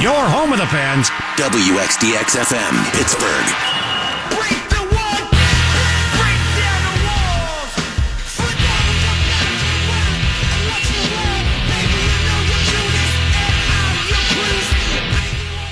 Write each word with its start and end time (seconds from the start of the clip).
your 0.00 0.24
home 0.28 0.52
of 0.52 0.58
the 0.58 0.66
fans. 0.66 1.08
WXDX 1.36 2.36
FM, 2.36 2.92
Pittsburgh. 2.92 3.74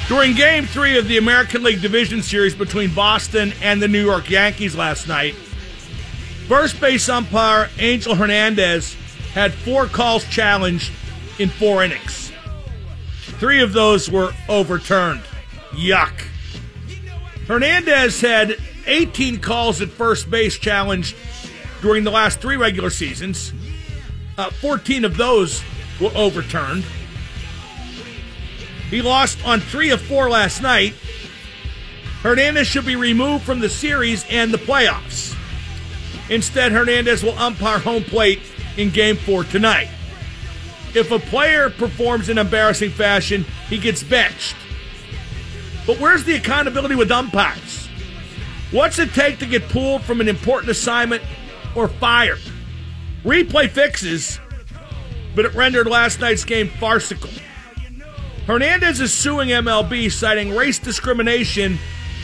During 0.08 0.34
game 0.34 0.66
three 0.66 0.98
of 0.98 1.08
the 1.08 1.16
American 1.16 1.62
League 1.62 1.80
Division 1.80 2.22
Series 2.22 2.54
between 2.54 2.92
Boston 2.92 3.54
and 3.62 3.80
the 3.80 3.88
New 3.88 4.04
York 4.04 4.28
Yankees 4.28 4.76
last 4.76 5.08
night, 5.08 5.34
first 6.46 6.78
base 6.80 7.08
umpire 7.08 7.70
Angel 7.78 8.14
Hernandez 8.14 8.94
had 9.32 9.54
four 9.54 9.86
calls 9.86 10.24
challenged 10.28 10.92
in 11.38 11.48
four 11.48 11.82
innings. 11.82 12.21
Three 13.42 13.60
of 13.60 13.72
those 13.72 14.08
were 14.08 14.32
overturned. 14.48 15.22
Yuck. 15.72 16.12
Hernandez 17.48 18.20
had 18.20 18.56
18 18.86 19.40
calls 19.40 19.80
at 19.80 19.88
first 19.88 20.30
base 20.30 20.56
challenged 20.56 21.16
during 21.80 22.04
the 22.04 22.12
last 22.12 22.40
three 22.40 22.54
regular 22.54 22.88
seasons. 22.88 23.52
Uh, 24.38 24.50
14 24.50 25.04
of 25.04 25.16
those 25.16 25.60
were 26.00 26.12
overturned. 26.14 26.84
He 28.90 29.02
lost 29.02 29.44
on 29.44 29.58
three 29.58 29.90
of 29.90 30.00
four 30.00 30.30
last 30.30 30.62
night. 30.62 30.94
Hernandez 32.22 32.68
should 32.68 32.86
be 32.86 32.94
removed 32.94 33.42
from 33.42 33.58
the 33.58 33.68
series 33.68 34.24
and 34.30 34.54
the 34.54 34.58
playoffs. 34.58 35.36
Instead, 36.30 36.70
Hernandez 36.70 37.24
will 37.24 37.36
umpire 37.36 37.80
home 37.80 38.04
plate 38.04 38.38
in 38.76 38.90
game 38.90 39.16
four 39.16 39.42
tonight. 39.42 39.88
If 40.94 41.10
a 41.10 41.18
player 41.18 41.70
performs 41.70 42.28
in 42.28 42.38
embarrassing 42.38 42.90
fashion, 42.90 43.44
he 43.68 43.78
gets 43.78 44.02
benched. 44.02 44.56
But 45.86 45.98
where's 45.98 46.24
the 46.24 46.34
accountability 46.34 46.94
with 46.94 47.10
umpires? 47.10 47.88
What's 48.70 48.98
it 48.98 49.12
take 49.12 49.38
to 49.38 49.46
get 49.46 49.68
pulled 49.68 50.02
from 50.02 50.20
an 50.20 50.28
important 50.28 50.70
assignment 50.70 51.22
or 51.74 51.88
fired? 51.88 52.40
Replay 53.24 53.68
fixes, 53.68 54.38
but 55.34 55.44
it 55.44 55.54
rendered 55.54 55.86
last 55.86 56.20
night's 56.20 56.44
game 56.44 56.68
farcical. 56.68 57.30
Hernandez 58.46 59.00
is 59.00 59.12
suing 59.12 59.50
MLB, 59.50 60.10
citing 60.10 60.54
race 60.54 60.78
discrimination 60.78 61.78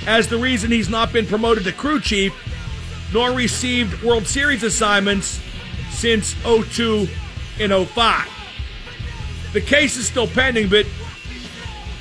as 0.07 0.27
the 0.29 0.37
reason 0.37 0.70
he's 0.70 0.89
not 0.89 1.12
been 1.12 1.27
promoted 1.27 1.64
to 1.64 1.73
crew 1.73 2.01
chief 2.01 2.35
nor 3.12 3.33
received 3.33 4.03
World 4.03 4.27
Series 4.27 4.62
assignments 4.62 5.41
since 5.91 6.35
02 6.45 7.09
and 7.61 7.73
05. 7.89 8.38
The 9.59 9.67
case 9.67 9.97
is 9.97 10.06
still 10.06 10.28
pending, 10.28 10.69
but 10.69 10.87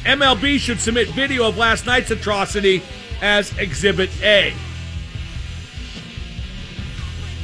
MLB 0.04 0.60
should 0.60 0.80
submit 0.80 1.10
video 1.10 1.48
of 1.48 1.58
last 1.58 1.88
night's 1.88 2.12
atrocity 2.12 2.84
as 3.20 3.58
Exhibit 3.58 4.12
A. 4.22 4.54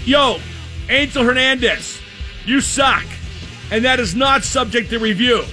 Yo, 0.05 0.39
Angel 0.87 1.23
Hernandez, 1.23 1.99
you 2.45 2.61
suck, 2.61 3.05
and 3.71 3.83
that 3.85 3.99
is 3.99 4.13
not 4.13 4.43
subject 4.43 4.91
to 4.91 4.99
review 4.99 5.43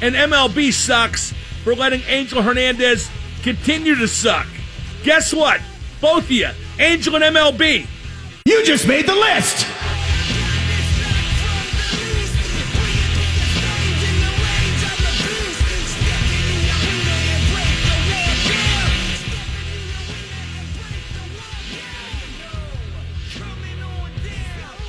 and 0.00 0.16
MLB 0.16 0.72
sucks 0.72 1.32
for 1.62 1.76
letting 1.76 2.02
Angel 2.08 2.42
Hernandez 2.42 3.08
continue 3.44 3.94
to 3.94 4.08
suck. 4.08 4.48
Guess 5.04 5.32
what? 5.32 5.60
Both 6.00 6.24
of 6.24 6.30
you, 6.32 6.48
Angel 6.80 7.14
and 7.14 7.36
MLB. 7.36 7.86
You 8.44 8.64
just 8.64 8.88
made 8.88 9.06
the 9.06 9.14
list. 9.14 9.83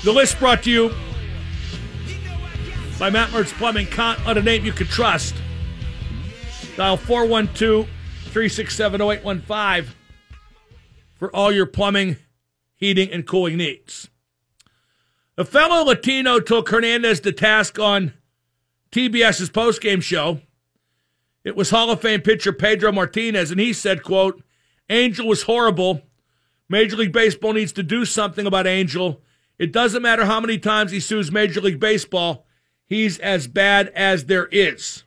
The 0.06 0.14
list 0.14 0.38
brought 0.38 0.62
to 0.66 0.70
you 0.70 0.94
by 3.00 3.10
Matt 3.10 3.32
Mertz 3.32 3.52
Plumbing. 3.54 3.88
Count 3.88 4.24
on 4.28 4.38
a 4.38 4.42
name 4.44 4.64
you 4.64 4.72
can 4.72 4.86
trust. 4.86 5.34
Dial 6.78 6.96
412 6.96 7.88
367 8.26 9.02
0815 9.02 9.96
for 11.16 11.36
all 11.36 11.52
your 11.52 11.66
plumbing, 11.66 12.18
heating, 12.76 13.10
and 13.10 13.26
cooling 13.26 13.58
needs. 13.58 14.08
A 15.40 15.44
fellow 15.44 15.84
Latino 15.84 16.40
took 16.40 16.70
Hernandez 16.70 17.20
to 17.22 17.32
task 17.32 17.80
on 17.80 18.14
TBS's 18.92 19.50
postgame 19.50 20.04
show. 20.04 20.40
It 21.44 21.56
was 21.56 21.72
Hall 21.72 21.90
of 21.90 22.02
Fame 22.02 22.22
pitcher 22.22 22.54
Pedro 22.54 22.92
Martinez, 22.92 23.50
and 23.50 23.60
he 23.60 23.74
said, 23.74 24.04
quote, 24.04 24.44
Angel 24.88 25.28
was 25.28 25.42
horrible. 25.42 26.04
Major 26.70 26.96
League 26.96 27.12
Baseball 27.12 27.54
needs 27.54 27.74
to 27.74 27.82
do 27.82 28.06
something 28.06 28.46
about 28.46 28.68
Angel. 28.68 29.24
It 29.58 29.72
doesn't 29.72 30.02
matter 30.02 30.26
how 30.26 30.40
many 30.40 30.58
times 30.58 30.92
he 30.92 31.00
sues 31.00 31.32
Major 31.32 31.62
League 31.62 31.80
Baseball 31.80 32.46
he's 32.86 33.20
as 33.20 33.48
bad 33.48 33.90
as 33.90 34.26
there 34.26 34.48
is. 34.48 35.04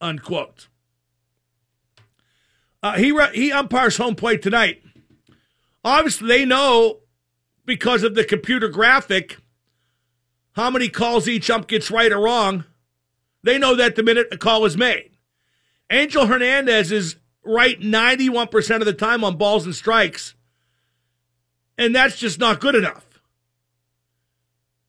Unquote. 0.00 0.68
Uh, 2.82 2.96
he 2.96 3.12
he 3.34 3.50
umpires 3.50 3.96
home 3.96 4.14
plate 4.14 4.42
tonight. 4.42 4.82
Obviously, 5.84 6.28
they 6.28 6.44
know 6.44 7.00
because 7.64 8.02
of 8.02 8.14
the 8.14 8.24
computer 8.24 8.68
graphic 8.68 9.38
how 10.52 10.70
many 10.70 10.88
calls 10.88 11.28
each 11.28 11.50
ump 11.50 11.66
gets 11.66 11.90
right 11.90 12.12
or 12.12 12.20
wrong. 12.20 12.64
They 13.42 13.58
know 13.58 13.74
that 13.74 13.96
the 13.96 14.02
minute 14.02 14.28
a 14.32 14.36
call 14.36 14.64
is 14.64 14.76
made. 14.76 15.10
Angel 15.90 16.26
Hernandez 16.26 16.92
is 16.92 17.16
right 17.44 17.80
91% 17.80 18.76
of 18.76 18.84
the 18.84 18.92
time 18.92 19.24
on 19.24 19.36
balls 19.36 19.64
and 19.64 19.74
strikes, 19.74 20.34
and 21.76 21.94
that's 21.94 22.18
just 22.18 22.38
not 22.38 22.60
good 22.60 22.74
enough. 22.74 23.07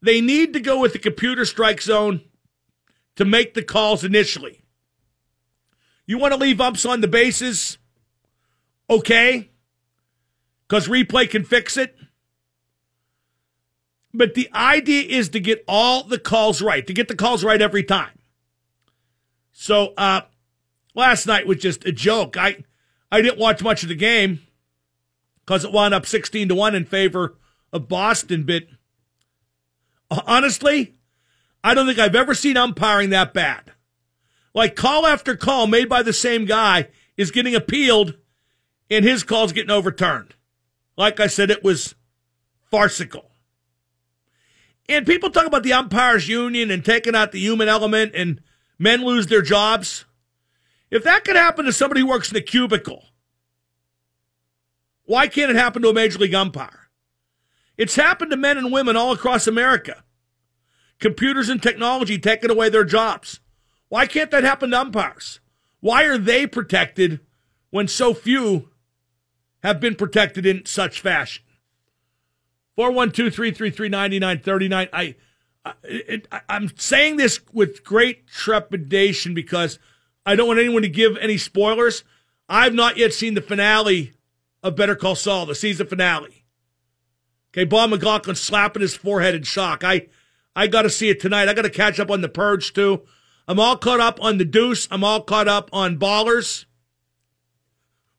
They 0.01 0.21
need 0.21 0.53
to 0.53 0.59
go 0.59 0.79
with 0.79 0.93
the 0.93 0.99
computer 0.99 1.45
strike 1.45 1.81
zone 1.81 2.21
to 3.15 3.25
make 3.25 3.53
the 3.53 3.63
calls 3.63 4.03
initially. 4.03 4.63
You 6.05 6.17
want 6.17 6.33
to 6.33 6.39
leave 6.39 6.61
umps 6.61 6.85
on 6.85 7.01
the 7.01 7.07
bases? 7.07 7.77
Okay. 8.89 9.49
Because 10.67 10.88
replay 10.88 11.29
can 11.29 11.43
fix 11.43 11.77
it. 11.77 11.95
But 14.13 14.33
the 14.33 14.49
idea 14.53 15.03
is 15.03 15.29
to 15.29 15.39
get 15.39 15.63
all 15.67 16.03
the 16.03 16.17
calls 16.17 16.61
right, 16.61 16.85
to 16.88 16.93
get 16.93 17.07
the 17.07 17.15
calls 17.15 17.43
right 17.43 17.61
every 17.61 17.83
time. 17.83 18.17
So 19.51 19.93
uh, 19.97 20.21
last 20.95 21.27
night 21.27 21.45
was 21.45 21.57
just 21.57 21.85
a 21.85 21.91
joke. 21.91 22.38
I 22.38 22.63
I 23.11 23.21
didn't 23.21 23.38
watch 23.38 23.61
much 23.61 23.83
of 23.83 23.89
the 23.89 23.95
game 23.95 24.41
because 25.45 25.63
it 25.63 25.71
wound 25.71 25.93
up 25.93 26.05
16 26.05 26.49
to 26.49 26.55
1 26.55 26.75
in 26.75 26.85
favor 26.85 27.38
of 27.73 27.88
Boston, 27.88 28.43
but 28.43 28.63
Uh, 30.09 30.21
honestly, 30.25 30.95
I 31.63 31.73
don't 31.73 31.85
think 31.85 31.99
I've 31.99 32.15
ever 32.15 32.33
seen 32.33 32.57
umpiring 32.57 33.09
that 33.11 33.33
bad. 33.33 33.73
Like 34.53 34.75
call 34.75 35.05
after 35.05 35.35
call 35.35 35.67
made 35.67 35.89
by 35.89 36.01
the 36.01 36.13
same 36.13 36.45
guy 36.45 36.87
is 37.17 37.31
getting 37.31 37.55
appealed 37.55 38.15
and 38.89 39.05
his 39.05 39.23
call's 39.23 39.53
getting 39.53 39.71
overturned. 39.71 40.35
Like 40.97 41.19
I 41.19 41.27
said, 41.27 41.51
it 41.51 41.63
was 41.63 41.95
farcical. 42.71 43.29
And 44.87 45.05
people 45.05 45.29
talk 45.29 45.45
about 45.45 45.63
the 45.63 45.73
umpires 45.73 46.27
union 46.27 46.71
and 46.71 46.83
taking 46.83 47.15
out 47.15 47.31
the 47.31 47.39
human 47.39 47.67
element 47.67 48.13
and 48.15 48.41
men 48.79 49.05
lose 49.05 49.27
their 49.27 49.43
jobs. 49.43 50.05
If 50.89 51.03
that 51.03 51.23
could 51.23 51.35
happen 51.35 51.65
to 51.65 51.73
somebody 51.73 52.01
who 52.01 52.07
works 52.07 52.31
in 52.31 52.37
a 52.37 52.41
cubicle, 52.41 53.05
why 55.03 55.27
can't 55.27 55.51
it 55.51 55.57
happen 55.57 55.83
to 55.83 55.89
a 55.89 55.93
major 55.93 56.17
league 56.17 56.33
umpire? 56.33 56.88
It's 57.79 57.95
happened 57.95 58.29
to 58.31 58.38
men 58.38 58.57
and 58.57 58.73
women 58.73 58.97
all 58.97 59.13
across 59.13 59.47
America. 59.47 60.03
Computers 61.00 61.47
and 61.47 61.63
technology 61.63 62.19
taking 62.19 62.51
away 62.51 62.67
their 62.67 62.84
jobs. 62.84 63.40
Why 63.88 64.06
can't 64.06 64.31
that 64.31 64.44
happen 64.44 64.72
to 64.72 64.81
umpires? 64.81 65.39
Why 65.80 66.03
are 66.03 66.18
they 66.18 66.45
protected 66.45 67.21
when 67.69 67.88
so 67.88 68.13
few 68.13 68.68
have 69.63 69.80
been 69.80 69.95
protected 69.95 70.45
in 70.45 70.65
such 70.65 71.00
fashion? 71.00 71.45
412 72.75 73.33
333 73.33 73.88
9939. 73.88 74.89
I, 74.92 75.15
I, 75.63 76.42
I'm 76.50 76.77
saying 76.77 77.15
this 77.15 77.39
with 77.53 77.86
great 77.86 78.27
trepidation 78.27 79.33
because 79.33 79.80
I 80.25 80.36
don't 80.36 80.48
want 80.48 80.59
anyone 80.59 80.81
to 80.81 80.89
give 80.89 81.15
any 81.15 81.38
spoilers. 81.38 82.03
I've 82.50 82.74
not 82.74 82.98
yet 82.98 83.13
seen 83.13 83.36
the 83.36 83.42
finale 83.42 84.12
of 84.62 84.75
Better 84.75 84.98
Call 84.98 85.15
Saul, 85.15 85.45
the 85.45 85.56
season 85.56 85.88
finale. 85.88 86.38
Okay, 87.51 87.63
Bob 87.63 87.90
McLaughlin 87.90 88.36
slapping 88.36 88.81
his 88.81 88.96
forehead 88.96 89.36
in 89.36 89.44
shock. 89.44 89.84
I, 89.84 90.07
I 90.56 90.68
got 90.68 90.84
to 90.84 90.90
see 90.90 91.10
it 91.10 91.19
tonight. 91.19 91.50
I 91.50 91.54
got 91.54 91.63
to 91.63 91.69
catch 91.69 92.00
up 92.00 92.12
on 92.12 92.22
the 92.22 92.30
Purge 92.30 92.74
too. 92.74 93.04
I'm 93.48 93.60
all 93.60 93.78
caught 93.78 94.00
up 94.00 94.22
on 94.22 94.38
the 94.38 94.46
Deuce. 94.46 94.88
I'm 94.92 95.04
all 95.04 95.22
caught 95.22 95.48
up 95.48 95.69
on 95.74 95.98
Ballers, 95.98 96.66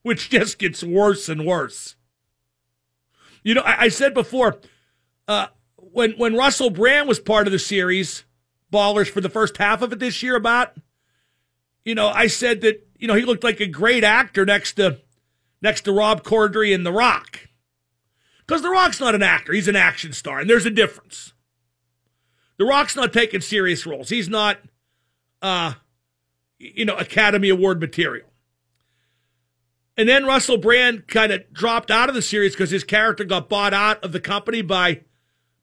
which 0.03 0.31
just 0.31 0.59
gets 0.59 0.83
worse 0.83 1.29
and 1.29 1.47
worse. 1.47 1.95
You 3.45 3.55
know, 3.55 3.63
I, 3.63 3.83
I 3.83 3.89
said 3.89 4.15
before, 4.15 4.59
uh, 5.29 5.47
when 5.77 6.13
when 6.13 6.35
Russell 6.35 6.71
Brand 6.71 7.09
was 7.09 7.21
part 7.21 7.47
of 7.47 7.53
the 7.53 7.59
series, 7.59 8.25
Ballers 8.73 9.09
for 9.09 9.21
the 9.21 9.29
first 9.29 9.57
half 9.57 9.83
of 9.83 9.93
it 9.93 9.99
this 9.99 10.23
year, 10.23 10.37
about 10.37 10.75
you 11.85 11.95
know, 11.95 12.09
I 12.09 12.27
said 12.27 12.61
that 12.63 12.87
you 12.99 13.07
know 13.07 13.15
he 13.15 13.23
looked 13.23 13.45
like 13.45 13.61
a 13.61 13.67
great 13.67 14.05
actor 14.05 14.45
next 14.45 14.75
to 14.75 14.99
next 15.63 15.83
to 15.83 15.93
Rob 15.93 16.23
Corddry 16.23 16.73
in 16.75 16.83
The 16.85 16.93
Rock. 16.93 17.50
Because 18.51 18.63
The 18.63 18.71
Rock's 18.71 18.99
not 18.99 19.15
an 19.15 19.23
actor, 19.23 19.53
he's 19.53 19.69
an 19.69 19.77
action 19.77 20.13
star, 20.13 20.41
and 20.41 20.51
there's 20.51 20.67
a 20.67 20.71
difference. 20.71 21.35
The 22.59 22.65
Rock's 22.65 22.97
not 22.97 23.13
taking 23.13 23.41
serious 23.41 23.87
roles. 23.87 24.09
He's 24.09 24.29
not, 24.29 24.59
uh, 25.41 25.75
you 26.59 26.85
know, 26.85 26.97
Academy 26.97 27.49
Award 27.49 27.79
material. 27.79 28.27
And 29.97 30.09
then 30.09 30.27
Russell 30.27 30.57
Brand 30.57 31.07
kind 31.07 31.31
of 31.31 31.53
dropped 31.53 31.93
out 31.93 32.09
of 32.09 32.17
the 32.17 32.23
series 32.23 32.55
because 32.55 32.73
his 32.73 32.83
character 32.83 33.23
got 33.23 33.49
bought 33.49 33.73
out 33.73 34.03
of 34.03 34.11
the 34.11 34.19
company 34.19 34.63
by, 34.63 35.03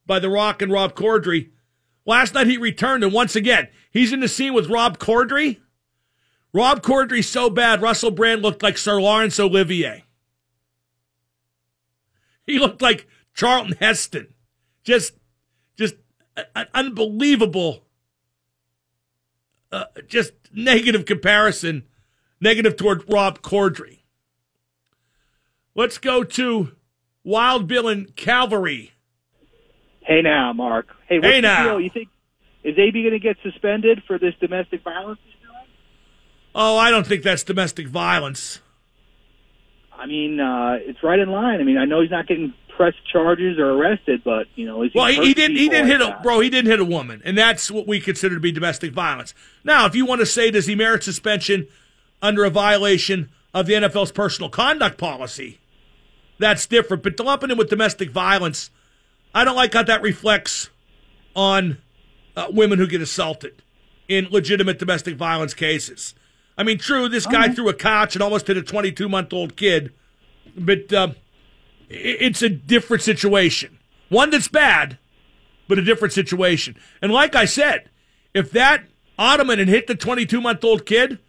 by 0.05 0.19
The 0.19 0.29
Rock 0.29 0.61
and 0.61 0.71
Rob 0.71 0.95
Corddry. 0.95 1.49
Last 2.05 2.35
night 2.35 2.47
he 2.47 2.57
returned, 2.57 3.03
and 3.03 3.11
once 3.11 3.35
again, 3.35 3.67
he's 3.91 4.13
in 4.13 4.21
the 4.21 4.29
scene 4.29 4.53
with 4.53 4.69
Rob 4.69 4.97
Corddry. 4.97 5.59
Rob 6.53 6.81
Corddry's 6.81 7.27
so 7.27 7.49
bad, 7.49 7.81
Russell 7.81 8.11
Brand 8.11 8.41
looked 8.41 8.63
like 8.63 8.77
Sir 8.77 9.01
Laurence 9.01 9.41
Olivier. 9.41 10.05
He 12.47 12.57
looked 12.57 12.81
like 12.81 13.05
Charlton 13.35 13.75
Heston. 13.79 14.33
Just, 14.83 15.13
just 15.77 15.95
an 16.55 16.65
unbelievable, 16.73 17.83
uh, 19.71 19.85
just 20.07 20.31
negative 20.53 21.05
comparison, 21.05 21.83
negative 22.41 22.77
toward 22.77 23.03
Rob 23.11 23.41
Corddry. 23.41 23.99
Let's 25.75 25.97
go 25.99 26.23
to 26.23 26.71
Wild 27.23 27.67
Bill 27.67 27.87
and 27.87 28.15
Calvary. 28.15 28.93
Hey 29.99 30.21
now, 30.21 30.53
Mark. 30.53 30.87
Hey, 31.07 31.19
what's 31.19 31.27
Hey 31.27 31.41
the 31.41 31.41
now. 31.41 31.63
deal? 31.65 31.81
You 31.81 31.89
think 31.89 32.07
is 32.63 32.77
AB 32.77 33.01
going 33.01 33.11
to 33.11 33.19
get 33.19 33.37
suspended 33.43 34.01
for 34.07 34.17
this 34.17 34.33
domestic 34.39 34.83
violence 34.83 35.19
he's 35.25 35.33
doing? 35.41 35.67
Oh, 36.55 36.77
I 36.77 36.89
don't 36.89 37.05
think 37.05 37.23
that's 37.23 37.43
domestic 37.43 37.87
violence. 37.87 38.61
I 39.97 40.05
mean, 40.05 40.39
uh, 40.39 40.77
it's 40.79 41.01
right 41.03 41.19
in 41.19 41.31
line. 41.31 41.59
I 41.59 41.63
mean, 41.63 41.77
I 41.77 41.85
know 41.85 42.01
he's 42.01 42.11
not 42.11 42.27
getting 42.27 42.53
pressed 42.75 42.97
charges 43.11 43.57
or 43.57 43.71
arrested, 43.71 44.21
but 44.23 44.47
you 44.55 44.65
know, 44.65 44.83
is 44.83 44.91
he 44.93 44.99
Well, 44.99 45.07
he, 45.07 45.13
he 45.13 45.19
hurting 45.19 45.33
did. 45.33 45.51
He 45.51 45.57
people 45.57 45.71
did 45.71 45.81
like 45.81 45.91
hit 45.91 46.01
a 46.01 46.19
bro. 46.21 46.39
He 46.39 46.49
didn't 46.49 46.69
hit 46.69 46.79
a 46.79 46.85
woman, 46.85 47.21
and 47.25 47.37
that's 47.37 47.71
what 47.71 47.87
we 47.87 47.99
consider 47.99 48.35
to 48.35 48.41
be 48.41 48.51
domestic 48.51 48.93
violence. 48.93 49.33
Now, 49.63 49.85
if 49.85 49.95
you 49.95 50.05
want 50.05 50.21
to 50.21 50.25
say 50.25 50.51
does 50.51 50.67
he 50.67 50.75
merit 50.75 51.03
suspension 51.03 51.67
under 52.21 52.45
a 52.45 52.49
violation 52.49 53.29
of 53.53 53.65
the 53.65 53.73
NFL's 53.73 54.11
personal 54.11 54.49
conduct 54.49 54.97
policy, 54.97 55.59
that's 56.37 56.65
different. 56.65 57.03
But 57.03 57.19
lumping 57.19 57.49
him 57.49 57.57
with 57.57 57.69
domestic 57.69 58.11
violence, 58.11 58.69
I 59.33 59.43
don't 59.43 59.55
like 59.55 59.73
how 59.73 59.83
that 59.83 60.01
reflects 60.01 60.69
on 61.35 61.77
uh, 62.35 62.47
women 62.51 62.79
who 62.79 62.87
get 62.87 63.01
assaulted 63.01 63.61
in 64.07 64.27
legitimate 64.29 64.79
domestic 64.79 65.15
violence 65.15 65.53
cases. 65.53 66.13
I 66.57 66.63
mean, 66.63 66.77
true, 66.79 67.07
this 67.07 67.25
guy 67.27 67.49
threw 67.49 67.69
a 67.69 67.73
couch 67.73 68.15
and 68.15 68.23
almost 68.23 68.47
hit 68.47 68.57
a 68.57 68.63
22 68.63 69.07
month 69.07 69.31
old 69.31 69.55
kid, 69.55 69.93
but 70.57 70.91
uh, 70.91 71.09
it's 71.89 72.41
a 72.41 72.49
different 72.49 73.03
situation. 73.03 73.77
One 74.09 74.29
that's 74.31 74.47
bad, 74.47 74.97
but 75.67 75.77
a 75.77 75.83
different 75.83 76.13
situation. 76.13 76.75
And 77.01 77.11
like 77.11 77.35
I 77.35 77.45
said, 77.45 77.89
if 78.33 78.51
that 78.51 78.85
Ottoman 79.19 79.59
had 79.59 79.67
hit 79.67 79.87
the 79.87 79.95
22 79.95 80.41
month 80.41 80.63
old 80.63 80.85
kid, 80.85 81.19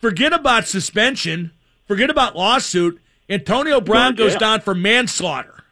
forget 0.00 0.32
about 0.32 0.66
suspension, 0.66 1.52
forget 1.86 2.08
about 2.10 2.36
lawsuit. 2.36 3.00
Antonio 3.28 3.80
Brown 3.80 4.16
goes 4.16 4.34
down 4.34 4.60
for 4.60 4.74
manslaughter. 4.74 5.62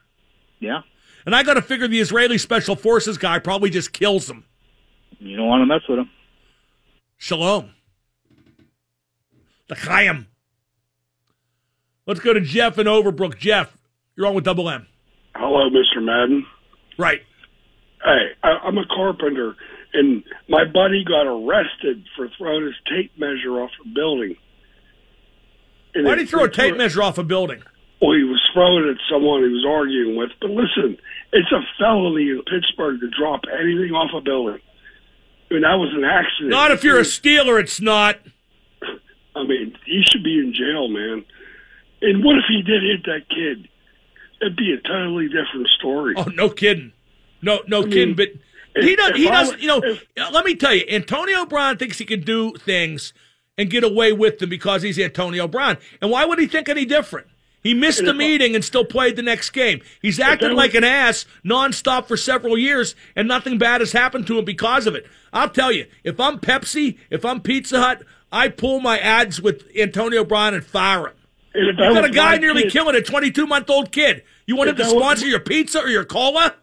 Yeah, 0.60 0.82
And 1.24 1.34
I 1.34 1.42
got 1.44 1.54
to 1.54 1.62
figure 1.62 1.88
the 1.88 2.00
Israeli 2.00 2.36
Special 2.38 2.76
Forces 2.76 3.16
guy 3.16 3.38
probably 3.38 3.70
just 3.70 3.92
kills 3.92 4.28
him. 4.28 4.44
you 5.18 5.36
don't 5.36 5.46
want 5.46 5.62
to 5.62 5.66
mess 5.66 5.82
with 5.88 6.00
him. 6.00 6.10
Shalom. 7.16 7.70
The 9.68 9.74
Chaim. 9.76 10.26
Let's 12.06 12.20
go 12.20 12.32
to 12.32 12.40
Jeff 12.40 12.78
in 12.78 12.86
Overbrook. 12.86 13.38
Jeff, 13.38 13.76
you're 14.16 14.26
on 14.26 14.34
with 14.34 14.44
Double 14.44 14.68
M. 14.68 14.86
Hello, 15.36 15.68
Mr. 15.70 16.02
Madden. 16.02 16.46
Right. 16.98 17.20
Hey, 18.02 18.28
I, 18.42 18.48
I'm 18.64 18.78
a 18.78 18.86
carpenter, 18.86 19.56
and 19.92 20.24
my 20.48 20.64
buddy 20.64 21.04
got 21.04 21.26
arrested 21.26 22.04
for 22.16 22.28
throwing 22.38 22.64
his 22.64 22.74
tape 22.88 23.12
measure 23.18 23.60
off 23.60 23.70
a 23.84 23.88
building. 23.88 24.36
And 25.94 26.04
Why 26.06 26.14
did 26.14 26.22
he 26.22 26.26
throw 26.26 26.44
a 26.44 26.50
tape 26.50 26.76
measure 26.76 27.02
off 27.02 27.18
a 27.18 27.22
building? 27.22 27.62
Well, 28.00 28.16
he 28.16 28.22
was 28.22 28.40
throwing 28.54 28.84
it 28.88 28.92
at 28.92 28.96
someone 29.10 29.42
he 29.42 29.48
was 29.48 29.66
arguing 29.68 30.16
with. 30.16 30.30
But 30.40 30.50
listen, 30.50 30.96
it's 31.32 31.50
a 31.52 31.60
felony 31.78 32.30
in 32.30 32.42
Pittsburgh 32.44 33.00
to 33.00 33.10
drop 33.10 33.42
anything 33.52 33.92
off 33.92 34.10
a 34.16 34.20
building. 34.20 34.60
I 35.50 35.54
mean, 35.54 35.62
that 35.62 35.74
was 35.74 35.92
an 35.94 36.04
accident. 36.04 36.50
Not 36.50 36.70
if 36.70 36.84
you're 36.84 36.98
a 36.98 37.02
Steeler, 37.02 37.60
it's 37.60 37.80
not. 37.80 38.18
I 39.38 39.44
mean, 39.44 39.76
he 39.86 40.02
should 40.10 40.24
be 40.24 40.38
in 40.38 40.52
jail, 40.54 40.88
man. 40.88 41.24
And 42.02 42.24
what 42.24 42.36
if 42.36 42.44
he 42.48 42.62
did 42.62 42.82
hit 42.82 43.04
that 43.06 43.28
kid? 43.28 43.68
It'd 44.40 44.56
be 44.56 44.72
a 44.72 44.78
totally 44.86 45.26
different 45.28 45.68
story. 45.78 46.14
Oh, 46.16 46.24
no 46.34 46.48
kidding. 46.48 46.92
No, 47.42 47.60
no 47.66 47.82
kidding. 47.84 48.14
But 48.14 48.28
he 48.76 48.94
does. 48.96 49.16
He 49.16 49.24
does. 49.28 49.50
were- 49.52 49.58
You 49.58 49.66
know. 49.68 49.80
if- 49.84 50.06
let 50.32 50.44
me 50.44 50.54
tell 50.54 50.74
you, 50.74 50.84
Antonio 50.88 51.44
Brown 51.46 51.76
thinks 51.76 51.98
he 51.98 52.04
can 52.04 52.20
do 52.20 52.52
things 52.52 53.12
and 53.56 53.68
get 53.70 53.82
away 53.82 54.12
with 54.12 54.38
them 54.38 54.48
because 54.50 54.82
he's 54.82 54.98
Antonio 54.98 55.48
Brown. 55.48 55.78
And 56.00 56.10
why 56.10 56.24
would 56.24 56.38
he 56.38 56.46
think 56.46 56.68
any 56.68 56.84
different? 56.84 57.26
He 57.60 57.74
missed 57.74 58.04
the 58.04 58.14
meeting 58.14 58.54
and 58.54 58.64
still 58.64 58.84
played 58.84 59.16
the 59.16 59.22
next 59.22 59.50
game. 59.50 59.80
He's 60.00 60.20
acted 60.20 60.52
like 60.52 60.74
an 60.74 60.84
ass 60.84 61.26
nonstop 61.44 62.06
for 62.06 62.16
several 62.16 62.56
years, 62.56 62.94
and 63.16 63.26
nothing 63.26 63.58
bad 63.58 63.80
has 63.80 63.90
happened 63.90 64.28
to 64.28 64.38
him 64.38 64.44
because 64.44 64.86
of 64.86 64.94
it. 64.94 65.06
I'll 65.32 65.50
tell 65.50 65.72
you, 65.72 65.86
if 66.04 66.20
I'm 66.20 66.38
Pepsi, 66.38 66.96
if 67.10 67.24
I'm 67.24 67.40
Pizza 67.40 67.80
Hut, 67.80 68.04
I 68.30 68.48
pull 68.48 68.80
my 68.80 68.98
ads 68.98 69.40
with 69.40 69.66
Antonio 69.76 70.24
Brown 70.24 70.54
and 70.54 70.64
fire 70.64 71.08
him. 71.08 71.14
You 71.54 71.72
got 71.76 72.04
a 72.04 72.10
guy 72.10 72.36
nearly 72.36 72.62
kid- 72.64 72.72
killing 72.72 72.94
a 72.94 73.02
22 73.02 73.46
month 73.46 73.68
old 73.70 73.90
kid. 73.90 74.22
You 74.46 74.54
want 74.56 74.70
him 74.70 74.76
to 74.76 74.82
that 74.84 74.94
was- 74.94 75.02
sponsor 75.02 75.26
your 75.26 75.40
pizza 75.40 75.80
or 75.80 75.88
your 75.88 76.04
cola? 76.04 76.54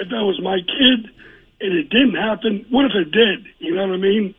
if 0.00 0.08
that 0.10 0.22
was 0.22 0.40
my 0.40 0.56
kid 0.58 1.10
and 1.60 1.72
it 1.76 1.90
didn't 1.90 2.14
happen, 2.14 2.64
what 2.70 2.84
if 2.86 2.92
it 2.94 3.10
did? 3.10 3.46
You 3.58 3.74
know 3.74 3.88
what 3.88 3.94
I 3.94 3.96
mean? 3.96 4.34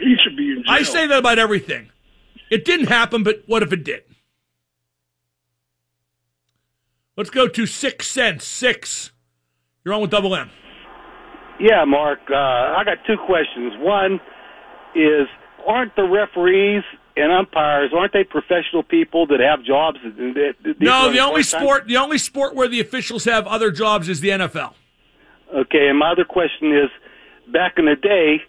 He 0.00 0.16
should 0.22 0.36
be 0.36 0.50
in 0.50 0.56
jail. 0.64 0.64
I 0.68 0.82
say 0.82 1.06
that 1.06 1.18
about 1.18 1.38
everything. 1.38 1.90
It 2.50 2.64
didn't 2.64 2.86
happen, 2.88 3.22
but 3.22 3.44
what 3.46 3.62
if 3.62 3.72
it 3.72 3.84
did? 3.84 4.02
Let's 7.16 7.30
go 7.30 7.48
to 7.48 7.64
six 7.66 8.08
cents. 8.08 8.44
Six. 8.44 9.12
You're 9.84 9.94
on 9.94 10.00
with 10.02 10.10
double 10.10 10.34
M. 10.34 10.50
Yeah, 11.58 11.84
Mark. 11.84 12.20
Uh, 12.30 12.34
I 12.34 12.82
got 12.84 12.98
two 13.06 13.16
questions. 13.26 13.74
One 13.78 14.20
is, 14.94 15.26
aren't 15.66 15.96
the 15.96 16.04
referees 16.04 16.84
and 17.16 17.32
umpires 17.32 17.92
aren't 17.96 18.12
they 18.12 18.24
professional 18.24 18.82
people 18.82 19.26
that 19.28 19.40
have 19.40 19.64
jobs? 19.64 19.98
That, 20.04 20.54
that, 20.62 20.80
No, 20.80 21.10
the 21.10 21.20
only 21.20 21.42
sport 21.42 21.86
the 21.86 21.96
only 21.96 22.18
sport 22.18 22.54
where 22.54 22.68
the 22.68 22.80
officials 22.80 23.24
have 23.24 23.46
other 23.46 23.70
jobs 23.70 24.08
is 24.08 24.20
the 24.20 24.28
NFL. 24.28 24.74
Okay, 25.54 25.88
and 25.88 25.98
my 25.98 26.12
other 26.12 26.24
question 26.24 26.76
is, 26.76 26.90
back 27.52 27.74
in 27.78 27.86
the 27.86 27.94
day, 27.94 28.42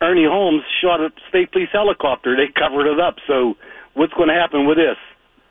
Ernie 0.00 0.24
Holmes 0.24 0.62
shot 0.80 1.00
a 1.00 1.10
state 1.28 1.52
police 1.52 1.68
helicopter. 1.72 2.36
They 2.36 2.52
covered 2.52 2.86
it 2.90 3.00
up. 3.00 3.16
So, 3.26 3.56
what's 3.94 4.12
going 4.14 4.28
to 4.28 4.34
happen 4.34 4.66
with 4.66 4.76
this? 4.76 4.96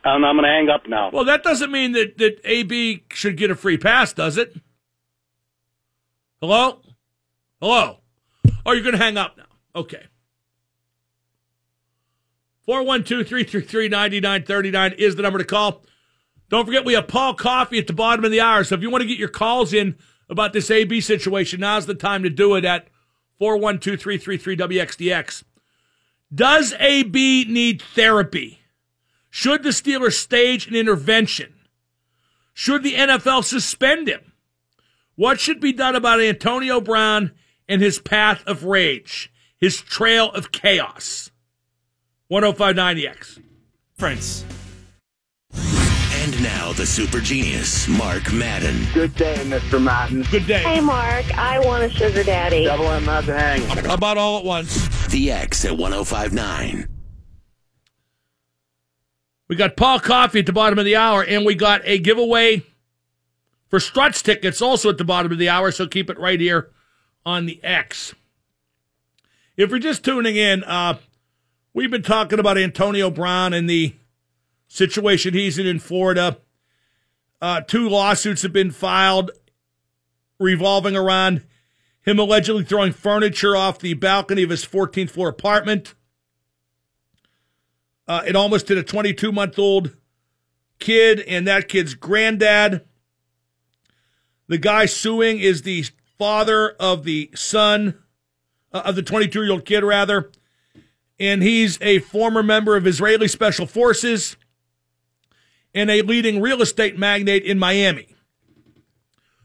And 0.06 0.26
I'm 0.26 0.36
going 0.36 0.46
to 0.46 0.50
hang 0.50 0.70
up 0.70 0.88
now. 0.88 1.10
Well, 1.12 1.26
that 1.26 1.44
doesn't 1.44 1.72
mean 1.72 1.92
that, 1.94 2.18
that 2.20 2.40
AB 2.46 3.04
should 3.12 3.38
get 3.38 3.52
a 3.52 3.56
free 3.56 3.78
pass, 3.78 4.14
does 4.14 4.38
it? 4.38 4.56
Hello? 6.40 6.80
Hello? 7.62 8.00
Oh, 8.66 8.72
you're 8.74 8.84
going 8.84 8.98
to 8.98 9.04
hang 9.04 9.18
up 9.18 9.38
now. 9.38 9.46
Okay. 9.76 10.06
412 12.66 13.28
333 13.28 13.90
9939 13.90 14.94
is 14.98 15.16
the 15.16 15.22
number 15.22 15.40
to 15.40 15.46
call. 15.46 15.84
Don't 16.50 16.66
forget, 16.66 16.86
we 16.86 16.94
have 16.94 17.08
Paul 17.08 17.34
Coffey 17.34 17.80
at 17.80 17.88
the 17.88 17.94
bottom 17.94 18.26
of 18.26 18.32
the 18.32 18.42
hour. 18.42 18.64
So 18.64 18.76
if 18.76 18.82
you 18.82 18.90
want 18.90 19.02
to 19.02 19.08
get 19.08 19.18
your 19.18 19.30
calls 19.30 19.74
in 19.74 19.96
about 20.30 20.54
this 20.54 20.72
AB 20.72 21.02
situation, 21.02 21.60
now's 21.60 21.86
the 21.86 21.96
time 21.96 22.24
to 22.24 22.30
do 22.30 22.56
it 22.56 22.66
at 22.66 22.88
412 23.40 24.00
333 24.00 24.58
WXDX. 24.58 25.44
Does 26.34 26.74
AB 26.80 27.46
need 27.48 27.82
therapy? 27.82 28.62
Should 29.30 29.64
the 29.64 29.70
Steelers 29.70 30.14
stage 30.14 30.68
an 30.68 30.76
intervention? 30.76 31.54
Should 32.54 32.84
the 32.84 32.94
NFL 32.96 33.44
suspend 33.44 34.08
him? 34.08 34.32
What 35.16 35.40
should 35.40 35.60
be 35.60 35.74
done 35.74 35.96
about 35.96 36.22
Antonio 36.22 36.82
Brown 36.82 37.32
and 37.68 37.82
his 37.82 38.00
path 38.00 38.44
of 38.46 38.64
rage, 38.64 39.32
his 39.58 39.82
trail 39.82 40.32
of 40.32 40.52
chaos? 40.52 41.32
1059X. 42.32 43.42
Prince. 43.98 44.46
And 45.54 46.42
now 46.42 46.74
the 46.74 46.86
super 46.86 47.20
genius, 47.20 47.88
Mark 47.88 48.34
Madden. 48.34 48.88
Good 48.94 49.16
day, 49.16 49.36
Mr. 49.44 49.82
Madden. 49.82 50.24
Good 50.32 50.48
day. 50.48 50.64
Hey, 50.64 50.80
Mark. 50.80 51.26
I 51.38 51.60
want 51.60 51.84
a 51.84 51.90
sugar 51.90 52.24
daddy. 52.24 52.66
Double 52.66 52.90
M 52.90 53.06
not 53.06 53.26
to 53.26 53.38
hang. 53.38 53.62
How 53.62 53.94
about 53.94 54.18
all 54.18 54.40
at 54.40 54.44
once? 54.44 55.08
The 55.08 55.32
X 55.32 55.64
at 55.66 55.78
1059. 55.78 56.90
We 59.48 59.56
got 59.56 59.78
Paul 59.78 60.00
Coffey 60.00 60.40
at 60.40 60.48
the 60.48 60.54
bottom 60.54 60.80
of 60.80 60.86
the 60.86 60.96
hour, 60.96 61.24
and 61.24 61.46
we 61.46 61.54
got 61.54 61.82
a 61.84 62.00
giveaway 62.00 62.64
for 63.70 63.80
Struts 63.80 64.24
tickets 64.24 64.62
also 64.62 64.90
at 64.90 64.98
the 64.98 65.04
bottom 65.04 65.32
of 65.32 65.38
the 65.38 65.50
hour, 65.50 65.72
so 65.72 65.86
keep 65.86 66.10
it 66.10 66.20
right 66.20 66.40
here 66.40 66.72
on 67.26 67.46
the 67.46 67.64
X. 67.64 68.14
If 69.58 69.70
you're 69.70 69.80
just 69.80 70.04
tuning 70.04 70.36
in, 70.36 70.64
uh, 70.64 70.98
we've 71.74 71.92
been 71.92 72.04
talking 72.04 72.40
about 72.40 72.58
Antonio 72.58 73.10
Brown 73.10 73.54
and 73.54 73.70
the 73.70 73.96
situation 74.68 75.34
he's 75.34 75.58
in 75.58 75.66
in 75.66 75.80
Florida. 75.80 76.38
Uh, 77.42 77.62
two 77.62 77.88
lawsuits 77.88 78.42
have 78.42 78.54
been 78.54 78.72
filed 78.72 79.32
revolving 80.40 80.96
around 80.96 81.44
him 82.02 82.20
allegedly 82.20 82.64
throwing 82.64 82.92
furniture 82.92 83.56
off 83.56 83.80
the 83.80 83.94
balcony 83.94 84.44
of 84.44 84.50
his 84.50 84.66
14th 84.66 85.10
floor 85.10 85.30
apartment. 85.30 85.96
Uh, 88.08 88.22
it 88.28 88.36
almost 88.36 88.68
hit 88.68 88.78
a 88.78 88.84
22 88.84 89.32
month 89.32 89.58
old 89.58 89.96
kid 90.80 91.22
and 91.22 91.48
that 91.48 91.68
kid's 91.68 91.96
granddad. 91.96 92.86
The 94.48 94.60
guy 94.60 94.86
suing 94.86 95.40
is 95.40 95.64
the 95.64 95.86
father 96.18 96.72
of 96.80 97.04
the 97.04 97.30
son, 97.36 97.96
uh, 98.72 98.84
of 98.86 98.96
the 98.96 99.04
22 99.04 99.44
year 99.44 99.52
old 99.52 99.66
kid, 99.66 99.84
rather. 99.84 100.32
And 101.20 101.42
he's 101.42 101.82
a 101.82 102.00
former 102.00 102.44
member 102.44 102.76
of 102.76 102.86
Israeli 102.86 103.28
Special 103.28 103.66
Forces 103.66 104.36
and 105.74 105.90
a 105.90 106.02
leading 106.02 106.42
real 106.42 106.62
estate 106.62 106.98
magnate 106.98 107.44
in 107.44 107.60
Miami. 107.60 108.08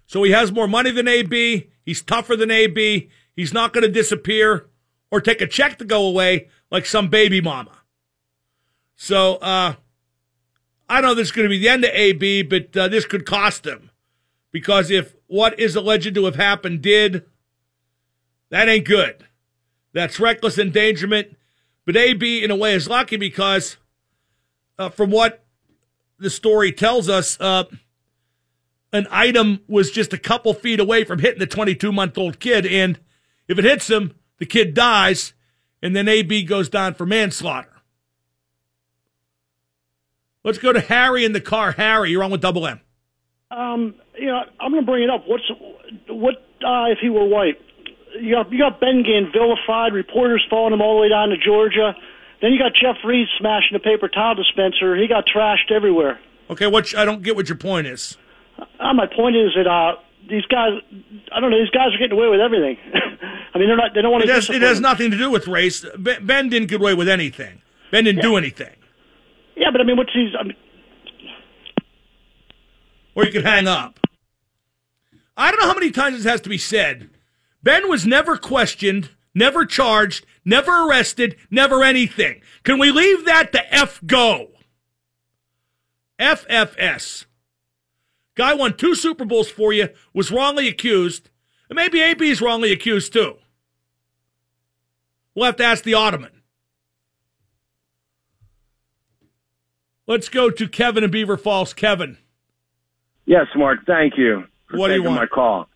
So 0.07 0.23
he 0.23 0.33
has 0.33 0.50
more 0.50 0.67
money 0.67 0.91
than 0.91 1.07
AB. 1.07 1.71
He's 1.85 2.03
tougher 2.03 2.37
than 2.37 2.50
AB. 2.50 3.09
He's 3.35 3.53
not 3.53 3.73
going 3.73 3.83
to 3.83 3.91
disappear 3.91 4.69
or 5.11 5.21
take 5.21 5.41
a 5.41 5.47
check 5.47 5.79
to 5.79 5.85
go 5.85 6.07
away 6.07 6.49
like 6.71 6.87
some 6.87 7.09
baby 7.09 7.41
mama. 7.41 7.73
So, 8.97 9.37
uh, 9.37 9.75
I 10.89 11.00
know 11.00 11.15
this 11.15 11.29
is 11.29 11.33
going 11.33 11.45
to 11.45 11.49
be 11.49 11.59
the 11.59 11.69
end 11.69 11.85
of 11.85 11.91
AB, 11.95 12.43
but 12.43 12.77
uh, 12.77 12.89
this 12.89 13.07
could 13.07 13.25
cost 13.25 13.65
him 13.65 13.91
because 14.50 14.91
if 14.91 15.15
what 15.31 15.61
is 15.61 15.77
alleged 15.77 16.13
to 16.13 16.25
have 16.25 16.35
happened 16.35 16.83
did, 16.83 17.25
that 18.51 18.69
ain't 18.69 18.85
good. 18.85 19.25
That's 19.93 20.19
reckless 20.19 20.59
endangerment. 20.59 21.37
But 21.87 21.97
AB, 21.97 22.43
in 22.43 22.51
a 22.51 22.57
way, 22.57 22.75
is 22.75 22.89
lucky 22.89 23.17
because, 23.17 23.77
uh, 24.77 24.89
from 24.89 25.13
what 25.13 25.45
the 26.19 26.31
story 26.31 26.73
tells 26.73 27.09
us, 27.09 27.41
uh, 27.41 27.65
an 28.93 29.07
item 29.09 29.61
was 29.69 29.93
just 29.93 30.13
a 30.13 30.19
couple 30.19 30.53
feet 30.53 30.81
away 30.81 31.05
from 31.05 31.21
hitting 31.21 31.39
the 31.39 31.47
22 31.47 31.93
month 31.93 32.19
old 32.19 32.41
kid. 32.41 32.67
And 32.67 32.99
if 33.47 33.57
it 33.57 33.65
hits 33.65 33.89
him, 33.89 34.17
the 34.39 34.47
kid 34.47 34.75
dies, 34.75 35.33
and 35.81 35.95
then 35.95 36.09
AB 36.09 36.43
goes 36.43 36.69
down 36.69 36.95
for 36.95 37.07
manslaughter. 37.07 37.83
Let's 40.43 40.59
go 40.59 40.73
to 40.73 40.81
Harry 40.81 41.25
in 41.25 41.35
the 41.35 41.41
car. 41.41 41.71
Harry, 41.71 42.11
you're 42.11 42.25
on 42.25 42.33
with 42.33 42.41
Double 42.41 42.67
M. 42.67 42.81
Um, 43.53 43.95
you 44.21 44.27
know, 44.27 44.43
I'm 44.61 44.71
going 44.71 44.83
to 44.85 44.87
bring 44.87 45.03
it 45.03 45.11
up. 45.11 45.25
What's 45.27 45.45
what 46.09 46.35
uh, 46.65 46.93
if 46.93 46.99
he 47.00 47.09
were 47.09 47.25
white? 47.25 47.57
You 48.21 48.35
got 48.35 48.53
you 48.53 48.59
got 48.59 48.81
Ben 48.81 49.03
getting 49.03 49.31
vilified, 49.33 49.93
reporters 49.93 50.45
following 50.50 50.75
him 50.75 50.83
all 50.83 50.97
the 50.97 51.03
way 51.03 51.09
down 51.09 51.29
to 51.31 51.37
Georgia. 51.39 51.95
Then 52.43 52.53
you 52.53 52.59
got 52.59 52.73
Jeff 52.75 52.97
Reed 53.05 53.27
smashing 53.39 53.73
the 53.73 53.79
paper 53.81 54.09
towel 54.09 54.35
dispenser. 54.35 54.97
He 54.97 55.07
got 55.09 55.25
trashed 55.27 55.71
everywhere. 55.75 56.19
Okay, 56.49 56.67
what 56.67 56.95
I 56.97 57.05
don't 57.05 57.23
get 57.23 57.37
what 57.37 57.49
your 57.49 57.59
point 57.59 57.87
is. 57.87 58.17
Uh, 58.59 58.93
my 58.95 59.07
point 59.07 59.37
is 59.37 59.53
that 59.57 59.67
uh, 59.67 59.97
these 60.29 60.45
guys, 60.47 60.73
I 61.33 61.41
don't 61.41 61.50
know, 61.50 61.59
these 61.59 61.71
guys 61.71 61.95
are 61.95 61.99
getting 61.99 62.17
away 62.19 62.29
with 62.29 62.41
everything. 62.41 62.77
I 63.55 63.59
mean, 63.59 63.69
they're 63.69 63.77
not. 63.77 63.95
They 63.95 64.03
don't 64.03 64.11
want 64.12 64.25
It 64.25 64.29
to. 64.29 64.33
has, 64.35 64.50
it 64.50 64.62
has 64.62 64.81
nothing 64.81 65.11
to 65.12 65.17
do 65.19 65.31
with 65.31 65.47
race. 65.49 65.85
Ben 65.99 66.49
didn't 66.49 66.69
get 66.69 66.81
away 66.81 66.95
with 66.95 67.09
anything. 67.09 67.62
Ben 67.91 68.05
didn't 68.05 68.23
do 68.23 68.37
anything. 68.37 68.75
Yeah, 69.57 69.71
but 69.71 69.81
I 69.81 69.85
mean, 69.85 69.97
what's 69.97 70.12
these? 70.15 70.33
I 70.39 70.43
mean, 70.45 70.57
or 73.15 73.25
you 73.25 73.33
could 73.33 73.45
hang 73.45 73.67
up. 73.67 73.99
I 75.40 75.50
don't 75.50 75.61
know 75.61 75.68
how 75.68 75.75
many 75.75 75.90
times 75.90 76.18
this 76.18 76.30
has 76.30 76.42
to 76.42 76.50
be 76.50 76.59
said. 76.59 77.09
Ben 77.62 77.88
was 77.88 78.06
never 78.06 78.37
questioned, 78.37 79.09
never 79.35 79.64
charged, 79.64 80.26
never 80.44 80.87
arrested, 80.87 81.35
never 81.50 81.82
anything. 81.82 82.42
Can 82.62 82.78
we 82.78 82.90
leave 82.90 83.25
that 83.25 83.50
to 83.52 83.75
F 83.75 84.02
go? 84.04 84.49
FFS. 86.18 87.25
Guy 88.35 88.52
won 88.52 88.76
two 88.76 88.94
Super 88.94 89.25
Bowls 89.25 89.50
for 89.50 89.73
you, 89.73 89.88
was 90.12 90.30
wrongly 90.30 90.68
accused, 90.68 91.30
and 91.70 91.76
maybe 91.76 92.02
AB 92.02 92.28
is 92.28 92.42
wrongly 92.42 92.70
accused 92.70 93.14
too. 93.14 93.37
We'll 95.35 95.47
have 95.47 95.56
to 95.56 95.64
ask 95.64 95.85
the 95.85 95.94
Ottoman. 95.94 96.42
Let's 100.06 100.28
go 100.28 100.50
to 100.50 100.68
Kevin 100.68 101.02
in 101.02 101.11
Beaver 101.11 101.38
Falls. 101.38 101.73
Kevin. 101.73 102.18
Yes, 103.25 103.47
Mark. 103.56 103.87
Thank 103.87 104.18
you 104.18 104.44
for 104.71 104.79
What 104.79 104.89
do 104.89 104.95
you 104.95 105.00
taking 105.00 105.15
want? 105.17 105.23
my 105.31 105.35
call. 105.35 105.69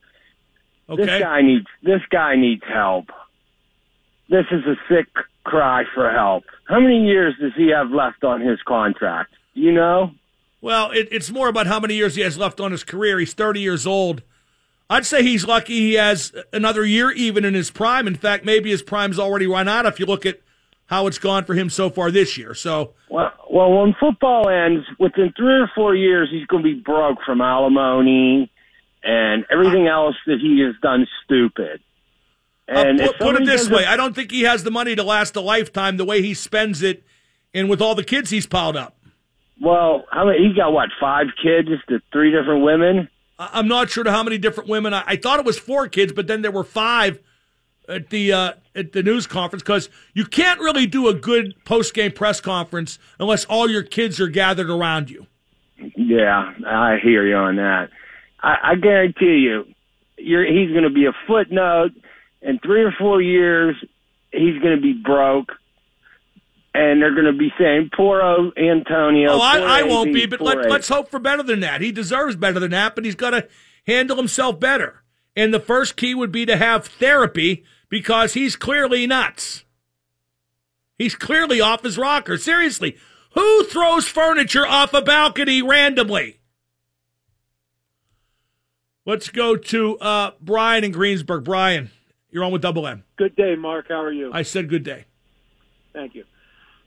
Okay. 0.88 1.04
This 1.06 1.22
guy 1.22 1.40
needs 1.42 1.66
this 1.82 2.00
guy 2.10 2.36
needs 2.36 2.62
help. 2.72 3.06
This 4.28 4.46
is 4.50 4.64
a 4.64 4.76
sick 4.88 5.06
cry 5.44 5.84
for 5.94 6.10
help. 6.10 6.44
How 6.68 6.80
many 6.80 7.04
years 7.06 7.34
does 7.40 7.52
he 7.56 7.68
have 7.70 7.90
left 7.90 8.24
on 8.24 8.40
his 8.40 8.58
contract? 8.66 9.32
You 9.54 9.72
know? 9.72 10.12
Well, 10.60 10.90
it, 10.92 11.08
it's 11.10 11.30
more 11.30 11.48
about 11.48 11.66
how 11.66 11.78
many 11.78 11.94
years 11.94 12.14
he 12.14 12.22
has 12.22 12.38
left 12.38 12.58
on 12.58 12.72
his 12.72 12.84
career. 12.84 13.18
He's 13.18 13.34
30 13.34 13.60
years 13.60 13.86
old. 13.86 14.22
I'd 14.88 15.04
say 15.06 15.22
he's 15.22 15.46
lucky 15.46 15.74
he 15.74 15.94
has 15.94 16.32
another 16.52 16.84
year 16.84 17.10
even 17.10 17.44
in 17.44 17.54
his 17.54 17.70
prime. 17.70 18.06
In 18.06 18.14
fact, 18.14 18.44
maybe 18.44 18.70
his 18.70 18.82
prime's 18.82 19.18
already 19.18 19.46
run 19.46 19.68
out 19.68 19.86
if 19.86 19.98
you 20.00 20.06
look 20.06 20.24
at 20.26 20.40
how 20.86 21.06
it's 21.06 21.18
gone 21.18 21.44
for 21.44 21.54
him 21.54 21.68
so 21.70 21.88
far 21.90 22.10
this 22.10 22.36
year. 22.36 22.54
So, 22.54 22.92
Well, 23.08 23.32
well, 23.50 23.72
when 23.72 23.94
football 23.98 24.48
ends, 24.48 24.86
within 24.98 25.32
three 25.36 25.54
or 25.60 25.70
four 25.74 25.94
years, 25.94 26.28
he's 26.30 26.46
going 26.46 26.62
to 26.62 26.74
be 26.74 26.80
broke 26.80 27.18
from 27.24 27.40
alimony 27.40 28.50
and 29.04 29.44
everything 29.50 29.86
else 29.86 30.16
that 30.26 30.38
he 30.40 30.60
has 30.60 30.74
done 30.82 31.06
stupid. 31.24 31.80
And 32.66 33.00
uh, 33.00 33.08
put, 33.08 33.18
put 33.18 33.42
it 33.42 33.46
this 33.46 33.68
way 33.68 33.84
I 33.84 33.96
don't 33.96 34.14
think 34.14 34.30
he 34.30 34.42
has 34.42 34.64
the 34.64 34.70
money 34.70 34.96
to 34.96 35.02
last 35.02 35.36
a 35.36 35.40
lifetime 35.40 35.98
the 35.98 36.04
way 36.04 36.22
he 36.22 36.32
spends 36.32 36.82
it 36.82 37.02
and 37.52 37.68
with 37.68 37.82
all 37.82 37.94
the 37.94 38.04
kids 38.04 38.30
he's 38.30 38.46
piled 38.46 38.76
up. 38.76 38.96
Well, 39.60 40.04
how 40.10 40.26
many? 40.26 40.46
He's 40.46 40.56
got 40.56 40.72
what? 40.72 40.88
Five 41.00 41.26
kids 41.42 41.68
to 41.88 42.00
three 42.12 42.32
different 42.32 42.64
women. 42.64 43.08
I'm 43.38 43.68
not 43.68 43.90
sure 43.90 44.04
to 44.04 44.10
how 44.10 44.22
many 44.22 44.38
different 44.38 44.68
women. 44.68 44.94
I, 44.94 45.04
I 45.06 45.16
thought 45.16 45.38
it 45.38 45.44
was 45.44 45.58
four 45.58 45.88
kids, 45.88 46.12
but 46.12 46.26
then 46.26 46.42
there 46.42 46.50
were 46.50 46.64
five 46.64 47.20
at 47.88 48.10
the 48.10 48.32
uh, 48.32 48.52
at 48.74 48.92
the 48.92 49.02
news 49.02 49.26
conference 49.26 49.62
because 49.62 49.88
you 50.12 50.24
can't 50.24 50.60
really 50.60 50.86
do 50.86 51.08
a 51.08 51.14
good 51.14 51.54
post 51.64 51.94
game 51.94 52.12
press 52.12 52.40
conference 52.40 52.98
unless 53.18 53.44
all 53.44 53.68
your 53.68 53.82
kids 53.82 54.20
are 54.20 54.28
gathered 54.28 54.70
around 54.70 55.10
you. 55.10 55.26
Yeah, 55.96 56.54
I 56.66 56.98
hear 57.02 57.26
you 57.26 57.36
on 57.36 57.56
that. 57.56 57.90
I, 58.44 58.72
I 58.72 58.74
guarantee 58.74 59.38
you, 59.38 59.64
you're, 60.18 60.44
he's 60.44 60.70
going 60.70 60.84
to 60.84 60.90
be 60.90 61.06
a 61.06 61.12
footnote 61.26 61.92
in 62.42 62.58
three 62.58 62.82
or 62.82 62.92
four 62.92 63.22
years. 63.22 63.74
He's 64.30 64.60
going 64.60 64.76
to 64.76 64.82
be 64.82 64.92
broke, 64.92 65.52
and 66.74 67.00
they're 67.00 67.14
going 67.14 67.32
to 67.32 67.38
be 67.38 67.52
saying, 67.58 67.90
"Poor 67.96 68.20
Antonio." 68.56 69.30
Oh, 69.32 69.40
I, 69.40 69.80
I 69.80 69.82
won't 69.84 70.12
be, 70.12 70.26
but 70.26 70.42
let, 70.42 70.68
let's 70.68 70.88
hope 70.88 71.10
for 71.10 71.18
better 71.18 71.42
than 71.42 71.60
that. 71.60 71.80
He 71.80 71.90
deserves 71.90 72.36
better 72.36 72.60
than 72.60 72.72
that, 72.72 72.94
but 72.94 73.04
he's 73.04 73.14
got 73.14 73.30
to 73.30 73.48
handle 73.86 74.16
himself 74.16 74.60
better. 74.60 75.02
And 75.34 75.54
the 75.54 75.60
first 75.60 75.96
key 75.96 76.14
would 76.14 76.30
be 76.30 76.44
to 76.46 76.56
have 76.56 76.86
therapy 76.86 77.64
because 77.88 78.34
he's 78.34 78.56
clearly 78.56 79.06
nuts. 79.06 79.64
He's 80.98 81.14
clearly 81.14 81.60
off 81.60 81.82
his 81.82 81.96
rocker. 81.96 82.36
Seriously, 82.36 82.98
who 83.32 83.64
throws 83.64 84.06
furniture 84.06 84.66
off 84.66 84.92
a 84.92 85.02
balcony 85.02 85.62
randomly? 85.62 86.40
Let's 89.06 89.28
go 89.28 89.56
to 89.56 89.98
uh, 89.98 90.30
Brian 90.40 90.82
in 90.82 90.92
Greensburg. 90.92 91.44
Brian, 91.44 91.90
you're 92.30 92.42
on 92.42 92.52
with 92.52 92.62
Double 92.62 92.86
M. 92.86 93.04
Good 93.16 93.36
day, 93.36 93.54
Mark. 93.54 93.86
How 93.88 94.00
are 94.00 94.12
you? 94.12 94.30
I 94.32 94.42
said 94.42 94.68
good 94.68 94.82
day. 94.82 95.04
Thank 95.92 96.14
you. 96.14 96.24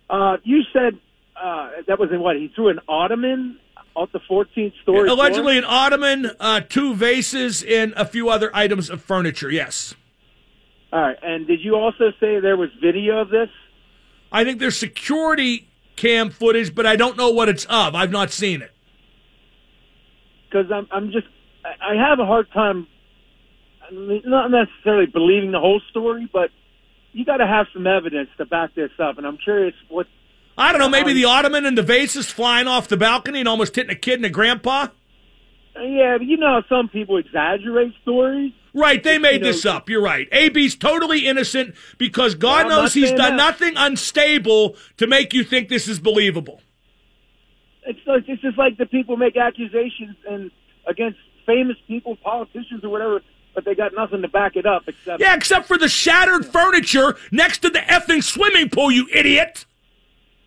Uh, 0.10 0.38
you 0.44 0.62
said 0.74 1.00
uh, 1.42 1.70
that 1.88 2.00
was 2.00 2.10
in 2.12 2.20
what? 2.22 2.36
He 2.36 2.52
threw 2.56 2.70
an 2.70 2.80
ottoman 2.88 3.60
off 3.96 4.12
the 4.12 4.20
14th 4.30 4.74
story. 4.82 5.10
Allegedly, 5.10 5.58
an 5.58 5.64
ottoman, 5.66 6.32
uh, 6.40 6.62
two 6.62 6.96
vases, 6.96 7.64
and 7.64 7.94
a 7.96 8.06
few 8.06 8.30
other 8.30 8.50
items 8.54 8.90
of 8.90 9.02
furniture. 9.02 9.52
Yes. 9.52 9.94
All 10.92 11.02
right. 11.02 11.18
And 11.22 11.46
did 11.46 11.62
you 11.62 11.76
also 11.76 12.12
say 12.20 12.40
there 12.40 12.58
was 12.58 12.70
video 12.82 13.20
of 13.20 13.30
this? 13.30 13.50
I 14.32 14.44
think 14.44 14.60
there's 14.60 14.78
security 14.78 15.68
cam 15.96 16.30
footage, 16.30 16.74
but 16.74 16.86
I 16.86 16.96
don't 16.96 17.18
know 17.18 17.30
what 17.30 17.50
it's 17.50 17.66
of. 17.66 17.96
I've 17.96 18.12
not 18.12 18.32
seen 18.32 18.62
it. 18.62 18.72
Because 20.50 20.72
I'm, 20.72 20.88
I'm 20.92 21.12
just, 21.12 21.28
I 21.82 21.96
have 21.96 22.20
a 22.20 22.26
hard 22.26 22.52
time, 22.52 22.88
not 23.92 24.52
necessarily 24.52 25.06
believing 25.08 25.52
the 25.52 25.60
whole 25.60 25.82
story, 25.90 26.30
but 26.32 26.50
you 27.14 27.26
got 27.26 27.38
to 27.38 27.48
have 27.48 27.68
some 27.74 27.88
evidence 27.88 28.30
to 28.38 28.46
back 28.46 28.76
this 28.76 28.92
up. 29.00 29.18
And 29.18 29.26
I'm 29.26 29.38
curious 29.38 29.74
what. 29.90 30.08
I 30.58 30.72
don't 30.72 30.80
know. 30.80 30.90
Maybe 30.90 31.12
um, 31.12 31.18
the 31.18 31.26
ottoman 31.26 31.66
and 31.66 31.78
the 31.78 31.84
vases 31.84 32.30
flying 32.32 32.68
off 32.68 32.88
the 32.88 32.98
balcony 32.98 33.40
and 33.40 33.48
almost 33.48 33.76
hitting 33.76 33.92
a 33.92 33.96
kid 33.96 34.16
and 34.16 34.26
a 34.26 34.30
grandpa. 34.30 34.88
Uh, 35.76 35.82
yeah, 35.84 36.18
but 36.18 36.26
you 36.26 36.38
know 36.38 36.62
how 36.62 36.64
some 36.68 36.90
people 36.90 37.18
exaggerate 37.18 37.94
stories. 38.02 38.54
Right, 38.74 39.04
they 39.04 39.18
made 39.18 39.34
You 39.36 39.40
know- 39.40 39.46
this 39.48 39.66
up. 39.66 39.90
You're 39.90 40.02
right. 40.02 40.28
AB's 40.32 40.76
totally 40.76 41.28
innocent 41.28 41.76
because 41.98 42.36
God 42.36 42.64
I'm 42.66 42.70
knows 42.70 42.94
he's 42.94 43.10
done 43.12 43.36
that. 43.38 43.38
nothing 43.38 43.74
unstable 43.78 44.76
to 44.98 45.08
make 45.08 45.34
you 45.34 45.44
think 45.44 45.70
this 45.70 45.88
is 45.88 46.00
believable. 46.00 46.62
It's 47.86 48.00
like 48.06 48.24
it's 48.28 48.42
just 48.42 48.58
like 48.58 48.78
the 48.78 48.86
people 48.86 49.16
make 49.18 49.38
accusations 49.38 50.16
and 50.30 50.52
against 50.88 51.18
famous 51.48 51.78
people, 51.88 52.16
politicians 52.18 52.84
or 52.84 52.90
whatever, 52.90 53.22
but 53.56 53.66
they 53.66 53.74
got 53.74 53.92
nothing 53.96 54.22
to 54.22 54.28
back 54.28 54.56
it 54.56 54.68
up 54.68 54.84
except 54.88 55.20
Yeah, 55.20 55.34
except 55.34 55.66
for 55.68 55.80
the 55.80 55.88
shattered 55.90 56.46
furniture 56.46 57.16
next 57.32 57.60
to 57.64 57.72
the 57.72 57.80
effing 57.80 58.24
swimming 58.24 58.70
pool, 58.70 58.92
you 58.92 59.08
idiot. 59.12 59.66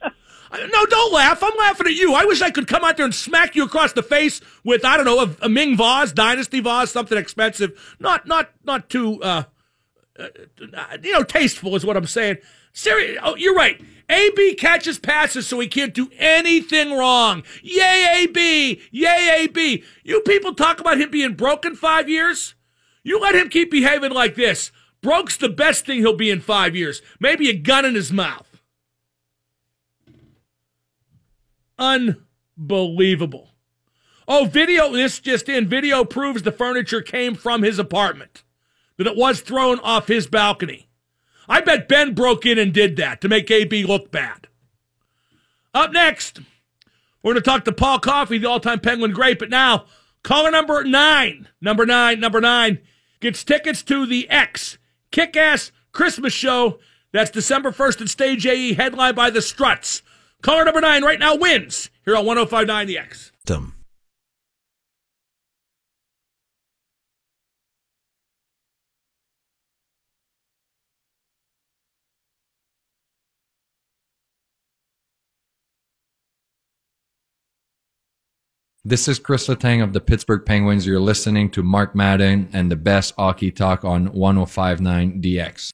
No, 0.52 0.85
don't 0.87 1.12
laugh. 1.12 1.45
I'm 1.45 1.57
laughing 1.59 1.87
at 1.87 1.92
you. 1.92 2.12
I 2.14 2.25
wish 2.25 2.42
I 2.42 2.50
could 2.50 2.66
come 2.66 2.83
out 2.83 2.97
there 2.97 3.04
and 3.04 3.14
smack 3.14 3.54
you 3.54 3.64
across 3.64 3.92
the 3.92 4.02
face 4.02 4.40
with 4.64 4.85
I 4.85 4.97
don't 4.97 5.07
know 5.07 5.21
a, 5.21 5.47
a 5.47 5.49
Ming 5.49 5.76
vase, 5.76 6.11
Dynasty 6.11 6.59
vase, 6.59 6.90
something 6.90 7.16
expensive. 7.16 7.97
Not 8.00 8.26
not 8.26 8.50
not 8.64 8.90
too 8.90 9.23
uh, 9.23 9.45
uh, 10.19 10.26
you 11.00 11.12
know 11.12 11.23
tasteful 11.23 11.76
is 11.76 11.87
what 11.87 11.97
I'm 11.97 12.07
saying. 12.07 12.38
Oh, 13.23 13.37
you're 13.37 13.54
right. 13.54 13.80
AB 14.11 14.55
catches 14.57 14.99
passes 14.99 15.47
so 15.47 15.61
he 15.61 15.69
can't 15.69 15.95
do 15.95 16.11
anything 16.19 16.93
wrong. 16.93 17.45
Yay, 17.62 18.25
AB! 18.25 18.81
Yay, 18.90 19.45
AB! 19.45 19.85
You 20.02 20.21
people 20.23 20.52
talk 20.52 20.81
about 20.81 21.00
him 21.00 21.11
being 21.11 21.35
broken 21.35 21.76
five 21.76 22.09
years. 22.09 22.55
You 23.05 23.21
let 23.21 23.37
him 23.37 23.49
keep 23.49 23.71
behaving 23.71 24.12
like 24.12 24.35
this. 24.35 24.73
Broke's 25.00 25.37
the 25.37 25.49
best 25.49 25.87
thing 25.87 26.00
he'll 26.00 26.17
be 26.17 26.31
in 26.31 26.40
five 26.40 26.75
years. 26.75 27.00
Maybe 27.21 27.49
a 27.49 27.57
gun 27.57 27.85
in 27.85 27.95
his 27.95 28.12
mouth. 28.12 28.61
Unbelievable. 31.79 33.52
Oh, 34.26 34.45
video, 34.45 34.93
this 34.93 35.21
just 35.21 35.49
in. 35.49 35.69
Video 35.69 36.05
proves 36.05 36.43
the 36.43 36.52
furniture 36.52 37.00
came 37.00 37.35
from 37.35 37.62
his 37.62 37.79
apartment, 37.79 38.43
that 38.99 39.07
it 39.07 39.17
was 39.17 39.40
thrown 39.40 39.79
off 39.81 40.09
his 40.09 40.26
balcony. 40.26 40.89
I 41.50 41.61
bet 41.61 41.88
Ben 41.88 42.14
broke 42.14 42.47
in 42.47 42.59
and 42.59 42.73
did 42.73 42.95
that 42.97 43.21
to 43.21 43.28
make 43.28 43.50
AB 43.50 43.85
look 43.85 44.12
bad. 44.12 44.47
Up 45.75 45.90
next, 45.90 46.40
we're 47.23 47.33
going 47.33 47.42
to 47.42 47.50
talk 47.50 47.64
to 47.64 47.73
Paul 47.73 47.99
Coffey, 47.99 48.38
the 48.38 48.49
all 48.49 48.61
time 48.61 48.78
Penguin 48.78 49.11
great. 49.11 49.40
But 49.40 49.50
now, 49.50 49.87
caller 50.23 50.52
number 50.52 50.85
nine, 50.85 51.49
number 51.61 51.85
nine, 51.85 52.21
number 52.21 52.40
nine, 52.40 52.78
gets 53.19 53.42
tickets 53.42 53.83
to 53.83 54.07
the 54.07 54.30
X 54.30 54.78
Kick 55.11 55.37
Ass 55.37 55.73
Christmas 55.90 56.33
show. 56.33 56.78
That's 57.12 57.33
December 57.33 57.73
1st 57.73 58.02
at 58.02 58.09
Stage 58.09 58.47
AE, 58.47 58.75
headlined 58.75 59.16
by 59.16 59.30
the 59.30 59.42
Struts. 59.42 60.02
Caller 60.42 60.64
number 60.64 60.80
nine 60.80 61.02
right 61.02 61.19
now 61.19 61.35
wins 61.35 61.90
here 62.04 62.14
on 62.16 62.25
1059 62.25 62.87
The 62.87 62.99
X. 62.99 63.33
Dumb. 63.45 63.75
This 78.90 79.06
is 79.06 79.20
Chris 79.20 79.47
Letang 79.47 79.85
of 79.85 79.92
the 79.92 80.00
Pittsburgh 80.00 80.44
Penguins. 80.44 80.85
You're 80.85 80.99
listening 80.99 81.49
to 81.52 81.62
Mark 81.62 81.94
Madden 81.94 82.49
and 82.52 82.73
the 82.73 82.76
best 82.76 83.14
hockey 83.16 83.52
talk 83.52 83.85
on 83.85 84.06
1059 84.12 85.23
DX. 85.23 85.70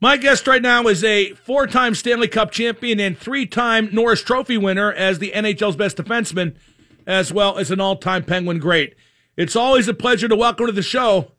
My 0.00 0.16
guest 0.16 0.46
right 0.46 0.62
now 0.62 0.86
is 0.86 1.02
a 1.02 1.32
four 1.32 1.66
time 1.66 1.92
Stanley 1.96 2.28
Cup 2.28 2.52
champion 2.52 3.00
and 3.00 3.18
three 3.18 3.46
time 3.46 3.88
Norris 3.92 4.22
Trophy 4.22 4.56
winner 4.56 4.92
as 4.92 5.18
the 5.18 5.32
NHL's 5.32 5.74
best 5.74 5.96
defenseman, 5.96 6.54
as 7.04 7.32
well 7.32 7.58
as 7.58 7.72
an 7.72 7.80
all 7.80 7.96
time 7.96 8.22
Penguin 8.22 8.60
great. 8.60 8.94
It's 9.36 9.56
always 9.56 9.88
a 9.88 9.92
pleasure 9.92 10.28
to 10.28 10.36
welcome 10.36 10.66
to 10.66 10.72
the 10.72 10.82
show, 10.82 11.32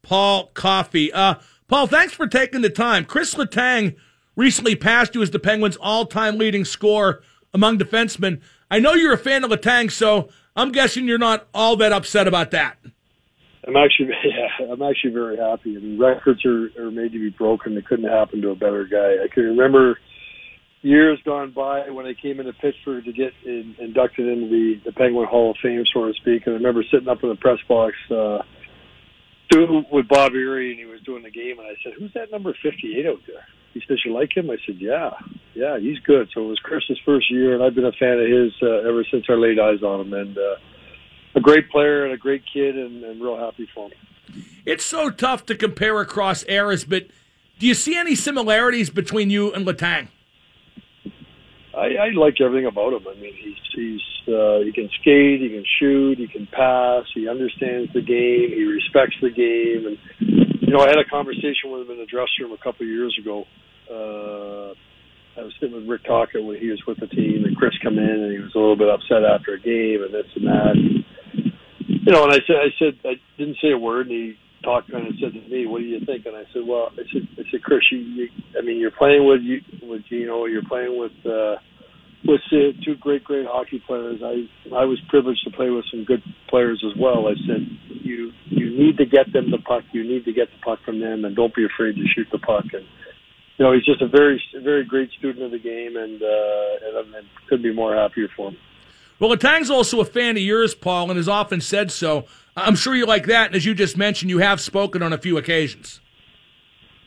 Paul 0.00 0.46
Coffey. 0.54 1.12
Uh, 1.12 1.34
Paul, 1.68 1.86
thanks 1.86 2.14
for 2.14 2.26
taking 2.26 2.62
the 2.62 2.70
time. 2.70 3.04
Chris 3.04 3.34
Letang 3.34 3.94
recently 4.36 4.74
passed 4.74 5.14
you 5.14 5.20
as 5.20 5.32
the 5.32 5.38
Penguins' 5.38 5.76
all 5.76 6.06
time 6.06 6.38
leading 6.38 6.64
scorer 6.64 7.22
among 7.52 7.78
defensemen. 7.78 8.40
I 8.70 8.80
know 8.80 8.94
you're 8.94 9.12
a 9.12 9.18
fan 9.18 9.44
of 9.44 9.50
Letang, 9.50 9.90
so 9.90 10.28
I'm 10.56 10.72
guessing 10.72 11.06
you're 11.06 11.18
not 11.18 11.46
all 11.54 11.76
that 11.76 11.92
upset 11.92 12.26
about 12.28 12.50
that. 12.52 12.76
I'm 13.66 13.76
actually, 13.76 14.10
yeah, 14.24 14.72
I'm 14.72 14.82
actually 14.82 15.12
very 15.12 15.36
happy. 15.36 15.76
I 15.76 15.80
mean, 15.80 15.98
records 15.98 16.44
are, 16.44 16.70
are 16.78 16.90
made 16.90 17.12
to 17.12 17.18
be 17.18 17.30
broken. 17.30 17.74
They 17.74 17.82
couldn't 17.82 18.10
happen 18.10 18.42
to 18.42 18.50
a 18.50 18.56
better 18.56 18.84
guy. 18.84 19.24
I 19.24 19.28
can 19.32 19.44
remember 19.44 19.98
years 20.82 21.18
gone 21.24 21.50
by 21.50 21.88
when 21.90 22.06
I 22.06 22.12
came 22.14 22.40
into 22.40 22.52
Pittsburgh 22.52 23.04
to 23.04 23.12
get 23.12 23.32
in, 23.44 23.74
inducted 23.78 24.28
into 24.28 24.48
the, 24.48 24.80
the 24.84 24.92
Penguin 24.92 25.26
Hall 25.26 25.52
of 25.52 25.56
Fame, 25.62 25.84
so 25.92 26.06
to 26.06 26.12
speak. 26.14 26.46
And 26.46 26.54
I 26.54 26.58
remember 26.58 26.84
sitting 26.90 27.08
up 27.08 27.22
in 27.22 27.30
the 27.30 27.36
press 27.36 27.58
box 27.66 27.94
uh, 28.10 28.38
doing 29.50 29.86
with 29.90 30.08
Bob 30.08 30.32
Errey, 30.32 30.70
and 30.70 30.78
he 30.78 30.84
was 30.84 31.00
doing 31.02 31.22
the 31.22 31.30
game, 31.30 31.58
and 31.58 31.66
I 31.66 31.74
said, 31.82 31.94
"Who's 31.98 32.12
that 32.14 32.30
number 32.30 32.54
58 32.62 33.06
out 33.06 33.20
there?" 33.26 33.46
He 33.74 33.82
says, 33.86 33.98
"You 34.04 34.14
like 34.14 34.36
him?" 34.36 34.50
I 34.50 34.56
said, 34.64 34.76
"Yeah, 34.78 35.10
yeah, 35.54 35.78
he's 35.78 35.98
good." 35.98 36.30
So 36.32 36.44
it 36.44 36.48
was 36.48 36.58
Chris's 36.60 36.98
first 37.04 37.30
year, 37.30 37.54
and 37.54 37.62
I've 37.62 37.74
been 37.74 37.84
a 37.84 37.92
fan 37.92 38.18
of 38.18 38.26
his 38.26 38.52
uh, 38.62 38.88
ever 38.88 39.04
since 39.10 39.24
I 39.28 39.34
laid 39.34 39.58
eyes 39.58 39.82
on 39.82 40.00
him. 40.00 40.12
And 40.14 40.38
uh, 40.38 40.56
a 41.34 41.40
great 41.40 41.68
player 41.70 42.04
and 42.04 42.14
a 42.14 42.16
great 42.16 42.42
kid, 42.50 42.78
and, 42.78 43.02
and 43.04 43.20
real 43.20 43.36
happy 43.36 43.68
for 43.74 43.88
him. 43.88 43.98
It's 44.64 44.84
so 44.84 45.10
tough 45.10 45.44
to 45.46 45.54
compare 45.54 46.00
across 46.00 46.44
eras, 46.48 46.84
but 46.84 47.08
do 47.58 47.66
you 47.66 47.74
see 47.74 47.96
any 47.96 48.14
similarities 48.14 48.90
between 48.90 49.30
you 49.30 49.52
and 49.52 49.66
Letang? 49.66 50.08
I, 51.76 51.96
I 51.96 52.10
like 52.14 52.40
everything 52.40 52.66
about 52.66 52.92
him. 52.92 53.06
I 53.08 53.14
mean, 53.20 53.34
he's 53.34 53.56
he's 53.74 54.34
uh, 54.34 54.60
he 54.60 54.72
can 54.72 54.88
skate, 55.00 55.40
he 55.40 55.48
can 55.50 55.64
shoot, 55.78 56.18
he 56.18 56.28
can 56.28 56.46
pass, 56.46 57.04
he 57.14 57.28
understands 57.28 57.92
the 57.92 58.00
game, 58.00 58.50
he 58.50 58.64
respects 58.64 59.16
the 59.20 59.30
game, 59.30 59.86
and 59.86 59.98
you 60.62 60.72
know, 60.72 60.80
I 60.80 60.88
had 60.88 60.98
a 60.98 61.04
conversation 61.04 61.70
with 61.70 61.82
him 61.82 61.90
in 61.90 61.98
the 61.98 62.06
dressing 62.06 62.40
room 62.40 62.52
a 62.52 62.56
couple 62.56 62.86
of 62.86 62.88
years 62.88 63.16
ago. 63.20 63.44
Uh, 63.90 64.74
I 65.36 65.42
was 65.42 65.52
sitting 65.60 65.74
with 65.74 65.88
Rick 65.88 66.04
Tocchet 66.04 66.44
when 66.44 66.58
he 66.58 66.70
was 66.70 66.82
with 66.86 67.00
the 67.00 67.08
team, 67.08 67.44
and 67.44 67.56
Chris 67.56 67.74
come 67.82 67.98
in, 67.98 68.04
and 68.22 68.32
he 68.32 68.38
was 68.38 68.54
a 68.54 68.58
little 68.58 68.76
bit 68.78 68.88
upset 68.88 69.24
after 69.24 69.54
a 69.54 69.60
game, 69.60 70.02
and 70.02 70.14
this 70.14 70.30
and 70.36 70.46
that. 70.46 70.72
And, 70.78 71.04
you 71.88 72.12
know, 72.12 72.22
and 72.22 72.32
I 72.32 72.38
said, 72.46 72.56
I 72.62 72.70
said, 72.78 72.94
I 73.04 73.14
didn't 73.36 73.58
say 73.60 73.72
a 73.72 73.78
word, 73.78 74.06
and 74.06 74.14
he 74.14 74.36
talked 74.62 74.90
kind 74.90 75.06
of 75.06 75.14
said 75.20 75.34
to 75.34 75.48
me, 75.48 75.66
"What 75.66 75.78
do 75.78 75.84
you 75.84 76.00
think?" 76.04 76.26
And 76.26 76.36
I 76.36 76.44
said, 76.52 76.62
"Well, 76.66 76.90
I 76.92 77.04
said, 77.12 77.28
I 77.34 77.42
said, 77.50 77.62
Chris, 77.62 77.82
you, 77.90 77.98
you 77.98 78.28
I 78.58 78.62
mean, 78.62 78.78
you're 78.78 78.90
playing 78.90 79.26
with 79.26 79.42
you 79.42 79.60
with 79.82 80.02
Gino, 80.08 80.46
you're 80.46 80.66
playing 80.66 80.98
with 80.98 81.14
uh, 81.26 81.56
with 82.24 82.40
Sid, 82.48 82.82
two 82.84 82.96
great, 82.96 83.22
great 83.24 83.46
hockey 83.46 83.82
players. 83.86 84.20
I 84.24 84.48
I 84.74 84.84
was 84.84 84.98
privileged 85.08 85.44
to 85.44 85.50
play 85.50 85.70
with 85.70 85.84
some 85.90 86.04
good 86.04 86.22
players 86.48 86.82
as 86.86 86.98
well. 86.98 87.28
I 87.28 87.34
said, 87.46 87.66
you 87.88 88.32
you 88.46 88.70
need 88.70 88.96
to 88.98 89.06
get 89.06 89.32
them 89.32 89.50
the 89.50 89.58
puck, 89.58 89.84
you 89.92 90.02
need 90.02 90.24
to 90.24 90.32
get 90.32 90.48
the 90.48 90.62
puck 90.64 90.78
from 90.84 91.00
them, 91.00 91.24
and 91.24 91.36
don't 91.36 91.54
be 91.54 91.66
afraid 91.66 91.96
to 91.96 92.04
shoot 92.14 92.28
the 92.32 92.38
puck." 92.38 92.64
And 92.72 92.86
you 93.56 93.64
know, 93.64 93.72
he's 93.72 93.84
just 93.84 94.02
a 94.02 94.08
very, 94.08 94.42
very 94.62 94.84
great 94.84 95.10
student 95.18 95.44
of 95.44 95.50
the 95.50 95.58
game, 95.58 95.96
and 95.96 96.22
uh, 96.22 97.00
and, 97.00 97.14
and 97.14 97.26
couldn't 97.48 97.62
be 97.62 97.72
more 97.72 97.94
happier 97.94 98.28
for 98.36 98.48
him. 98.48 98.56
Well, 99.20 99.30
Letang's 99.30 99.70
also 99.70 100.00
a 100.00 100.04
fan 100.04 100.36
of 100.36 100.42
yours, 100.42 100.74
Paul, 100.74 101.10
and 101.10 101.16
has 101.16 101.28
often 101.28 101.60
said 101.60 101.92
so. 101.92 102.26
I'm 102.56 102.74
sure 102.74 102.94
you 102.94 103.06
like 103.06 103.26
that, 103.26 103.48
and 103.48 103.56
as 103.56 103.64
you 103.64 103.74
just 103.74 103.96
mentioned, 103.96 104.30
you 104.30 104.38
have 104.38 104.60
spoken 104.60 105.02
on 105.02 105.12
a 105.12 105.18
few 105.18 105.38
occasions. 105.38 106.00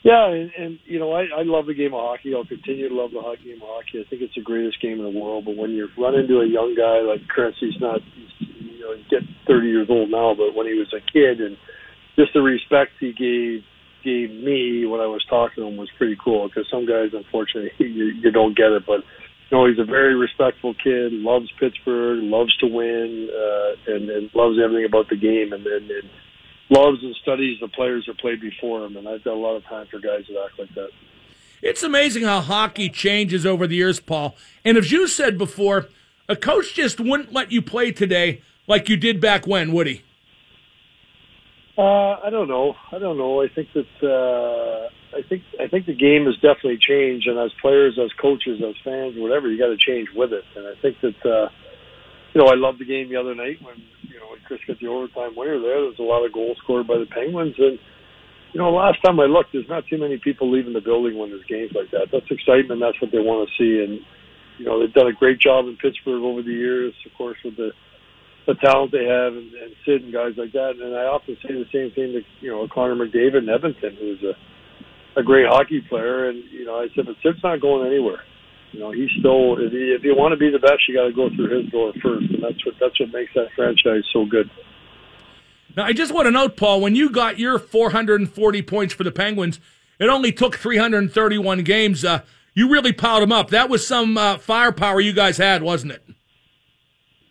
Yeah, 0.04 0.30
and, 0.30 0.52
and 0.58 0.80
you 0.86 1.00
know, 1.00 1.12
I, 1.12 1.24
I 1.24 1.44
love 1.44 1.66
the 1.66 1.74
game 1.74 1.94
of 1.94 2.00
hockey. 2.00 2.34
I'll 2.34 2.46
continue 2.46 2.88
to 2.88 2.96
love 2.96 3.12
the 3.12 3.22
hockey 3.22 3.52
game 3.52 3.62
of 3.62 3.68
hockey. 3.68 4.00
I 4.00 4.10
think 4.10 4.22
it's 4.22 4.36
the 4.36 4.42
greatest 4.42 4.82
game 4.82 5.00
in 5.00 5.04
the 5.04 5.20
world. 5.20 5.44
But 5.44 5.58
when 5.58 5.72
you 5.72 5.90
run 5.98 6.16
into 6.16 6.40
a 6.40 6.48
young 6.48 6.76
guy 6.76 7.02
like 7.02 7.28
Chris, 7.28 7.56
he's 7.60 7.80
not, 7.82 8.00
he's, 8.16 8.48
you 8.48 8.80
know, 8.80 8.96
he's 8.96 9.08
getting 9.08 9.36
30 9.48 9.68
years 9.68 9.88
old 9.90 10.10
now, 10.10 10.34
but 10.34 10.56
when 10.56 10.66
he 10.66 10.74
was 10.80 10.94
a 10.94 11.04
kid, 11.12 11.42
and 11.42 11.58
just 12.16 12.32
the 12.34 12.42
respect 12.42 12.92
he 13.00 13.12
gave 13.12 13.64
gave 14.08 14.32
me 14.32 14.86
when 14.86 15.02
I 15.02 15.06
was 15.06 15.24
talking 15.30 15.63
to 15.63 15.67
him 15.67 15.76
was 15.76 15.89
pretty 15.98 16.15
cool. 16.24 16.48
Because 16.48 16.65
some 16.72 16.86
guys, 16.86 17.10
unfortunately, 17.12 17.72
you, 17.86 18.06
you 18.24 18.32
don't 18.32 18.56
get 18.56 18.72
it, 18.72 18.86
but 18.86 19.04
you 19.50 19.58
know, 19.58 19.67
he's 19.67 19.80
a 19.80 19.86
very 19.86 20.15
respectful 20.15 20.74
kid, 20.74 21.12
loves 21.12 21.52
Pittsburgh, 21.60 22.24
loves 22.24 22.56
to 22.58 22.67
win, 22.67 23.30
uh, 23.30 23.93
and, 23.93 24.10
and 24.10 24.30
loves 24.34 24.58
everything 24.63 24.86
about 24.86 25.10
the 25.10 25.17
game, 25.17 25.52
and, 25.52 25.65
and, 25.65 25.91
and 25.91 26.10
loves 26.70 27.04
and 27.04 27.15
studies 27.22 27.58
the 27.60 27.67
players 27.67 28.06
that 28.08 28.17
played 28.20 28.39
before 28.39 28.86
him. 28.86 28.96
And 28.96 29.08
I've 29.08 29.24
got 29.24 29.34
a 29.34 29.39
lot 29.39 29.56
of 29.56 29.65
time 29.65 29.88
for 29.91 30.00
guys 30.00 30.24
that 30.30 30.41
act 30.50 30.60
like 30.60 30.74
that. 30.76 30.89
It's 31.62 31.84
amazing 31.84 32.24
how 32.24 32.41
hockey 32.41 32.89
changes 32.89 33.46
over 33.46 33.67
the 33.67 33.76
years, 33.76 34.00
Paul. 34.00 34.36
And 34.63 34.78
as 34.78 34.91
you 34.91 35.08
said 35.08 35.38
before, 35.38 35.88
a 36.30 36.36
coach 36.36 36.74
just 36.74 37.00
wouldn't 37.00 37.34
let 37.34 37.52
you 37.52 37.62
play 37.62 37.91
today 37.91 38.41
like 38.67 38.89
you 38.89 38.98
did 38.98 39.20
back 39.20 39.48
when, 39.48 39.72
would 39.72 39.88
he? 39.88 40.04
Uh, 41.78 42.18
I 42.26 42.30
don't 42.32 42.48
know. 42.48 42.74
I 42.92 42.98
don't 42.98 43.20
know. 43.20 43.44
I 43.44 43.54
think 43.54 43.70
that 43.78 43.94
uh, 44.02 44.90
I 45.13 45.22
think 45.30 45.44
I 45.62 45.70
think 45.70 45.86
the 45.86 45.94
game 45.94 46.26
has 46.26 46.34
definitely 46.42 46.82
changed, 46.82 47.30
and 47.30 47.38
as 47.38 47.54
players, 47.62 48.02
as 48.02 48.10
coaches, 48.18 48.58
as 48.66 48.74
fans, 48.84 49.13
whatever, 49.13 49.46
you 49.46 49.62
got 49.62 49.70
to 49.70 49.78
change 49.78 50.10
with 50.16 50.34
it. 50.34 50.42
And 50.58 50.66
I 50.66 50.74
think 50.82 50.98
that 51.06 51.22
uh, 51.22 51.54
you 52.34 52.42
know 52.42 52.50
I 52.50 52.58
loved 52.58 52.82
the 52.82 52.90
game 52.90 53.13
the 53.13 53.22
other 53.22 53.38
night 53.38 53.62
when 53.62 53.78
you 54.10 54.18
know 54.18 54.34
when 54.34 54.42
Chris 54.50 54.60
got 54.66 54.82
the 54.82 54.90
overtime 54.90 55.38
winner. 55.38 55.62
There, 55.62 55.78
there 55.78 55.94
was 55.94 56.02
a 56.02 56.10
lot 56.10 56.26
of 56.26 56.34
goals 56.34 56.58
scored 56.66 56.90
by 56.90 56.98
the 56.98 57.06
Penguins, 57.06 57.54
and 57.62 57.78
you 58.54 58.58
know 58.58 58.74
last 58.74 58.98
time 59.06 59.22
I 59.22 59.30
looked, 59.30 59.54
there's 59.54 59.70
not 59.70 59.86
too 59.86 60.02
many 60.02 60.18
people 60.18 60.50
leaving 60.50 60.74
the 60.74 60.82
building 60.82 61.13
when 61.13 61.30
there's 61.30 61.46
games 61.46 61.78
like 61.78 61.94
that. 61.94 62.10
That's 62.10 62.26
excitement. 62.34 62.82
That's 62.82 62.98
what 62.98 63.13
they 63.13 63.22
want 63.22 63.46
to 63.46 63.54
see, 63.54 63.86
and 63.86 64.02
you 64.58 64.66
know 64.66 64.82
they've 64.82 64.98
done 64.98 65.13
a 65.13 65.13
great 65.13 65.38
job 65.38 65.70
in 65.70 65.78
Pittsburgh 65.78 66.26
over 66.26 66.42
the 66.42 66.58
years. 66.58 66.98
Of 67.06 67.13
course, 67.13 67.38
with 67.46 67.54
the 67.54 67.70
the 68.48 68.56
talent 68.56 68.92
they 68.92 69.06
have 69.06 69.34
and, 69.34 69.54
and 69.54 69.76
Sid 69.86 70.04
and 70.04 70.14
guys 70.14 70.34
like 70.38 70.54
that. 70.54 70.80
And 70.82 70.96
I 70.96 71.04
often 71.04 71.38
say 71.44 71.54
the 71.54 71.68
same 71.72 71.92
thing 71.92 72.14
to 72.14 72.22
you 72.40 72.50
know 72.50 72.68
Connor 72.68 72.96
McDavid 72.96 73.44
in 73.44 73.50
Edmonton, 73.50 73.96
who's 74.00 74.24
a 74.24 75.20
a 75.20 75.24
great 75.24 75.48
hockey 75.48 75.82
player. 75.82 76.30
And 76.30 76.44
you 76.50 76.66
know, 76.66 76.80
I 76.80 76.88
said, 76.96 77.06
but 77.06 77.16
Sid's 77.22 77.44
not 77.44 77.62
going 77.62 77.86
anywhere. 77.86 78.24
You 78.72 78.80
know, 78.80 78.92
he's 78.92 79.10
still 79.20 79.58
if 79.60 79.72
you, 79.74 79.96
if 79.96 80.04
you 80.04 80.16
want 80.16 80.32
to 80.32 80.38
be 80.38 80.50
the 80.50 80.60
best, 80.60 80.88
you 80.88 80.96
got 80.96 81.08
to 81.08 81.14
go 81.14 81.30
through 81.36 81.62
his 81.62 81.72
door 81.72 81.94
first, 82.02 82.32
and 82.32 82.42
that's 82.42 82.66
what 82.66 82.76
that's 82.80 83.00
what 83.00 83.12
makes 83.12 83.34
that 83.36 83.50
franchise 83.56 84.04
so 84.14 84.26
good. 84.26 84.50
Now, 85.76 85.86
I 85.86 85.94
just 85.94 86.14
want 86.14 86.26
to 86.26 86.32
note, 86.32 86.58
Paul, 86.58 86.82
when 86.82 86.96
you 86.96 87.10
got 87.10 87.38
your 87.38 87.60
440 87.60 88.62
points 88.64 88.96
for 88.96 89.04
the 89.04 89.12
Penguins, 89.12 89.60
it 90.00 90.10
only 90.10 90.32
took 90.32 90.56
331 90.56 91.64
games. 91.64 92.04
Uh, 92.04 92.22
you 92.56 92.68
really 92.70 92.94
piled 92.94 93.22
them 93.22 93.32
up. 93.32 93.52
That 93.52 93.70
was 93.70 93.86
some 93.86 94.18
uh, 94.18 94.40
firepower 94.40 95.00
you 95.00 95.14
guys 95.14 95.38
had, 95.38 95.62
wasn't 95.62 95.92
it? 95.92 96.04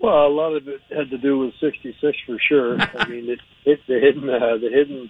Well, 0.01 0.27
a 0.27 0.29
lot 0.29 0.53
of 0.53 0.69
it 0.69 0.81
had 0.91 1.09
to 1.11 1.19
do 1.19 1.39
with 1.39 1.55
'66 1.61 1.97
for 2.27 2.37
sure. 2.49 2.77
I 2.99 3.09
mean, 3.09 3.29
it, 3.31 3.41
it 3.65 3.81
the 3.89 3.99
hidden, 3.99 4.29
uh, 4.29 4.61
the 4.61 4.69
hidden, 4.69 5.09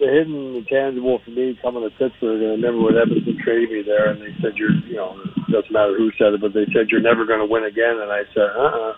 the 0.00 0.08
hidden 0.08 0.56
intangible 0.56 1.20
for 1.24 1.30
me 1.30 1.58
coming 1.60 1.84
to 1.84 1.90
Pittsburgh. 1.90 2.40
And 2.40 2.52
I 2.52 2.56
remember 2.56 2.88
when 2.88 2.96
Edmonton 2.96 3.36
traded 3.44 3.70
me 3.70 3.82
there, 3.84 4.08
and 4.10 4.20
they 4.20 4.32
said 4.40 4.56
you're, 4.56 4.72
you 4.88 4.96
know, 4.96 5.20
it 5.20 5.52
doesn't 5.52 5.72
matter 5.72 5.96
who 5.96 6.10
said 6.16 6.32
it, 6.32 6.40
but 6.40 6.54
they 6.54 6.64
said 6.72 6.88
you're 6.88 7.04
never 7.04 7.26
going 7.26 7.44
to 7.44 7.50
win 7.50 7.64
again. 7.64 8.00
And 8.00 8.10
I 8.10 8.24
said, 8.32 8.48
uh-uh. 8.56 8.94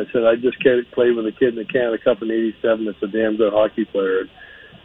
I 0.00 0.04
said 0.12 0.24
I 0.24 0.36
just 0.40 0.62
can't 0.62 0.88
play 0.92 1.10
with 1.10 1.26
a 1.26 1.32
kid 1.32 1.52
in 1.52 1.60
the 1.60 1.68
Canada 1.68 1.98
Cup 2.02 2.22
in 2.22 2.30
'87 2.30 2.86
that's 2.86 3.02
a 3.02 3.12
damn 3.12 3.36
good 3.36 3.52
hockey 3.52 3.84
player. 3.84 4.20
And, 4.24 4.30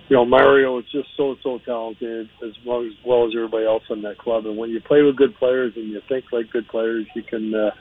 you 0.10 0.18
know, 0.18 0.26
Mario 0.26 0.78
is 0.80 0.86
just 0.92 1.08
so 1.16 1.36
so 1.42 1.60
talented 1.64 2.28
as 2.44 2.52
well 2.68 2.84
as 2.84 2.92
well 3.06 3.24
as 3.26 3.32
everybody 3.32 3.66
else 3.66 3.84
in 3.90 4.02
that 4.02 4.18
club. 4.18 4.46
And 4.46 4.58
when 4.58 4.72
you 4.72 4.82
play 4.82 5.04
with 5.04 5.16
good 5.16 5.36
players 5.40 5.72
and 5.78 5.88
you 5.88 6.02
think 6.10 6.26
like 6.34 6.52
good 6.52 6.68
players, 6.68 7.08
you 7.16 7.24
can. 7.24 7.56
uh 7.56 7.72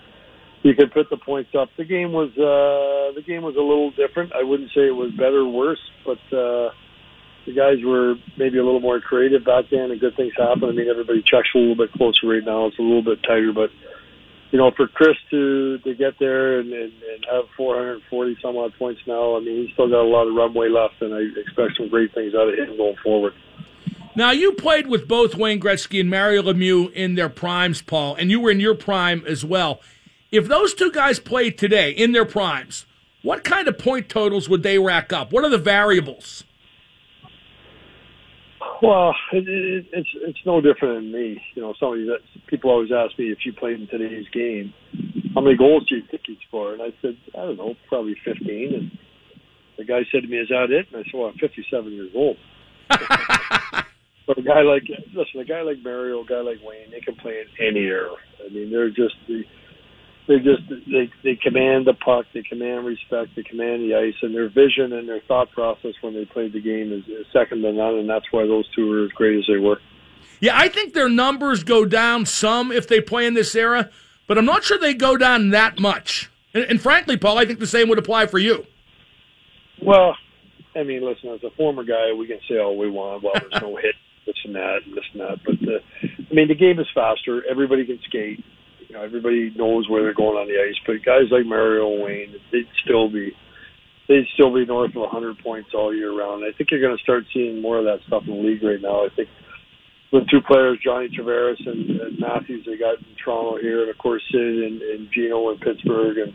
you 0.62 0.75
could 0.75 0.92
put 0.92 1.11
the 1.11 1.16
points 1.16 1.51
up. 1.59 1.68
The 1.77 1.85
game 1.85 2.12
was 2.12 2.31
uh, 2.38 3.14
the 3.14 3.22
game 3.27 3.42
was 3.42 3.57
a 3.57 3.62
little 3.62 3.90
different. 3.90 4.33
I 4.33 4.42
wouldn't 4.42 4.70
say 4.70 4.87
it 4.87 4.94
was 4.94 5.11
better 5.12 5.40
or 5.40 5.48
worse, 5.48 5.81
but 6.05 6.18
uh, 6.37 6.70
the 7.46 7.53
guys 7.55 7.83
were 7.85 8.14
maybe 8.38 8.59
a 8.59 8.64
little 8.64 8.81
more 8.81 9.01
creative 9.01 9.44
back 9.44 9.66
then, 9.70 9.90
and 9.90 10.01
good 10.01 10.16
things 10.16 10.33
happened. 10.37 10.64
I 10.64 10.72
mean, 10.72 10.88
everybody 10.88 11.22
checks 11.22 11.48
a 11.55 11.59
little 11.59 11.77
bit 11.77 11.92
closer 11.92 12.29
right 12.29 12.44
now. 12.44 12.66
It's 12.66 12.79
a 12.79 12.83
little 12.83 13.03
bit 13.03 13.22
tighter, 13.22 13.53
but 13.53 13.70
you 14.53 14.59
know, 14.59 14.70
for 14.77 14.87
Chris 14.87 15.16
to 15.31 15.79
to 15.79 15.94
get 15.94 16.14
there 16.20 16.61
and, 16.61 16.72
and, 16.72 16.92
and 16.92 17.27
have 17.31 17.44
440 17.57 18.37
some 18.40 18.57
odd 18.57 18.72
points 18.79 19.01
now, 19.07 19.37
I 19.37 19.40
mean, 19.40 19.66
he's 19.66 19.72
still 19.75 19.88
got 19.88 20.03
a 20.03 20.09
lot 20.09 20.29
of 20.29 20.35
runway 20.35 20.68
left, 20.68 21.01
and 21.01 21.12
I 21.12 21.20
expect 21.40 21.77
some 21.77 21.88
great 21.88 22.14
things 22.14 22.35
out 22.35 22.48
of 22.48 22.55
him 22.55 22.77
going 22.77 22.96
forward. 23.03 23.35
Now, 24.14 24.31
you 24.31 24.53
played 24.53 24.88
with 24.88 25.09
both 25.09 25.35
Wayne 25.35 25.59
Gretzky 25.59 25.98
and 25.98 26.11
Mario 26.11 26.42
Lemieux 26.42 26.92
in 26.92 27.14
their 27.14 27.31
primes, 27.31 27.81
Paul, 27.81 28.14
and 28.14 28.31
you 28.31 28.40
were 28.40 28.51
in 28.51 28.61
your 28.61 28.75
prime 28.75 29.25
as 29.27 29.42
well. 29.42 29.81
If 30.33 30.49
those 30.49 30.73
two 30.73 30.90
guys 30.90 31.21
played 31.21 31.59
today 31.59 31.90
in 31.90 32.12
their 32.12 32.25
primes, 32.25 32.87
what 33.21 33.45
kind 33.45 33.68
of 33.68 33.77
point 33.79 34.09
totals 34.09 34.49
would 34.49 34.62
they 34.62 34.79
rack 34.79 35.12
up? 35.12 35.31
What 35.31 35.45
are 35.45 35.51
the 35.51 35.59
variables? 35.59 36.45
Well, 38.81 39.14
it, 39.33 39.47
it, 39.47 39.87
it's 39.92 40.09
it's 40.14 40.38
no 40.47 40.61
different 40.61 40.95
than 40.95 41.12
me. 41.12 41.40
You 41.55 41.62
know, 41.62 41.75
somebody 41.79 42.07
that 42.07 42.18
people 42.49 42.71
always 42.71 42.90
ask 42.90 43.16
me 43.18 43.31
if 43.31 43.38
you 43.45 43.53
played 43.53 43.79
in 43.79 43.87
today's 43.87 44.27
game, 44.33 44.73
how 45.35 45.42
many 45.42 45.57
goals 45.57 45.87
do 45.88 45.97
you 45.97 46.03
think 46.11 46.23
you'd 46.27 46.38
score? 46.49 46.73
And 46.73 46.83
I 46.83 46.92
said, 47.03 47.16
I 47.35 47.42
don't 47.42 47.59
know, 47.59 47.75
probably 47.88 48.16
15. 48.25 48.75
And 48.75 48.99
the 49.77 49.85
guy 49.85 50.01
said 50.11 50.23
to 50.23 50.29
me, 50.29 50.38
"Is 50.38 50.49
that 50.49 50.71
it?" 50.71 50.88
And 50.92 50.97
I 50.97 51.05
said, 51.05 51.12
"Well, 51.14 51.29
I'm 51.29 51.38
57 51.38 51.92
years 51.92 52.11
old." 52.14 52.38
but 52.88 54.38
a 54.38 54.42
guy 54.42 54.62
like 54.62 54.85
listen, 55.14 55.40
a 55.40 55.45
guy 55.45 55.61
like 55.62 55.79
Mario, 55.85 56.23
a 56.23 56.27
guy 56.27 56.40
like 56.40 56.59
Wayne, 56.64 56.90
they 56.90 57.01
can 57.01 57.14
play 57.16 57.40
in 57.40 57.66
any 57.68 57.85
era. 57.87 58.16
I 58.45 58.53
mean, 58.53 58.71
they're 58.71 58.88
just 58.88 59.14
the 59.29 59.45
they 60.29 60.39
just 60.39 60.63
they 60.69 61.11
they 61.25 61.35
command 61.35 61.87
the 61.87 61.95
puck, 61.95 62.27
they 62.33 62.43
command 62.43 62.87
respect, 62.87 63.35
they 63.35 63.43
command 63.43 63.83
the 63.83 63.97
ice, 63.97 64.15
and 64.23 64.35
their 64.35 64.49
vision 64.49 64.93
and 64.93 65.09
their 65.09 65.21
thought 65.21 65.51
process 65.51 65.95
when 66.01 66.15
they 66.15 66.25
played 66.25 66.53
the 66.53 66.61
game 66.61 66.93
is, 66.93 67.05
is 67.09 67.27
second 67.33 67.63
to 67.63 67.73
none, 67.73 67.99
and 67.99 68.09
that's 68.09 68.27
why 68.31 68.47
those 68.47 68.69
two 68.75 68.93
are 68.93 69.05
as 69.05 69.11
great 69.13 69.39
as 69.39 69.45
they 69.49 69.59
were. 69.59 69.81
Yeah, 70.41 70.57
I 70.57 70.69
think 70.69 70.95
their 70.95 71.09
numbers 71.09 71.65
go 71.65 71.85
down 71.85 72.27
some 72.27 72.73
if 72.73 72.87
they 72.89 73.01
play 73.01 73.27
in 73.27 73.35
this 73.35 73.55
era, 73.55 73.91
but 74.27 74.39
I'm 74.39 74.45
not 74.45 74.65
sure 74.65 74.79
they 74.79 74.95
go 74.95 75.17
down 75.17 75.51
that 75.51 75.79
much. 75.79 76.31
And, 76.55 76.65
and 76.65 76.81
frankly, 76.81 77.17
Paul, 77.17 77.39
I 77.39 77.45
think 77.45 77.59
the 77.59 77.67
same 77.67 77.89
would 77.89 77.99
apply 77.99 78.27
for 78.27 78.39
you. 78.39 78.67
Well, 79.81 80.17
I 80.77 80.85
mean, 80.85 81.05
listen, 81.05 81.31
as 81.31 81.43
a 81.43 81.51
former 81.57 81.85
guy, 81.85 82.13
we 82.13 82.27
can 82.27 82.39
say 82.49 82.59
all 82.59 82.77
we 82.77 82.89
want. 82.89 83.23
Well, 83.23 83.33
there's 83.35 83.63
no 83.63 83.77
hit, 83.83 83.95
this 84.27 84.37
and 84.45 84.55
that, 84.55 84.81
and 84.87 84.97
this 84.97 85.05
and 85.13 85.21
that. 85.21 85.41
But 85.45 85.61
the, 85.61 85.81
I 86.31 86.35
mean, 86.35 86.49
the 86.49 86.55
game 86.55 86.79
is 86.79 86.87
faster. 86.95 87.45
Everybody 87.49 87.85
can 87.85 87.99
skate 88.07 88.45
you 88.92 88.98
know, 88.98 89.05
everybody 89.05 89.50
knows 89.57 89.88
where 89.88 90.02
they're 90.02 90.12
going 90.12 90.37
on 90.37 90.52
the 90.52 90.61
ice. 90.61 90.76
But 90.85 91.00
guys 91.00 91.33
like 91.33 91.48
Mario 91.48 92.05
Wayne, 92.05 92.37
they'd 92.52 92.68
still 92.85 93.09
be 93.09 93.33
they'd 94.07 94.28
still 94.35 94.52
be 94.52 94.66
north 94.66 94.90
of 94.92 95.09
100 95.09 95.38
points 95.38 95.70
all 95.72 95.96
year 95.96 96.12
round. 96.12 96.44
I 96.44 96.52
think 96.52 96.70
you're 96.70 96.83
going 96.83 96.96
to 96.96 97.02
start 97.02 97.24
seeing 97.33 97.62
more 97.62 97.78
of 97.78 97.88
that 97.88 98.05
stuff 98.07 98.24
in 98.28 98.37
the 98.37 98.42
league 98.42 98.62
right 98.62 98.83
now. 98.83 99.07
I 99.07 99.09
think 99.16 99.31
with 100.12 100.28
two 100.28 100.44
players, 100.44 100.76
Johnny 100.85 101.09
Tavares 101.09 101.57
and, 101.64 101.88
and 102.05 102.20
Matthews, 102.20 102.68
they 102.68 102.76
got 102.76 103.00
in 103.00 103.16
Toronto 103.16 103.57
here, 103.57 103.81
and 103.81 103.88
of 103.88 103.96
course 103.96 104.20
Sid 104.28 104.61
and, 104.61 104.83
and 104.83 105.09
Gino 105.09 105.48
in 105.48 105.57
Pittsburgh, 105.57 106.18
and 106.18 106.35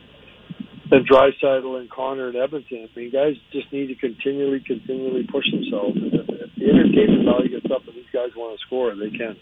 and 0.89 1.05
Draisaitl 1.05 1.77
and 1.77 1.91
Connor 1.91 2.29
in 2.29 2.37
Edmonton. 2.37 2.89
I 2.89 2.99
mean, 2.99 3.11
guys 3.11 3.35
just 3.51 3.71
need 3.71 3.93
to 3.93 3.95
continually, 3.95 4.63
continually 4.65 5.27
push 5.29 5.45
themselves. 5.51 5.97
And 5.99 6.13
if, 6.13 6.25
if 6.25 6.49
the 6.57 6.65
entertainment 6.73 7.27
value 7.27 7.59
gets 7.59 7.69
up 7.69 7.85
and 7.85 7.93
these 7.93 8.09
guys 8.13 8.31
want 8.35 8.57
to 8.57 8.65
score, 8.65 8.95
they 8.95 9.11
can. 9.11 9.35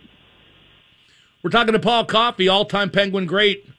We're 1.45 1.51
talking 1.51 1.73
to 1.73 1.79
Paul 1.79 2.05
Coffey, 2.05 2.49
all 2.49 2.65
time 2.65 2.89
Penguin 2.89 3.27
great, 3.27 3.69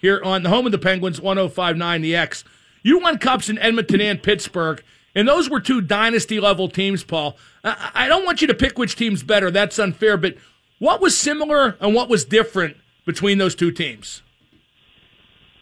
here 0.00 0.20
on 0.22 0.44
the 0.44 0.48
home 0.48 0.64
of 0.64 0.70
the 0.70 0.78
Penguins, 0.78 1.20
1059 1.20 2.00
The 2.00 2.14
X. 2.14 2.44
You 2.84 3.00
won 3.00 3.18
cups 3.18 3.48
in 3.48 3.58
Edmonton 3.58 4.00
and 4.00 4.22
Pittsburgh, 4.22 4.80
and 5.12 5.26
those 5.26 5.50
were 5.50 5.58
two 5.58 5.80
dynasty 5.80 6.38
level 6.38 6.68
teams, 6.68 7.02
Paul. 7.02 7.36
I 7.64 8.06
don't 8.06 8.24
want 8.24 8.42
you 8.42 8.46
to 8.46 8.54
pick 8.54 8.78
which 8.78 8.94
team's 8.94 9.24
better, 9.24 9.50
that's 9.50 9.76
unfair, 9.76 10.16
but 10.16 10.36
what 10.78 11.00
was 11.00 11.18
similar 11.18 11.76
and 11.80 11.96
what 11.96 12.08
was 12.08 12.24
different 12.24 12.76
between 13.04 13.38
those 13.38 13.56
two 13.56 13.72
teams? 13.72 14.22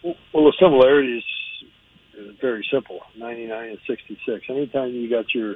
Well, 0.03 0.13
the 0.33 0.53
similarities 0.59 1.23
is 2.15 2.35
very 2.39 2.63
simple 2.71 2.99
99 3.17 3.69
and 3.69 3.79
66. 3.87 4.45
Anytime 4.49 4.91
you 4.91 5.09
got 5.09 5.33
your 5.33 5.55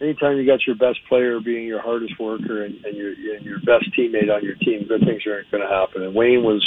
anytime 0.00 0.36
you 0.36 0.46
got 0.46 0.66
your 0.66 0.76
best 0.76 0.98
player 1.08 1.40
being 1.40 1.66
your 1.66 1.82
hardest 1.82 2.14
worker 2.18 2.64
and, 2.64 2.74
and 2.84 2.96
your 2.96 3.12
and 3.12 3.44
your 3.44 3.58
best 3.60 3.86
teammate 3.98 4.34
on 4.34 4.44
your 4.44 4.54
team, 4.56 4.86
good 4.88 5.00
things 5.00 5.22
aren't 5.26 5.50
going 5.50 5.62
to 5.62 5.68
happen. 5.68 6.02
And 6.02 6.14
Wayne 6.14 6.42
was, 6.42 6.64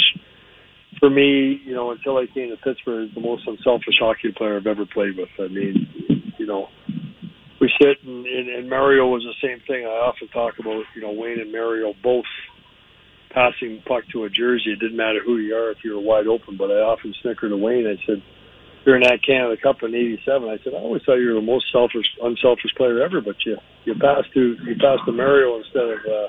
for 1.00 1.10
me, 1.10 1.60
you 1.64 1.74
know, 1.74 1.90
until 1.90 2.18
I 2.18 2.26
came 2.32 2.50
to 2.50 2.56
Pittsburgh, 2.56 3.10
the 3.14 3.20
most 3.20 3.46
unselfish 3.46 3.96
hockey 3.98 4.32
player 4.36 4.56
I've 4.56 4.66
ever 4.66 4.86
played 4.86 5.16
with. 5.16 5.28
I 5.38 5.48
mean, 5.48 6.34
you 6.38 6.46
know, 6.46 6.68
we 7.60 7.70
sit 7.80 8.02
and, 8.04 8.26
and, 8.26 8.48
and 8.48 8.68
Mario 8.68 9.06
was 9.06 9.22
the 9.22 9.46
same 9.46 9.62
thing. 9.66 9.86
I 9.86 10.02
often 10.02 10.28
talk 10.28 10.54
about, 10.58 10.82
you 10.94 11.02
know, 11.02 11.12
Wayne 11.12 11.40
and 11.40 11.52
Mario 11.52 11.94
both 12.02 12.26
passing 13.30 13.82
puck 13.86 14.04
to 14.12 14.24
a 14.24 14.30
jersey. 14.30 14.72
It 14.72 14.80
didn't 14.80 14.96
matter 14.96 15.20
who 15.24 15.38
you 15.38 15.54
are 15.54 15.70
if 15.70 15.78
you 15.84 15.94
were 15.94 16.00
wide 16.00 16.26
open. 16.26 16.56
But 16.58 16.70
I 16.70 16.84
often 16.84 17.14
snickered 17.22 17.50
to 17.50 17.56
Wayne. 17.56 17.86
I 17.86 17.96
said 18.06 18.22
during 18.84 19.02
that 19.02 19.22
Canada 19.24 19.56
Cup 19.60 19.82
in 19.82 19.94
'87. 19.94 20.48
I 20.48 20.58
said, 20.62 20.74
I 20.74 20.78
always 20.78 21.02
thought 21.04 21.22
you 21.22 21.28
were 21.28 21.40
the 21.40 21.46
most 21.46 21.66
selfish, 21.72 22.06
unselfish 22.22 22.74
player 22.76 23.02
ever, 23.02 23.20
but 23.20 23.36
you 23.46 23.56
you 23.84 23.94
passed 23.94 24.32
to 24.34 24.56
you 24.64 24.74
passed 24.80 25.04
to 25.06 25.12
Mario 25.12 25.58
instead 25.58 25.88
of 25.88 26.00
uh, 26.06 26.28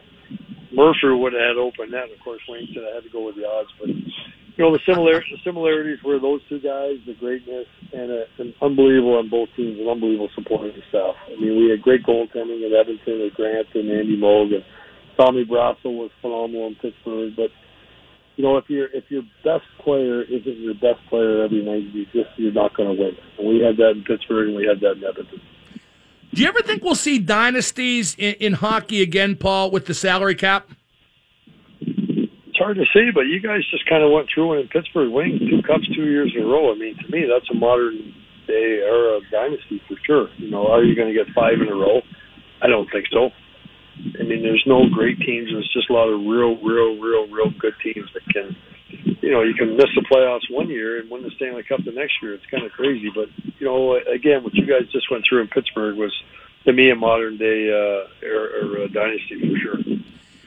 Murphy 0.73 1.13
would 1.13 1.33
have 1.33 1.53
had 1.53 1.57
open 1.57 1.91
net. 1.91 2.09
Of 2.13 2.19
course, 2.23 2.41
Wayne 2.49 2.69
said 2.73 2.83
I 2.83 2.95
had 2.95 3.03
to 3.03 3.13
go 3.13 3.25
with 3.25 3.35
the 3.35 3.45
odds, 3.45 3.69
but 3.79 3.89
you 3.89 4.61
know 4.61 4.71
the 4.71 4.81
similar 4.85 5.21
the 5.21 5.37
similarities 5.43 6.01
were 6.03 6.19
those 6.19 6.41
two 6.49 6.61
guys, 6.61 7.01
the 7.05 7.17
greatness, 7.17 7.67
and 7.93 8.11
a, 8.11 8.25
an 8.37 8.53
unbelievable 8.61 9.17
on 9.17 9.29
both 9.29 9.49
teams, 9.55 9.79
an 9.79 9.89
unbelievable 9.89 10.29
supporting 10.35 10.73
staff. 10.89 11.15
I 11.25 11.39
mean, 11.41 11.57
we 11.57 11.69
had 11.69 11.81
great 11.81 12.05
goaltending 12.05 12.65
at 12.65 12.73
Edmonton 12.73 13.21
with 13.21 13.33
Grant 13.33 13.67
and 13.73 13.89
Andy 13.89 14.17
Moog, 14.17 14.53
and 14.53 14.65
Tommy 15.17 15.45
Barrasso 15.45 15.93
was 15.93 16.11
phenomenal 16.21 16.67
in 16.67 16.75
Pittsburgh, 16.75 17.33
but 17.35 17.49
you 18.43 18.49
know, 18.49 18.57
if 18.57 18.69
your 18.69 18.87
if 18.87 19.05
your 19.07 19.21
best 19.45 19.63
player 19.85 20.21
isn't 20.21 20.57
your 20.59 20.73
best 20.73 20.99
player 21.07 21.45
every 21.45 21.63
night, 21.63 21.83
you 21.93 22.03
just 22.07 22.27
you're 22.35 22.51
not 22.51 22.75
going 22.75 22.93
to 22.93 23.01
win. 23.01 23.15
And 23.39 23.47
we 23.47 23.63
had 23.63 23.77
that 23.77 23.91
in 23.91 24.03
Pittsburgh, 24.03 24.49
and 24.49 24.57
we 24.57 24.67
had 24.67 24.81
that 24.81 24.97
in 24.97 25.03
Edmonton. 25.05 25.39
Do 26.33 26.41
you 26.41 26.49
ever 26.49 26.61
think 26.61 26.83
we'll 26.83 26.95
see 26.95 27.19
dynasties 27.19 28.15
in, 28.15 28.33
in 28.41 28.53
hockey 28.53 29.01
again, 29.01 29.37
Paul, 29.37 29.71
with 29.71 29.85
the 29.85 29.93
salary 29.93 30.35
cap? 30.35 30.69
It's 31.79 32.57
hard 32.57 32.75
to 32.75 32.85
say, 32.93 33.11
but 33.13 33.21
you 33.21 33.39
guys 33.39 33.61
just 33.71 33.87
kind 33.87 34.03
of 34.03 34.11
went 34.11 34.27
through 34.33 34.59
it 34.59 34.61
in 34.61 34.67
Pittsburgh, 34.67 35.13
winning 35.13 35.39
two 35.39 35.61
cups 35.65 35.87
two 35.95 36.11
years 36.11 36.33
in 36.35 36.43
a 36.43 36.45
row. 36.45 36.69
I 36.69 36.75
mean, 36.75 36.97
to 36.97 37.07
me, 37.09 37.23
that's 37.23 37.49
a 37.49 37.55
modern 37.55 38.13
day 38.45 38.81
era 38.83 39.15
of 39.15 39.23
dynasty 39.31 39.81
for 39.87 39.95
sure. 40.05 40.27
You 40.35 40.51
know, 40.51 40.67
are 40.67 40.83
you 40.83 40.97
going 40.97 41.07
to 41.07 41.13
get 41.13 41.33
five 41.33 41.61
in 41.61 41.69
a 41.69 41.75
row? 41.75 42.01
I 42.61 42.67
don't 42.67 42.91
think 42.91 43.05
so. 43.09 43.29
I 44.19 44.23
mean, 44.23 44.41
there's 44.41 44.63
no 44.65 44.87
great 44.89 45.19
teams. 45.19 45.49
There's 45.51 45.69
just 45.73 45.89
a 45.89 45.93
lot 45.93 46.09
of 46.09 46.19
real, 46.21 46.57
real, 46.57 46.99
real, 46.99 47.27
real 47.27 47.51
good 47.59 47.75
teams 47.83 48.09
that 48.13 48.25
can, 48.33 48.55
you 49.21 49.31
know, 49.31 49.41
you 49.41 49.53
can 49.53 49.77
miss 49.77 49.89
the 49.95 50.01
playoffs 50.11 50.49
one 50.49 50.69
year 50.69 50.99
and 50.99 51.09
win 51.09 51.23
the 51.23 51.31
Stanley 51.31 51.63
Cup 51.63 51.83
the 51.85 51.91
next 51.91 52.13
year. 52.21 52.33
It's 52.33 52.45
kind 52.47 52.65
of 52.65 52.71
crazy, 52.71 53.11
but 53.13 53.29
you 53.59 53.65
know, 53.65 53.95
again, 53.95 54.43
what 54.43 54.53
you 54.55 54.65
guys 54.65 54.91
just 54.91 55.09
went 55.11 55.25
through 55.27 55.41
in 55.41 55.47
Pittsburgh 55.47 55.95
was, 55.95 56.13
to 56.65 56.73
me, 56.73 56.89
a 56.89 56.95
modern 56.95 57.37
day 57.37 57.69
uh, 57.69 58.83
a 58.83 58.87
dynasty 58.89 59.39
for 59.39 59.57
sure. 59.59 59.79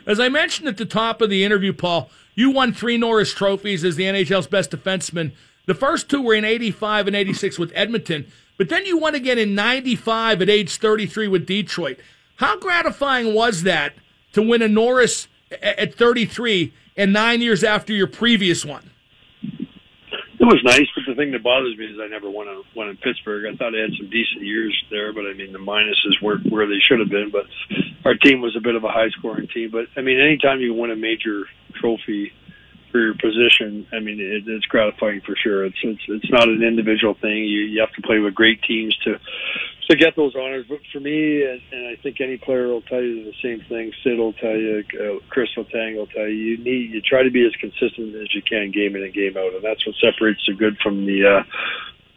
As 0.07 0.21
I 0.21 0.29
mentioned 0.29 0.69
at 0.69 0.77
the 0.77 0.87
top 0.87 1.21
of 1.21 1.31
the 1.31 1.45
interview, 1.45 1.73
Paul, 1.73 2.11
you 2.35 2.51
won 2.51 2.73
three 2.73 2.97
Norris 2.97 3.33
trophies 3.33 3.85
as 3.85 3.97
the 3.97 4.05
NHL's 4.05 4.47
best 4.47 4.71
defenseman. 4.71 5.33
The 5.67 5.75
first 5.75 6.09
two 6.09 6.23
were 6.23 6.35
in 6.35 6.45
85 6.45 7.09
and 7.09 7.17
86 7.17 7.59
with 7.59 7.73
Edmonton, 7.75 8.27
but 8.57 8.69
then 8.69 8.87
you 8.87 8.99
won 8.99 9.15
again 9.15 9.39
in 9.39 9.55
95 9.55 10.43
at 10.43 10.49
age 10.49 10.77
33 10.77 11.27
with 11.29 11.47
Detroit. 11.47 11.99
How 12.37 12.59
gratifying 12.59 13.35
was 13.35 13.63
that 13.63 13.95
to 14.33 14.43
win 14.43 14.63
a 14.63 14.69
Norris 14.69 15.29
at 15.63 15.95
33 15.95 16.73
and 16.97 17.13
nine 17.13 17.41
years 17.41 17.65
after 17.65 17.93
your 17.93 18.07
previous 18.07 18.65
one? 18.65 18.91
It 20.39 20.45
was 20.45 20.61
nice, 20.65 20.87
but 20.95 21.05
the 21.09 21.15
thing 21.17 21.33
that 21.33 21.43
bothers 21.43 21.77
me 21.79 21.87
is 21.87 21.99
I 21.99 22.09
never 22.09 22.29
won, 22.29 22.47
a, 22.47 22.61
won 22.77 22.89
in 22.89 22.97
Pittsburgh. 22.99 23.47
I 23.47 23.57
thought 23.57 23.75
I 23.75 23.81
had 23.81 23.91
some 23.99 24.11
decent 24.11 24.45
years 24.45 24.71
there, 24.91 25.13
but 25.15 25.25
I 25.25 25.33
mean 25.33 25.53
the 25.53 25.59
minuses 25.59 26.23
weren't 26.23 26.53
where 26.53 26.67
they 26.67 26.79
should 26.87 27.01
have 27.01 27.09
been. 27.09 27.31
But 27.33 27.47
our 28.05 28.15
team 28.15 28.43
was 28.43 28.55
a 28.55 28.61
bit 28.61 28.75
of 28.75 28.85
a 28.85 28.89
high 28.89 29.09
scoring 29.19 29.49
team. 29.49 29.71
But 29.71 29.87
I 29.97 30.03
mean, 30.03 30.21
anytime 30.21 30.61
you 30.61 30.75
win 30.75 30.91
a 30.91 30.97
major 30.97 31.47
trophy 31.81 32.33
for 32.93 33.01
your 33.01 33.15
position, 33.15 33.89
I 33.93 34.01
mean 34.01 34.21
it, 34.21 34.47
it's 34.47 34.67
gratifying 34.67 35.23
for 35.23 35.35
sure. 35.43 35.65
It's 35.65 35.79
it's 35.83 36.05
it's 36.07 36.31
not 36.31 36.49
an 36.49 36.63
individual 36.63 37.15
thing. 37.15 37.45
You 37.49 37.61
you 37.61 37.81
have 37.81 37.93
to 37.93 38.03
play 38.03 38.19
with 38.19 38.35
great 38.35 38.63
teams 38.63 38.95
to 39.05 39.19
to 39.91 39.97
get 39.97 40.17
those 40.17 40.35
honors. 40.35 40.67
But 40.69 40.81
for 40.93 41.01
me, 41.01 41.45
and, 41.45 41.61
and 41.73 41.89
I 41.89 42.01
think 42.03 42.21
any 42.21 42.37
player 42.37 42.69
will 42.69 42.83
tell 42.83 43.01
you 43.01 43.25
the 43.25 43.35
same 43.43 43.65
thing. 43.69 43.93
Sid 44.03 44.19
will 44.19 44.33
tell 44.35 44.57
you, 44.57 44.85
uh, 44.95 45.27
Chris 45.29 45.49
Letang 45.57 45.97
will 45.97 46.07
tell 46.07 46.27
you. 46.27 46.35
You 46.35 46.59
need 46.59 46.91
you 46.91 47.01
try 47.01 47.23
to 47.23 47.31
be 47.31 47.47
as 47.47 47.53
consistent 47.61 48.15
as 48.17 48.35
you 48.35 48.43
can, 48.43 48.71
game 48.73 48.97
in 48.97 49.03
and 49.03 49.15
game 49.15 49.37
out, 49.37 49.55
and 49.55 49.63
that's 49.63 49.87
what 49.87 49.95
separates 50.01 50.41
the 50.47 50.55
good 50.55 50.77
from 50.83 51.07
the 51.07 51.27
uh, 51.27 51.43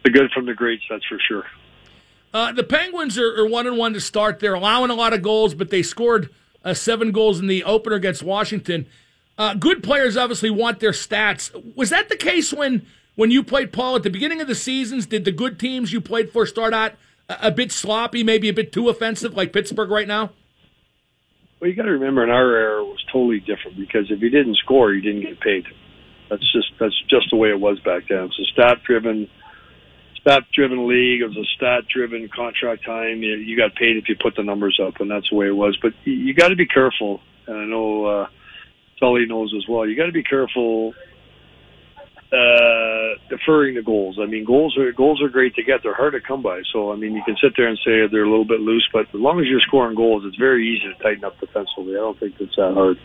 the 0.03 0.10
good 0.10 0.32
from 0.32 0.45
the 0.45 0.53
greats. 0.53 0.84
That's 0.89 1.05
for 1.05 1.19
sure. 1.27 1.45
Uh, 2.34 2.51
the 2.51 2.63
Penguins 2.63 3.17
are, 3.17 3.41
are, 3.41 3.47
one 3.47 3.65
and 3.65 3.77
one 3.77 3.93
to 3.93 4.01
start. 4.01 4.39
They're 4.39 4.53
allowing 4.53 4.91
a 4.91 4.95
lot 4.95 5.13
of 5.13 5.23
goals, 5.23 5.55
but 5.55 5.71
they 5.71 5.82
scored 5.82 6.29
uh, 6.63 6.75
seven 6.75 7.12
goals 7.12 7.39
in 7.39 7.47
the 7.47 7.63
opener 7.63 7.95
against 7.95 8.21
Washington. 8.21 8.86
Uh, 9.36 9.55
good 9.55 9.82
players 9.82 10.15
obviously 10.15 10.51
want 10.51 10.79
their 10.79 10.91
stats. 10.91 11.51
Was 11.75 11.89
that 11.89 12.10
the 12.10 12.17
case 12.17 12.53
when 12.53 12.86
when 13.15 13.32
you 13.32 13.43
played 13.43 13.73
Paul 13.73 13.95
at 13.95 14.03
the 14.03 14.10
beginning 14.10 14.41
of 14.41 14.47
the 14.47 14.55
seasons? 14.55 15.05
Did 15.05 15.25
the 15.25 15.32
good 15.32 15.60
teams 15.60 15.91
you 15.91 16.01
played 16.01 16.32
for 16.32 16.45
start 16.45 16.73
out 16.73 16.93
a 17.29 17.51
bit 17.51 17.71
sloppy, 17.71 18.23
maybe 18.23 18.49
a 18.49 18.53
bit 18.53 18.71
too 18.71 18.89
offensive, 18.89 19.35
like 19.35 19.53
Pittsburgh 19.53 19.89
right 19.89 20.07
now? 20.07 20.31
Well, 21.59 21.69
you 21.69 21.75
got 21.75 21.83
to 21.83 21.91
remember, 21.91 22.23
in 22.23 22.29
our 22.29 22.55
era, 22.55 22.81
it 22.81 22.87
was 22.87 23.03
totally 23.11 23.39
different 23.39 23.77
because 23.77 24.09
if 24.09 24.21
you 24.21 24.29
didn't 24.29 24.57
score, 24.57 24.93
you 24.93 25.01
didn't 25.01 25.21
get 25.21 25.39
paid. 25.41 25.65
That's 26.29 26.51
just 26.53 26.67
that's 26.79 26.95
just 27.09 27.27
the 27.31 27.37
way 27.37 27.49
it 27.49 27.59
was 27.59 27.79
back 27.79 28.03
then. 28.07 28.25
It's 28.25 28.39
a 28.39 28.45
stat 28.53 28.83
driven, 28.85 29.27
stat 30.21 30.43
driven 30.53 30.87
league. 30.87 31.21
It 31.21 31.27
was 31.27 31.37
a 31.37 31.49
stat 31.55 31.87
driven 31.93 32.29
contract 32.33 32.85
time. 32.85 33.23
You, 33.23 33.35
you 33.35 33.57
got 33.57 33.75
paid 33.75 33.97
if 33.97 34.07
you 34.07 34.15
put 34.21 34.35
the 34.35 34.43
numbers 34.43 34.79
up, 34.81 35.01
and 35.01 35.09
that's 35.09 35.29
the 35.29 35.35
way 35.35 35.47
it 35.47 35.55
was. 35.55 35.77
But 35.81 35.93
you, 36.05 36.13
you 36.13 36.33
got 36.33 36.49
to 36.49 36.55
be 36.55 36.67
careful. 36.67 37.19
And 37.47 37.57
I 37.57 37.65
know 37.65 38.05
uh, 38.05 38.27
Sully 38.99 39.25
knows 39.25 39.53
as 39.57 39.67
well. 39.67 39.87
You 39.87 39.97
got 39.97 40.05
to 40.05 40.11
be 40.11 40.23
careful 40.23 40.93
uh, 42.31 43.17
deferring 43.29 43.75
the 43.75 43.81
goals. 43.81 44.19
I 44.21 44.25
mean, 44.25 44.45
goals 44.45 44.77
are 44.77 44.91
goals 44.91 45.21
are 45.21 45.29
great 45.29 45.55
to 45.55 45.63
get. 45.63 45.81
They're 45.81 45.95
hard 45.95 46.13
to 46.13 46.21
come 46.21 46.43
by. 46.43 46.61
So 46.71 46.91
I 46.91 46.95
mean, 46.95 47.13
you 47.13 47.23
can 47.23 47.35
sit 47.41 47.53
there 47.57 47.67
and 47.67 47.77
say 47.79 48.05
they're 48.07 48.23
a 48.23 48.29
little 48.29 48.45
bit 48.45 48.59
loose, 48.59 48.87
but 48.93 49.07
as 49.07 49.15
long 49.15 49.39
as 49.39 49.47
you're 49.47 49.61
scoring 49.61 49.95
goals, 49.95 50.23
it's 50.25 50.37
very 50.37 50.67
easy 50.67 50.93
to 50.93 51.03
tighten 51.03 51.23
up 51.23 51.39
defensively. 51.39 51.93
I 51.93 51.99
don't 51.99 52.19
think 52.19 52.35
it's 52.39 52.55
that 52.55 52.73
hard. 52.73 52.97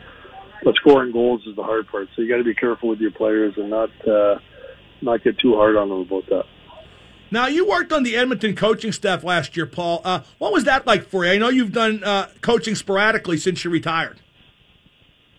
But 0.62 0.74
scoring 0.76 1.12
goals 1.12 1.42
is 1.46 1.56
the 1.56 1.62
hard 1.62 1.88
part. 1.88 2.08
So 2.14 2.22
you 2.22 2.28
got 2.28 2.38
to 2.38 2.44
be 2.44 2.54
careful 2.54 2.88
with 2.88 3.00
your 3.00 3.10
players 3.10 3.54
and 3.56 3.70
not 3.70 3.90
uh, 4.06 4.38
not 5.00 5.22
get 5.24 5.38
too 5.38 5.54
hard 5.54 5.76
on 5.76 5.88
them 5.88 6.00
about 6.00 6.26
that. 6.26 6.44
Now 7.30 7.46
you 7.46 7.66
worked 7.66 7.92
on 7.92 8.02
the 8.02 8.16
Edmonton 8.16 8.54
coaching 8.54 8.92
staff 8.92 9.24
last 9.24 9.56
year, 9.56 9.66
Paul. 9.66 10.02
Uh, 10.04 10.20
what 10.38 10.52
was 10.52 10.64
that 10.64 10.86
like 10.86 11.06
for 11.06 11.24
you? 11.24 11.32
I 11.32 11.38
know 11.38 11.48
you've 11.48 11.72
done 11.72 12.04
uh, 12.04 12.28
coaching 12.42 12.74
sporadically 12.74 13.38
since 13.38 13.64
you 13.64 13.70
retired 13.70 14.20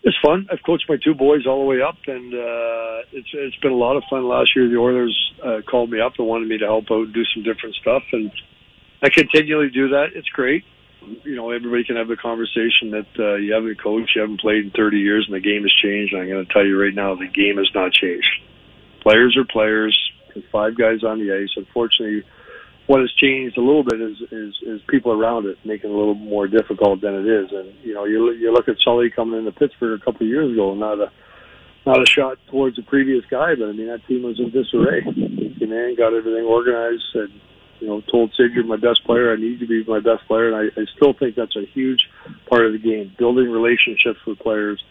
it's 0.06 0.16
fun. 0.22 0.46
I've 0.52 0.62
coached 0.64 0.86
my 0.88 0.96
two 1.02 1.14
boys 1.14 1.46
all 1.46 1.58
the 1.58 1.66
way 1.66 1.82
up, 1.82 1.98
and 2.06 2.32
uh, 2.32 3.02
it's 3.10 3.28
it's 3.34 3.56
been 3.56 3.72
a 3.72 3.76
lot 3.76 3.96
of 3.96 4.04
fun. 4.08 4.22
Last 4.28 4.54
year, 4.54 4.68
the 4.68 4.76
Oilers 4.76 5.32
uh, 5.44 5.60
called 5.68 5.90
me 5.90 6.00
up 6.00 6.12
and 6.16 6.28
wanted 6.28 6.48
me 6.48 6.58
to 6.58 6.64
help 6.64 6.84
out 6.92 7.12
do 7.12 7.24
some 7.34 7.42
different 7.42 7.74
stuff, 7.74 8.04
and 8.12 8.30
I 9.02 9.08
continually 9.10 9.68
do 9.68 9.88
that. 9.88 10.14
It's 10.14 10.28
great. 10.28 10.62
You 11.24 11.34
know, 11.34 11.50
everybody 11.50 11.82
can 11.82 11.96
have 11.96 12.06
the 12.06 12.16
conversation 12.16 12.94
that 12.94 13.10
uh, 13.18 13.34
you 13.34 13.52
haven't 13.52 13.82
coached, 13.82 14.14
you 14.14 14.22
haven't 14.22 14.40
played 14.40 14.64
in 14.64 14.70
30 14.70 14.98
years, 14.98 15.26
and 15.26 15.34
the 15.34 15.40
game 15.40 15.62
has 15.62 15.74
changed. 15.82 16.14
And 16.14 16.22
I'm 16.22 16.28
going 16.28 16.46
to 16.46 16.52
tell 16.52 16.64
you 16.64 16.80
right 16.80 16.94
now, 16.94 17.14
the 17.14 17.26
game 17.26 17.58
has 17.58 17.70
not 17.74 17.92
changed. 17.92 18.30
Players 19.02 19.36
are 19.36 19.44
players. 19.44 19.94
There's 20.34 20.46
five 20.50 20.78
guys 20.78 21.02
on 21.02 21.18
the 21.18 21.34
ice. 21.34 21.50
Unfortunately, 21.56 22.22
what 22.86 23.00
has 23.00 23.10
changed 23.12 23.58
a 23.58 23.60
little 23.60 23.82
bit 23.82 24.00
is, 24.00 24.16
is 24.30 24.54
is 24.62 24.80
people 24.88 25.12
around 25.12 25.46
it 25.46 25.58
making 25.64 25.90
it 25.90 25.94
a 25.94 25.96
little 25.96 26.14
more 26.14 26.46
difficult 26.46 27.00
than 27.00 27.14
it 27.14 27.26
is. 27.26 27.50
And 27.52 27.74
you 27.82 27.94
know, 27.94 28.04
you 28.04 28.30
you 28.32 28.52
look 28.52 28.68
at 28.68 28.76
Sully 28.80 29.10
coming 29.10 29.38
into 29.38 29.52
Pittsburgh 29.52 30.00
a 30.00 30.04
couple 30.04 30.26
of 30.26 30.30
years 30.30 30.52
ago, 30.52 30.74
not 30.74 31.00
a 31.00 31.10
not 31.84 32.02
a 32.02 32.06
shot 32.06 32.38
towards 32.48 32.76
the 32.76 32.82
previous 32.82 33.24
guy, 33.30 33.54
but 33.54 33.68
I 33.68 33.72
mean 33.72 33.88
that 33.88 34.06
team 34.06 34.22
was 34.22 34.38
in 34.38 34.50
disarray. 34.50 35.02
He 35.02 35.56
came 35.58 35.72
in, 35.72 35.96
got 35.96 36.14
everything 36.14 36.44
organized, 36.44 37.14
and 37.14 37.32
you 37.80 37.88
know, 37.88 38.00
told 38.10 38.32
Sid 38.36 38.52
you're 38.54 38.64
my 38.64 38.76
best 38.76 39.04
player. 39.04 39.32
I 39.32 39.36
need 39.36 39.60
to 39.60 39.66
be 39.66 39.84
my 39.84 40.00
best 40.00 40.26
player, 40.26 40.52
and 40.52 40.56
I, 40.56 40.80
I 40.80 40.84
still 40.96 41.12
think 41.12 41.34
that's 41.34 41.56
a 41.56 41.66
huge 41.74 42.08
part 42.48 42.66
of 42.66 42.72
the 42.72 42.78
game, 42.78 43.14
building 43.18 43.50
relationships 43.50 44.20
with 44.26 44.38
players. 44.38 44.82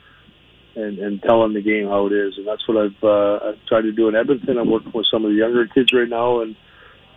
And, 0.77 0.99
and 0.99 1.21
telling 1.21 1.53
the 1.53 1.61
game 1.61 1.87
how 1.87 2.07
it 2.07 2.11
is, 2.11 2.33
and 2.35 2.45
that's 2.45 2.67
what 2.67 2.75
I've 2.75 3.01
uh, 3.01 3.47
I've 3.47 3.65
tried 3.65 3.83
to 3.83 3.93
do 3.93 4.09
in 4.09 4.15
Edmonton. 4.17 4.57
I'm 4.57 4.69
working 4.69 4.91
with 4.93 5.05
some 5.09 5.23
of 5.23 5.31
the 5.31 5.37
younger 5.37 5.65
kids 5.67 5.93
right 5.93 6.09
now, 6.09 6.41
and 6.41 6.57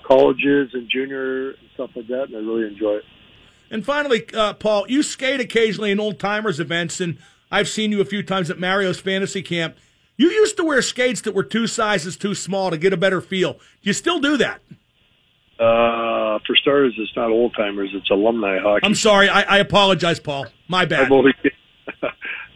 colleges 0.08 0.70
and 0.72 0.88
junior 0.88 1.50
and 1.50 1.68
stuff 1.74 1.90
like 1.94 2.08
that, 2.08 2.24
and 2.24 2.36
I 2.36 2.40
really 2.40 2.66
enjoy 2.66 2.94
it. 2.94 3.04
And 3.70 3.84
finally, 3.84 4.26
uh, 4.32 4.54
Paul, 4.54 4.86
you 4.88 5.02
skate 5.02 5.40
occasionally 5.40 5.90
in 5.90 6.00
old 6.00 6.18
timers 6.18 6.58
events, 6.58 7.00
and 7.00 7.18
I've 7.50 7.68
seen 7.68 7.92
you 7.92 8.00
a 8.00 8.04
few 8.06 8.22
times 8.22 8.50
at 8.50 8.58
Mario's 8.58 8.98
fantasy 8.98 9.42
camp. 9.42 9.76
You 10.16 10.30
used 10.30 10.56
to 10.56 10.64
wear 10.64 10.82
skates 10.82 11.20
that 11.20 11.34
were 11.34 11.44
two 11.44 11.66
sizes 11.66 12.16
too 12.16 12.34
small 12.34 12.70
to 12.70 12.78
get 12.78 12.92
a 12.92 12.96
better 12.96 13.20
feel. 13.20 13.52
Do 13.52 13.60
you 13.82 13.92
still 13.92 14.18
do 14.18 14.36
that? 14.38 14.60
Uh, 15.60 16.38
for 16.46 16.56
starters, 16.56 16.94
it's 16.98 17.14
not 17.14 17.30
old 17.30 17.54
timers; 17.54 17.90
it's 17.92 18.08
alumni 18.10 18.58
hockey. 18.58 18.86
I'm 18.86 18.94
sorry. 18.94 19.28
I, 19.28 19.42
I 19.42 19.58
apologize, 19.58 20.20
Paul. 20.20 20.46
My 20.68 20.84
bad. 20.86 21.10
Only, 21.10 21.34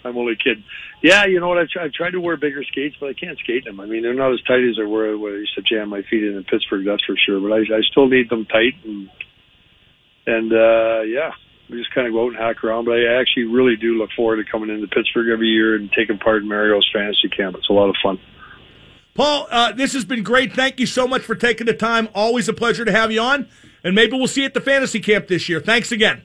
I'm 0.04 0.16
only 0.16 0.36
kidding. 0.36 0.64
Yeah, 1.02 1.26
you 1.26 1.40
know 1.40 1.48
what? 1.48 1.58
I've, 1.58 1.68
tried, 1.68 1.84
I've 1.86 1.92
tried 1.92 2.10
to 2.10 2.20
wear 2.20 2.36
bigger 2.36 2.62
skates, 2.64 2.96
but 2.98 3.08
I 3.08 3.14
can't 3.14 3.38
skate 3.38 3.64
them. 3.64 3.80
I 3.80 3.86
mean, 3.86 4.02
they're 4.02 4.14
not 4.14 4.32
as 4.32 4.40
tight 4.42 4.62
as 4.68 4.76
they 4.76 4.84
were 4.84 5.16
when 5.16 5.32
I 5.32 5.36
used 5.36 5.54
to 5.54 5.62
jam 5.62 5.88
my 5.88 6.02
feet 6.02 6.24
in 6.24 6.36
in 6.36 6.44
Pittsburgh. 6.44 6.84
That's 6.84 7.04
for 7.04 7.16
sure. 7.16 7.40
But 7.40 7.52
I, 7.52 7.76
I 7.76 7.80
still 7.90 8.08
need 8.08 8.30
them 8.30 8.46
tight, 8.46 8.74
and 8.84 9.10
and 10.26 10.52
uh, 10.52 11.02
yeah, 11.02 11.32
we 11.70 11.78
just 11.78 11.94
kind 11.94 12.06
of 12.06 12.12
go 12.12 12.24
out 12.24 12.34
and 12.34 12.36
hack 12.36 12.62
around. 12.64 12.84
But 12.84 12.98
I 12.98 13.20
actually 13.20 13.44
really 13.44 13.76
do 13.76 13.94
look 13.94 14.10
forward 14.16 14.44
to 14.44 14.50
coming 14.50 14.70
into 14.70 14.86
Pittsburgh 14.88 15.28
every 15.32 15.48
year 15.48 15.74
and 15.74 15.90
taking 15.92 16.18
part 16.18 16.42
in 16.42 16.48
Mario's 16.48 16.88
fantasy 16.92 17.28
camp. 17.28 17.56
It's 17.56 17.70
a 17.70 17.72
lot 17.72 17.88
of 17.88 17.96
fun. 18.02 18.18
Paul, 19.14 19.46
uh, 19.50 19.72
this 19.72 19.92
has 19.92 20.04
been 20.04 20.22
great. 20.22 20.54
Thank 20.54 20.80
you 20.80 20.86
so 20.86 21.06
much 21.06 21.22
for 21.22 21.34
taking 21.34 21.66
the 21.66 21.74
time. 21.74 22.08
Always 22.14 22.48
a 22.48 22.54
pleasure 22.54 22.84
to 22.84 22.92
have 22.92 23.12
you 23.12 23.20
on. 23.20 23.46
And 23.84 23.94
maybe 23.94 24.16
we'll 24.16 24.28
see 24.28 24.40
you 24.40 24.46
at 24.46 24.54
the 24.54 24.60
fantasy 24.60 25.00
camp 25.00 25.28
this 25.28 25.48
year. 25.48 25.60
Thanks 25.60 25.92
again. 25.92 26.22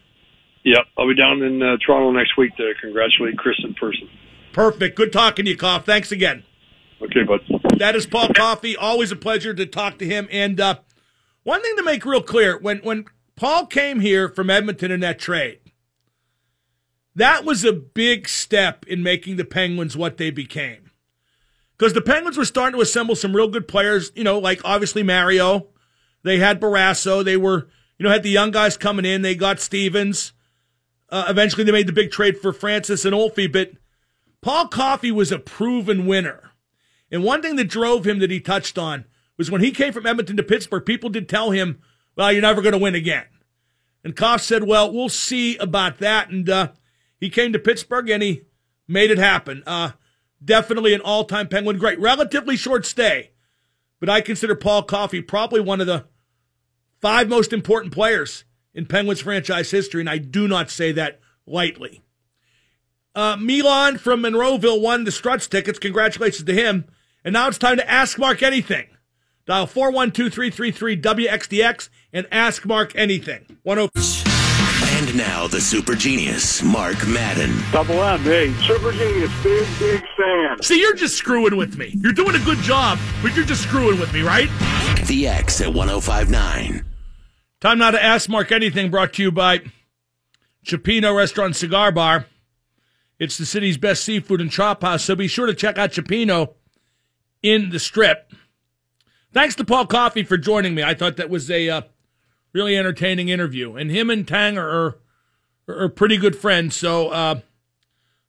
Yep, 0.67 0.85
I'll 0.97 1.07
be 1.07 1.15
down 1.15 1.41
in 1.43 1.63
uh, 1.63 1.77
Toronto 1.77 2.11
next 2.11 2.37
week 2.37 2.53
to 2.57 2.73
congratulate 2.81 3.37
Chris 3.37 3.55
in 3.63 3.73
person. 3.75 4.09
Perfect. 4.51 4.97
Good 4.97 5.13
talking 5.13 5.45
to 5.45 5.51
you, 5.51 5.55
Koff. 5.55 5.85
Thanks 5.85 6.11
again. 6.11 6.43
Okay, 7.01 7.23
bud. 7.23 7.39
That 7.77 7.95
is 7.95 8.05
Paul 8.05 8.33
Coffey. 8.33 8.75
Always 8.75 9.09
a 9.09 9.15
pleasure 9.15 9.53
to 9.53 9.65
talk 9.65 9.97
to 9.99 10.05
him. 10.05 10.27
And 10.29 10.59
uh, 10.59 10.79
one 11.43 11.61
thing 11.61 11.77
to 11.77 11.83
make 11.83 12.05
real 12.05 12.21
clear 12.21 12.57
when, 12.57 12.79
when 12.79 13.05
Paul 13.37 13.65
came 13.65 14.01
here 14.01 14.27
from 14.27 14.49
Edmonton 14.49 14.91
in 14.91 14.99
that 14.99 15.19
trade, 15.19 15.59
that 17.15 17.45
was 17.45 17.63
a 17.63 17.71
big 17.71 18.27
step 18.27 18.85
in 18.87 19.01
making 19.01 19.37
the 19.37 19.45
Penguins 19.45 19.95
what 19.95 20.17
they 20.17 20.31
became. 20.31 20.91
Because 21.77 21.93
the 21.93 22.01
Penguins 22.01 22.37
were 22.37 22.43
starting 22.43 22.77
to 22.77 22.83
assemble 22.83 23.15
some 23.15 23.33
real 23.33 23.47
good 23.47 23.69
players, 23.69 24.11
you 24.15 24.25
know, 24.25 24.37
like 24.37 24.59
obviously 24.65 25.01
Mario. 25.01 25.67
They 26.23 26.39
had 26.39 26.59
Barrasso. 26.59 27.23
They 27.23 27.37
were, 27.37 27.69
you 27.97 28.03
know, 28.03 28.09
had 28.09 28.23
the 28.23 28.29
young 28.29 28.51
guys 28.51 28.75
coming 28.75 29.05
in. 29.05 29.21
They 29.21 29.33
got 29.33 29.61
Stevens. 29.61 30.33
Uh, 31.09 31.25
eventually, 31.29 31.63
they 31.63 31.71
made 31.71 31.87
the 31.87 31.93
big 31.93 32.11
trade 32.11 32.37
for 32.37 32.51
Francis 32.51 33.05
and 33.05 33.13
Ulfie, 33.13 33.51
but 33.51 33.71
Paul 34.41 34.67
Coffey 34.67 35.11
was 35.11 35.31
a 35.31 35.39
proven 35.39 36.05
winner. 36.05 36.51
And 37.11 37.23
one 37.23 37.41
thing 37.41 37.55
that 37.55 37.69
drove 37.69 38.05
him 38.05 38.19
that 38.19 38.31
he 38.31 38.39
touched 38.39 38.77
on 38.77 39.05
was 39.37 39.49
when 39.49 39.61
he 39.61 39.71
came 39.71 39.93
from 39.93 40.05
Edmonton 40.05 40.37
to 40.37 40.43
Pittsburgh, 40.43 40.85
people 40.85 41.09
did 41.09 41.29
tell 41.29 41.51
him, 41.51 41.79
well, 42.15 42.31
you're 42.31 42.41
never 42.41 42.61
going 42.61 42.73
to 42.73 42.79
win 42.79 42.95
again. 42.95 43.25
And 44.03 44.15
Koff 44.15 44.41
said, 44.41 44.63
well, 44.63 44.91
we'll 44.91 45.09
see 45.09 45.57
about 45.57 45.99
that. 45.99 46.29
And 46.29 46.49
uh, 46.49 46.69
he 47.19 47.29
came 47.29 47.53
to 47.53 47.59
Pittsburgh 47.59 48.09
and 48.09 48.23
he 48.23 48.43
made 48.87 49.11
it 49.11 49.17
happen. 49.17 49.63
Uh, 49.65 49.91
definitely 50.43 50.93
an 50.93 51.01
all 51.01 51.25
time 51.25 51.47
Penguin 51.47 51.77
great. 51.77 51.99
Relatively 51.99 52.55
short 52.55 52.85
stay, 52.85 53.31
but 53.99 54.09
I 54.09 54.21
consider 54.21 54.55
Paul 54.55 54.83
Coffey 54.83 55.21
probably 55.21 55.61
one 55.61 55.81
of 55.81 55.87
the 55.87 56.05
five 57.01 57.27
most 57.29 57.53
important 57.53 57.93
players 57.93 58.43
in 58.77 58.85
Penguins 58.85 59.19
franchise 59.21 59.71
history. 59.71 60.01
And 60.01 60.09
I 60.09 60.19
do 60.19 60.47
not 60.47 60.69
say 60.69 60.91
that 60.93 61.19
lightly. 61.45 62.03
Uh, 63.15 63.35
Milan 63.35 63.97
from 63.97 64.21
Monroeville 64.21 64.79
won 64.79 65.03
the 65.03 65.11
Struts 65.11 65.47
tickets. 65.47 65.79
Congratulations 65.79 66.45
to 66.45 66.53
him. 66.53 66.85
And 67.25 67.33
now 67.33 67.47
it's 67.47 67.57
time 67.57 67.77
to 67.77 67.89
ask 67.89 68.19
Mark 68.19 68.43
anything. 68.43 68.85
Dial 69.47 69.65
412-333-WXDX 69.65 71.89
and 72.13 72.27
ask 72.31 72.63
Mark 72.65 72.95
anything. 72.95 73.57
102. 73.63 74.29
And 74.99 75.17
now 75.17 75.47
the 75.47 75.59
super 75.59 75.95
genius, 75.95 76.61
Mark 76.61 77.07
Madden. 77.07 77.51
Double 77.71 78.03
M, 78.03 78.19
hey, 78.21 78.53
super 78.67 78.91
genius, 78.91 79.31
big, 79.41 79.67
big 79.79 80.03
fan. 80.15 80.61
See, 80.61 80.79
you're 80.79 80.93
just 80.95 81.15
screwing 81.15 81.57
with 81.57 81.75
me. 81.77 81.93
You're 81.95 82.13
doing 82.13 82.35
a 82.35 82.45
good 82.45 82.59
job, 82.59 82.99
but 83.23 83.35
you're 83.35 83.45
just 83.45 83.63
screwing 83.63 83.99
with 83.99 84.13
me, 84.13 84.21
right? 84.21 84.49
The 85.07 85.27
X 85.27 85.61
at 85.61 85.73
1059. 85.73 86.85
Time 87.59 87.79
now 87.79 87.89
to 87.89 88.03
ask 88.03 88.29
Mark 88.29 88.51
anything 88.51 88.91
brought 88.91 89.13
to 89.13 89.23
you 89.23 89.31
by 89.31 89.61
Cioppino 90.63 91.17
Restaurant 91.17 91.55
Cigar 91.55 91.91
Bar. 91.91 92.27
It's 93.17 93.35
the 93.35 93.47
city's 93.47 93.77
best 93.77 94.03
seafood 94.03 94.41
and 94.41 94.51
chop 94.51 94.83
house, 94.83 95.05
so 95.05 95.15
be 95.15 95.27
sure 95.27 95.47
to 95.47 95.55
check 95.55 95.75
out 95.79 95.89
Cioppino 95.89 96.53
in 97.41 97.71
the 97.71 97.79
strip. 97.79 98.31
Thanks 99.33 99.55
to 99.55 99.65
Paul 99.65 99.87
Coffey 99.87 100.21
for 100.21 100.37
joining 100.37 100.75
me. 100.75 100.83
I 100.83 100.93
thought 100.93 101.17
that 101.17 101.31
was 101.31 101.49
a 101.49 101.67
uh, 101.67 101.81
really 102.53 102.77
entertaining 102.77 103.29
interview, 103.29 103.75
and 103.75 103.89
him 103.89 104.11
and 104.11 104.27
Tang 104.27 104.59
are 104.59 104.69
are, 104.69 104.99
are 105.67 105.89
pretty 105.89 106.17
good 106.17 106.35
friends. 106.35 106.75
So 106.75 107.09
uh, 107.09 107.39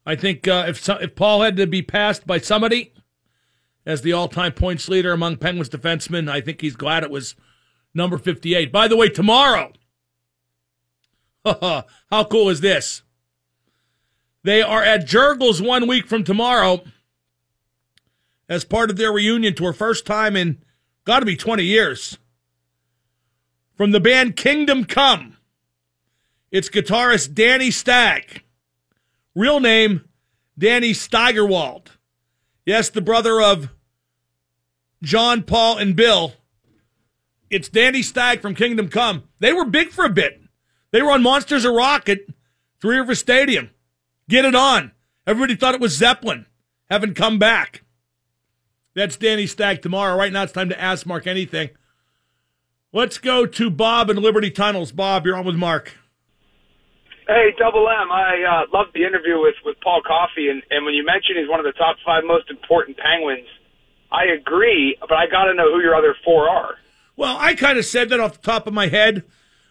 I 0.07 0.17
think 0.17 0.49
uh, 0.49 0.65
if 0.69 0.89
if 0.89 1.15
Paul 1.15 1.43
had 1.43 1.59
to 1.59 1.67
be 1.67 1.83
passed 1.83 2.27
by 2.27 2.39
somebody 2.39 2.95
as 3.85 4.01
the 4.01 4.15
all 4.15 4.29
time 4.29 4.53
points 4.53 4.89
leader 4.89 5.13
among 5.13 5.37
Penguins 5.37 5.69
defensemen, 5.69 6.31
I 6.31 6.41
think 6.41 6.63
he's 6.63 6.77
glad 6.77 7.03
it 7.03 7.11
was 7.11 7.35
number 7.95 8.19
fifty 8.19 8.55
eight. 8.55 8.73
By 8.73 8.89
the 8.89 8.97
way, 8.97 9.09
tomorrow, 9.09 9.73
how 11.45 12.25
cool 12.31 12.49
is 12.49 12.61
this? 12.61 13.03
They 14.45 14.63
are 14.63 14.83
at 14.83 15.07
Jergel's 15.07 15.61
one 15.61 15.87
week 15.87 16.07
from 16.07 16.25
tomorrow 16.25 16.83
as 18.49 18.65
part 18.65 18.91
of 18.91 18.97
their 18.97 19.13
reunion 19.13 19.55
tour. 19.55 19.73
First 19.73 20.07
time 20.07 20.37
in 20.37 20.63
got 21.05 21.21
to 21.21 21.27
be 21.27 21.37
20 21.37 21.65
years. 21.65 22.19
From 23.77 23.91
the 23.93 24.01
band 24.01 24.37
Kingdom 24.37 24.85
Come, 24.85 25.37
it's 26.51 26.69
guitarist 26.69 27.35
Danny 27.35 27.71
Stag. 27.71 28.43
Real 29.35 29.61
name, 29.61 30.09
Danny 30.59 30.93
Steigerwald. 30.93 31.93
Yes, 32.67 32.91
the 32.91 33.01
brother 33.01 33.41
of 33.41 33.71
John, 35.03 35.43
Paul, 35.43 35.79
and 35.79 35.95
Bill. 35.95 36.35
It's 37.51 37.69
Danny 37.69 38.03
Stag 38.03 38.43
from 38.43 38.55
Kingdom 38.55 38.89
Come. 38.89 39.25
They 39.39 39.53
were 39.53 39.65
big 39.65 39.91
for 39.91 40.05
a 40.05 40.11
bit. 40.11 40.43
They 40.91 41.01
were 41.01 41.11
on 41.11 41.23
Monsters 41.23 41.65
of 41.65 41.75
Rock 41.75 42.09
at 42.09 42.21
Three 42.81 42.99
River 42.99 43.15
Stadium. 43.15 43.71
Get 44.29 44.45
it 44.45 44.55
on. 44.55 44.93
Everybody 45.27 45.57
thought 45.57 45.75
it 45.75 45.81
was 45.81 45.97
Zeppelin. 45.97 46.47
Haven't 46.91 47.15
come 47.15 47.39
back. 47.39 47.85
That's 48.95 49.17
Danny 49.17 49.47
Stag 49.47 49.81
tomorrow. 49.81 50.17
Right 50.17 50.33
now 50.33 50.43
it's 50.43 50.53
time 50.53 50.69
to 50.69 50.81
ask 50.81 51.07
Mark 51.07 51.27
anything. 51.27 51.71
Let's 52.93 53.19
go 53.19 53.47
to 53.47 53.71
Bob 53.71 54.11
in 54.11 54.17
Liberty 54.17 54.51
Tunnels. 54.51 54.93
Bob, 54.93 55.25
you're 55.25 55.37
on 55.37 55.45
with 55.45 55.57
Mark. 55.57 55.95
Hey, 57.27 57.53
Double 57.59 57.87
M. 57.89 58.11
I 58.11 58.65
uh, 58.65 58.77
loved 58.77 58.95
the 58.95 59.05
interview 59.05 59.39
with, 59.39 59.57
with 59.65 59.77
Paul 59.83 60.01
Coffey, 60.07 60.49
and, 60.49 60.63
and 60.71 60.87
when 60.87 60.95
you 60.95 61.05
mentioned 61.05 61.37
he's 61.39 61.49
one 61.49 61.61
of 61.61 61.67
the 61.67 61.77
top 61.77 61.97
five 62.05 62.25
most 62.25 62.49
important 62.49 62.97
Penguins, 62.97 63.47
I 64.11 64.25
agree, 64.33 64.97
but 65.01 65.13
I 65.13 65.27
got 65.27 65.45
to 65.45 65.55
know 65.55 65.71
who 65.71 65.81
your 65.81 65.95
other 65.95 66.17
four 66.25 66.49
are. 66.49 66.77
Well, 67.19 67.37
I 67.39 67.55
kind 67.57 67.77
of 67.79 67.85
said 67.85 68.11
that 68.11 68.21
off 68.21 68.41
the 68.41 68.47
top 68.47 68.69
of 68.69 68.73
my 68.73 68.87
head. 68.87 69.25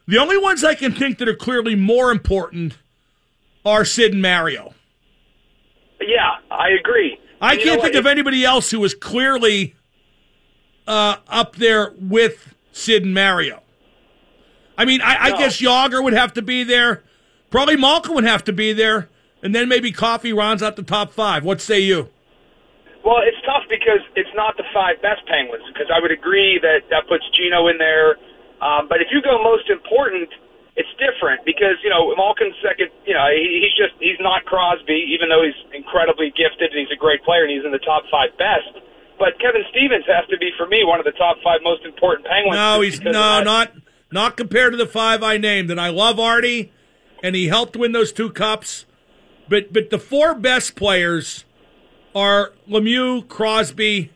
The 0.06 0.18
only 0.18 0.38
ones 0.38 0.66
I 0.66 0.76
can 0.76 0.92
think 0.92 1.18
that 1.18 1.30
are 1.30 1.36
clearly 1.36 1.76
more 1.76 2.12
important 2.12 2.78
are 3.66 3.86
Sid 3.86 4.12
and 4.12 4.22
Mario. 4.22 4.74
Yeah, 6.02 6.36
I 6.52 6.72
agree. 6.72 7.18
I 7.40 7.52
And 7.54 7.60
you 7.60 7.66
can't 7.66 7.78
know 7.78 7.84
think 7.84 7.96
what? 7.96 8.00
of 8.02 8.06
anybody 8.06 8.44
else 8.44 8.70
who 8.72 8.84
is 8.84 8.94
clearly 8.94 9.76
uh, 10.88 11.18
up 11.30 11.56
there 11.56 11.94
with 11.98 12.54
Sid 12.74 13.04
and 13.04 13.14
Mario. 13.14 13.64
I 14.78 14.84
mean, 14.84 15.02
I, 15.02 15.16
I 15.28 15.30
No. 15.30 15.38
guess 15.38 15.60
Jagr 15.62 16.04
would 16.04 16.14
have 16.14 16.34
to 16.34 16.42
be 16.42 16.64
there. 16.66 17.02
Probably 17.50 17.78
Malkin 17.78 18.14
would 18.14 18.26
have 18.26 18.44
to 18.44 18.54
be 18.54 18.74
there. 18.74 19.08
And 19.42 19.56
then 19.56 19.70
maybe 19.70 19.94
Coffey 19.94 20.34
rounds 20.34 20.62
out 20.62 20.76
the 20.76 20.84
top 20.84 21.14
five. 21.14 21.46
What 21.46 21.62
say 21.62 21.80
you? 21.80 22.10
Well, 23.08 23.24
it's 23.24 23.40
tough 23.48 23.64
because 23.72 24.04
it's 24.20 24.36
not 24.36 24.60
the 24.60 24.68
five 24.76 25.00
best 25.00 25.24
Penguins. 25.32 25.64
Because 25.72 25.88
I 25.88 26.04
would 26.04 26.12
agree 26.12 26.60
that 26.60 26.92
that 26.92 27.08
puts 27.08 27.24
Geno 27.32 27.72
in 27.72 27.80
there. 27.80 28.20
Um, 28.60 28.92
but 28.92 29.00
if 29.00 29.08
you 29.16 29.24
go 29.24 29.40
most 29.40 29.72
important, 29.72 30.28
it's 30.76 30.92
different 31.00 31.48
because 31.48 31.80
you 31.88 31.90
know 31.90 32.12
Malkin's 32.20 32.60
second. 32.60 32.92
You 33.08 33.16
know 33.16 33.32
he, 33.32 33.64
he's 33.64 33.72
just 33.80 33.96
he's 34.04 34.20
not 34.20 34.44
Crosby, 34.44 35.08
even 35.16 35.32
though 35.32 35.40
he's 35.40 35.56
incredibly 35.72 36.36
gifted 36.36 36.76
and 36.76 36.84
he's 36.84 36.92
a 36.92 37.00
great 37.00 37.24
player 37.24 37.48
and 37.48 37.52
he's 37.56 37.64
in 37.64 37.72
the 37.72 37.80
top 37.80 38.04
five 38.12 38.36
best. 38.36 38.76
But 39.16 39.40
Kevin 39.40 39.64
Stevens 39.72 40.04
has 40.12 40.28
to 40.28 40.38
be 40.38 40.52
for 40.60 40.68
me 40.68 40.84
one 40.84 41.00
of 41.00 41.08
the 41.08 41.16
top 41.16 41.40
five 41.40 41.64
most 41.64 41.88
important 41.88 42.28
Penguins. 42.28 42.60
No, 42.60 42.84
he's 42.84 43.00
no, 43.00 43.40
not 43.40 43.72
not 44.12 44.36
compared 44.36 44.76
to 44.76 44.78
the 44.78 44.86
five 44.86 45.24
I 45.24 45.40
named. 45.40 45.72
And 45.72 45.80
I 45.80 45.96
love 45.96 46.20
Artie, 46.20 46.76
and 47.24 47.40
he 47.40 47.48
helped 47.48 47.80
win 47.80 47.96
those 47.96 48.12
two 48.12 48.36
cups. 48.36 48.84
But 49.48 49.72
but 49.72 49.96
the 49.96 50.00
four 50.00 50.36
best 50.36 50.76
players 50.76 51.47
are 52.18 52.52
Lemieux, 52.68 53.28
Crosby, 53.28 54.12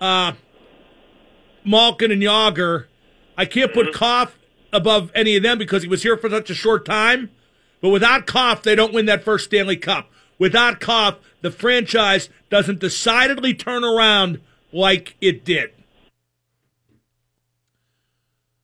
uh, 0.00 0.30
Malkin, 1.64 2.12
and 2.12 2.22
Jagr. 2.22 2.84
I 3.36 3.44
can't 3.44 3.74
put 3.74 3.92
Koff 3.92 4.38
above 4.72 5.10
any 5.12 5.34
of 5.34 5.42
them 5.42 5.58
because 5.58 5.82
he 5.82 5.88
was 5.88 6.04
here 6.04 6.16
for 6.16 6.30
such 6.30 6.50
a 6.50 6.54
short 6.54 6.84
time. 6.84 7.30
But 7.80 7.88
without 7.88 8.28
Koff, 8.28 8.62
they 8.62 8.76
don't 8.76 8.94
win 8.94 9.06
that 9.06 9.24
first 9.24 9.46
Stanley 9.46 9.76
Cup. 9.76 10.08
Without 10.38 10.78
Koff, 10.78 11.16
the 11.40 11.50
franchise 11.50 12.28
doesn't 12.48 12.78
decidedly 12.78 13.54
turn 13.54 13.82
around 13.82 14.40
like 14.72 15.16
it 15.20 15.44
did. 15.44 15.72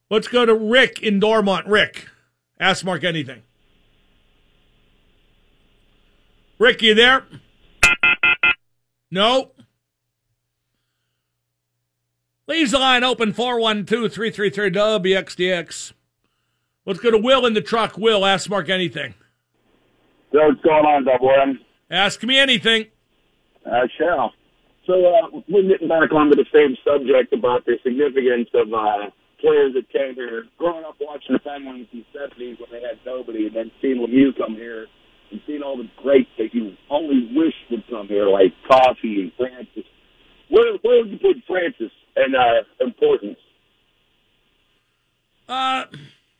Let's 0.09 0.29
go 0.29 0.46
to 0.46 0.55
Rick 0.55 1.03
in 1.03 1.18
Dormont. 1.18 1.66
Rick, 1.66 2.07
ask 2.61 2.85
Mark 2.85 3.03
anything. 3.03 3.42
Rick, 6.61 6.81
you 6.81 6.94
there? 6.94 7.25
No. 9.12 9.53
Leaves 12.48 12.70
the 12.70 12.79
line 12.79 13.05
open 13.05 13.35
412 13.35 14.11
333 14.11 14.70
WXDX. 14.70 15.92
Let's 16.87 16.98
go 16.98 17.11
to 17.11 17.18
Will 17.18 17.44
in 17.44 17.53
the 17.53 17.61
truck. 17.61 17.98
Will, 17.98 18.25
ask 18.25 18.48
Mark 18.48 18.70
anything. 18.70 19.12
So 20.33 20.38
what's 20.38 20.62
going 20.62 20.87
on, 20.87 21.05
Double 21.05 21.31
M? 21.31 21.61
Ask 21.90 22.22
me 22.22 22.38
anything. 22.38 22.87
I 23.66 23.83
shall. 23.98 24.33
So 24.87 24.94
uh, 24.94 25.40
we're 25.46 25.68
getting 25.68 25.88
back 25.88 26.11
onto 26.11 26.35
the 26.35 26.46
same 26.53 26.75
subject 26.83 27.35
about 27.35 27.66
the 27.66 27.77
significance 27.85 28.48
of 28.55 28.72
uh, 28.72 29.11
players 29.42 29.75
that 29.75 29.92
came 29.92 30.14
here. 30.14 30.44
Growing 30.57 30.87
up 30.87 30.96
watching 30.98 31.35
the 31.35 31.38
Penguins 31.38 31.87
in 31.92 32.03
the 32.14 32.18
70s 32.18 32.59
when 32.59 32.70
they 32.72 32.81
had 32.81 32.98
nobody, 33.05 33.46
and 33.46 33.55
then 33.55 33.70
seeing 33.83 33.98
Lemieux 33.98 34.35
come 34.38 34.55
here 34.55 34.87
and 35.33 35.40
seeing 35.47 35.62
all 35.62 35.77
the 35.77 35.88
greats 35.97 36.31
that 36.38 36.53
you 36.53 36.77
only 36.90 37.31
wish 37.35 37.55
would 37.71 37.85
come 37.88 38.07
here, 38.09 38.29
like 38.29 38.53
Coffey 38.71 39.23
and 39.23 39.33
Francis. 39.37 39.85
Where, 40.49 40.75
where 40.83 41.03
would 41.03 41.11
you 41.11 41.18
put 41.18 41.37
Francis 41.47 41.90
in 42.16 42.35
uh, 42.35 42.85
importance? 42.85 43.38
Uh, 45.49 45.85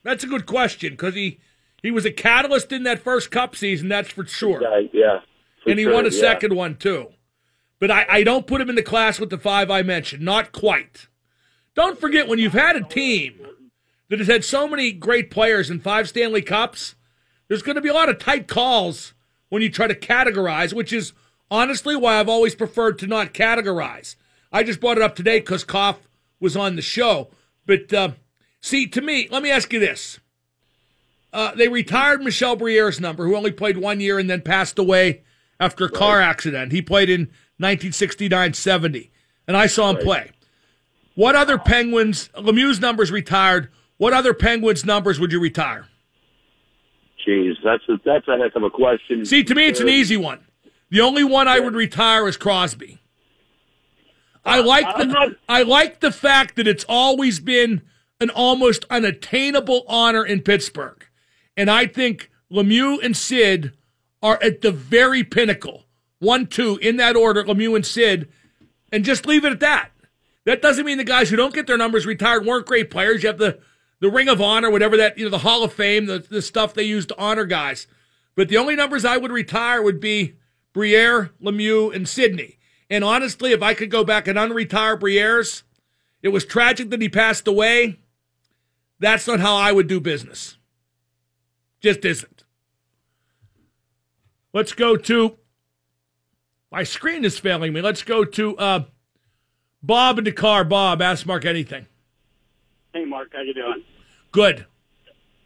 that's 0.03 0.23
a 0.23 0.27
good 0.27 0.47
question 0.47 0.91
because 0.91 1.15
he, 1.15 1.41
he 1.83 1.91
was 1.91 2.05
a 2.05 2.13
catalyst 2.13 2.73
in 2.73 2.83
that 2.85 3.01
first 3.03 3.31
cup 3.31 3.57
season, 3.57 3.89
that's 3.89 4.11
for 4.11 4.27
sure. 4.27 4.61
Right, 4.61 4.91
yeah. 4.93 5.21
for 5.65 5.71
and 5.71 5.79
he 5.79 5.85
sure, 5.85 5.95
won 5.95 6.07
a 6.07 6.11
yeah. 6.11 6.21
second 6.21 6.55
one 6.55 6.77
too. 6.77 7.09
But 7.79 7.91
I, 7.91 8.07
I 8.09 8.23
don't 8.23 8.47
put 8.47 8.61
him 8.61 8.69
in 8.69 8.77
the 8.77 8.83
class 8.83 9.19
with 9.19 9.31
the 9.31 9.39
five 9.39 9.71
I 9.71 9.83
mentioned. 9.83 10.23
Not 10.23 10.53
quite. 10.53 11.09
Don't 11.75 11.99
forget 11.99 12.29
when 12.29 12.39
you've 12.39 12.53
had 12.53 12.77
a 12.77 12.85
team 12.85 13.41
that 14.09 14.19
has 14.19 14.29
had 14.29 14.45
so 14.45 14.69
many 14.69 14.93
great 14.93 15.31
players 15.31 15.71
and 15.71 15.83
five 15.83 16.09
Stanley 16.09 16.43
Cups, 16.43 16.95
there's 17.53 17.61
going 17.61 17.77
to 17.77 17.83
be 17.83 17.91
a 17.91 17.93
lot 17.93 18.09
of 18.09 18.19
tight 18.19 18.49
calls 18.49 19.13
when 19.51 19.61
you 19.61 19.69
try 19.69 19.87
to 19.87 19.95
categorize, 19.95 20.73
which 20.73 20.91
is 20.91 21.13
honestly 21.51 21.95
why 21.95 22.19
I've 22.19 22.29
always 22.31 22.55
preferred 22.55 22.99
to 23.01 23.07
not 23.07 23.35
categorize. 23.35 24.17
I 24.51 24.63
just 24.63 24.81
brought 24.81 24.97
it 24.97 25.03
up 25.03 25.15
today 25.15 25.39
because 25.39 25.63
Koff 25.63 26.09
was 26.41 26.57
on 26.57 26.77
the 26.77 26.81
show. 26.81 27.29
But 27.67 27.93
uh, 27.93 28.13
see, 28.63 28.87
to 28.87 29.03
me, 29.03 29.29
let 29.31 29.43
me 29.43 29.51
ask 29.51 29.71
you 29.71 29.79
this. 29.79 30.19
Uh, 31.31 31.55
they 31.55 31.69
retired 31.69 32.23
Michel 32.23 32.57
Briere's 32.57 32.99
number, 32.99 33.27
who 33.27 33.37
only 33.37 33.53
played 33.53 33.77
one 33.77 34.01
year 34.01 34.19
and 34.19 34.31
then 34.31 34.41
passed 34.41 34.79
away 34.79 35.21
after 35.61 35.85
a 35.85 35.91
car 35.91 36.23
accident. 36.23 36.73
He 36.73 36.81
played 36.81 37.11
in 37.11 37.21
1969 37.59 38.55
70, 38.55 39.13
and 39.47 39.59
I 39.59 39.67
saw 39.67 39.91
him 39.91 39.99
play. 39.99 40.31
What 41.17 41.37
other 41.37 41.59
Penguins, 41.59 42.31
Lemieux's 42.35 42.81
numbers 42.81 43.13
retired, 43.13 43.69
what 43.99 44.15
other 44.15 44.33
Penguins 44.33 44.87
numbers 44.87 45.21
would 45.21 45.33
you 45.33 45.39
retire? 45.39 45.89
That's 47.63 47.83
a, 47.89 48.01
that's 48.05 48.29
a 48.29 48.37
heck 48.39 48.55
of 48.57 48.63
a 48.63 48.71
question. 48.71 49.25
See, 49.25 49.45
to 49.45 49.55
me, 49.55 49.67
it's 49.67 49.81
an 49.81 49.89
easy 49.89 50.17
one. 50.17 50.41
The 50.91 51.01
only 51.01 51.25
one 51.25 51.49
I 51.49 51.61
would 51.61 51.75
retire 51.75 52.29
is 52.29 52.37
Crosby. 52.37 52.99
I 54.45 54.61
like 54.61 54.85
the 54.97 55.37
I 55.49 55.63
like 55.63 56.01
the 56.01 56.11
fact 56.11 56.57
that 56.57 56.67
it's 56.67 56.85
always 56.89 57.39
been 57.41 57.83
an 58.21 58.31
almost 58.31 58.85
unattainable 58.91 59.85
honor 59.87 60.25
in 60.25 60.41
Pittsburgh, 60.41 61.07
and 61.57 61.71
I 61.71 61.87
think 61.87 62.31
Lemieux 62.51 62.99
and 63.03 63.17
Sid 63.17 63.73
are 64.23 64.39
at 64.43 64.61
the 64.61 64.73
very 64.73 65.25
pinnacle. 65.25 65.85
One, 66.19 66.47
two 66.47 66.77
in 66.79 66.97
that 66.97 67.17
order. 67.17 67.45
Lemieux 67.45 67.77
and 67.77 67.87
Sid, 67.87 68.29
and 68.93 69.05
just 69.05 69.27
leave 69.27 69.45
it 69.45 69.53
at 69.53 69.61
that. 69.61 69.91
That 70.45 70.61
doesn't 70.61 70.85
mean 70.85 70.99
the 70.99 71.05
guys 71.05 71.31
who 71.31 71.37
don't 71.37 71.55
get 71.55 71.67
their 71.67 71.79
numbers 71.79 72.05
retired 72.05 72.45
weren't 72.45 72.67
great 72.67 72.91
players. 72.91 73.23
You 73.23 73.29
have 73.29 73.39
the 73.39 73.61
the 74.03 74.11
Ring 74.11 74.29
of 74.29 74.41
Honor, 74.41 74.69
whatever 74.69 74.97
that 74.97 75.17
you 75.17 75.25
know, 75.25 75.31
the 75.31 75.39
Hall 75.39 75.63
of 75.63 75.73
Fame, 75.73 76.07
the 76.07 76.19
the 76.19 76.43
stuff 76.43 76.75
they 76.75 76.83
use 76.83 77.07
to 77.07 77.19
honor 77.19 77.45
guys. 77.45 77.87
But 78.35 78.49
the 78.49 78.57
only 78.57 78.75
numbers 78.75 79.05
I 79.05 79.17
would 79.17 79.31
retire 79.31 79.81
would 79.81 80.01
be 80.01 80.35
Briere, 80.73 81.31
Lemieux, 81.41 81.95
and 81.95 82.09
Sidney. 82.09 82.59
And 82.91 83.05
honestly, 83.05 83.53
if 83.53 83.63
I 83.63 83.75
could 83.75 83.91
go 83.91 84.03
back 84.03 84.27
and 84.27 84.37
unretire 84.37 84.99
Briere's, 84.99 85.63
it 86.21 86.31
was 86.31 86.45
tragic 86.45 86.91
that 86.91 87.01
he 87.01 87.09
passed 87.09 87.47
away. 87.47 88.01
That's 88.99 89.29
not 89.29 89.39
how 89.39 89.55
I 89.55 89.71
would 89.71 89.87
do 89.87 90.01
business. 90.01 90.57
Just 91.81 92.05
isn't. 92.05 92.43
Let's 94.53 94.73
go 94.73 94.97
to 94.97 95.39
my 96.73 96.83
screen 96.83 97.25
is 97.25 97.39
failing 97.39 97.73
me. 97.73 97.81
Let's 97.81 98.03
go 98.03 98.25
to 98.25 98.57
uh, 98.57 98.85
Bob 99.81 100.19
in 100.19 100.25
the 100.25 100.33
car. 100.33 100.65
Bob, 100.65 101.01
ask 101.01 101.25
Mark 101.25 101.45
anything. 101.45 101.87
Hey, 102.93 103.05
Mark, 103.05 103.31
how 103.33 103.43
you 103.43 103.55
doing? 103.55 103.85
Good. 104.33 104.67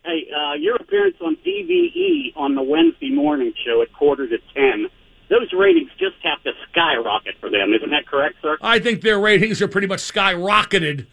Hey, 0.04 0.28
uh, 0.32 0.54
your 0.54 0.76
appearance 0.76 1.16
on 1.20 1.36
DVE 1.44 2.32
on 2.36 2.54
the 2.54 2.62
Wednesday 2.62 3.10
morning 3.10 3.52
show 3.66 3.82
at 3.82 3.92
quarter 3.92 4.28
to 4.28 4.38
ten, 4.54 4.86
those 5.28 5.52
ratings 5.52 5.90
just 5.98 6.14
have 6.22 6.40
to 6.44 6.52
skyrocket 6.70 7.34
for 7.40 7.50
them. 7.50 7.74
Isn't 7.74 7.90
that 7.90 8.06
correct, 8.06 8.36
sir? 8.40 8.56
I 8.62 8.78
think 8.78 9.02
their 9.02 9.18
ratings 9.18 9.60
are 9.60 9.66
pretty 9.66 9.88
much 9.88 10.00
skyrocketed 10.00 11.06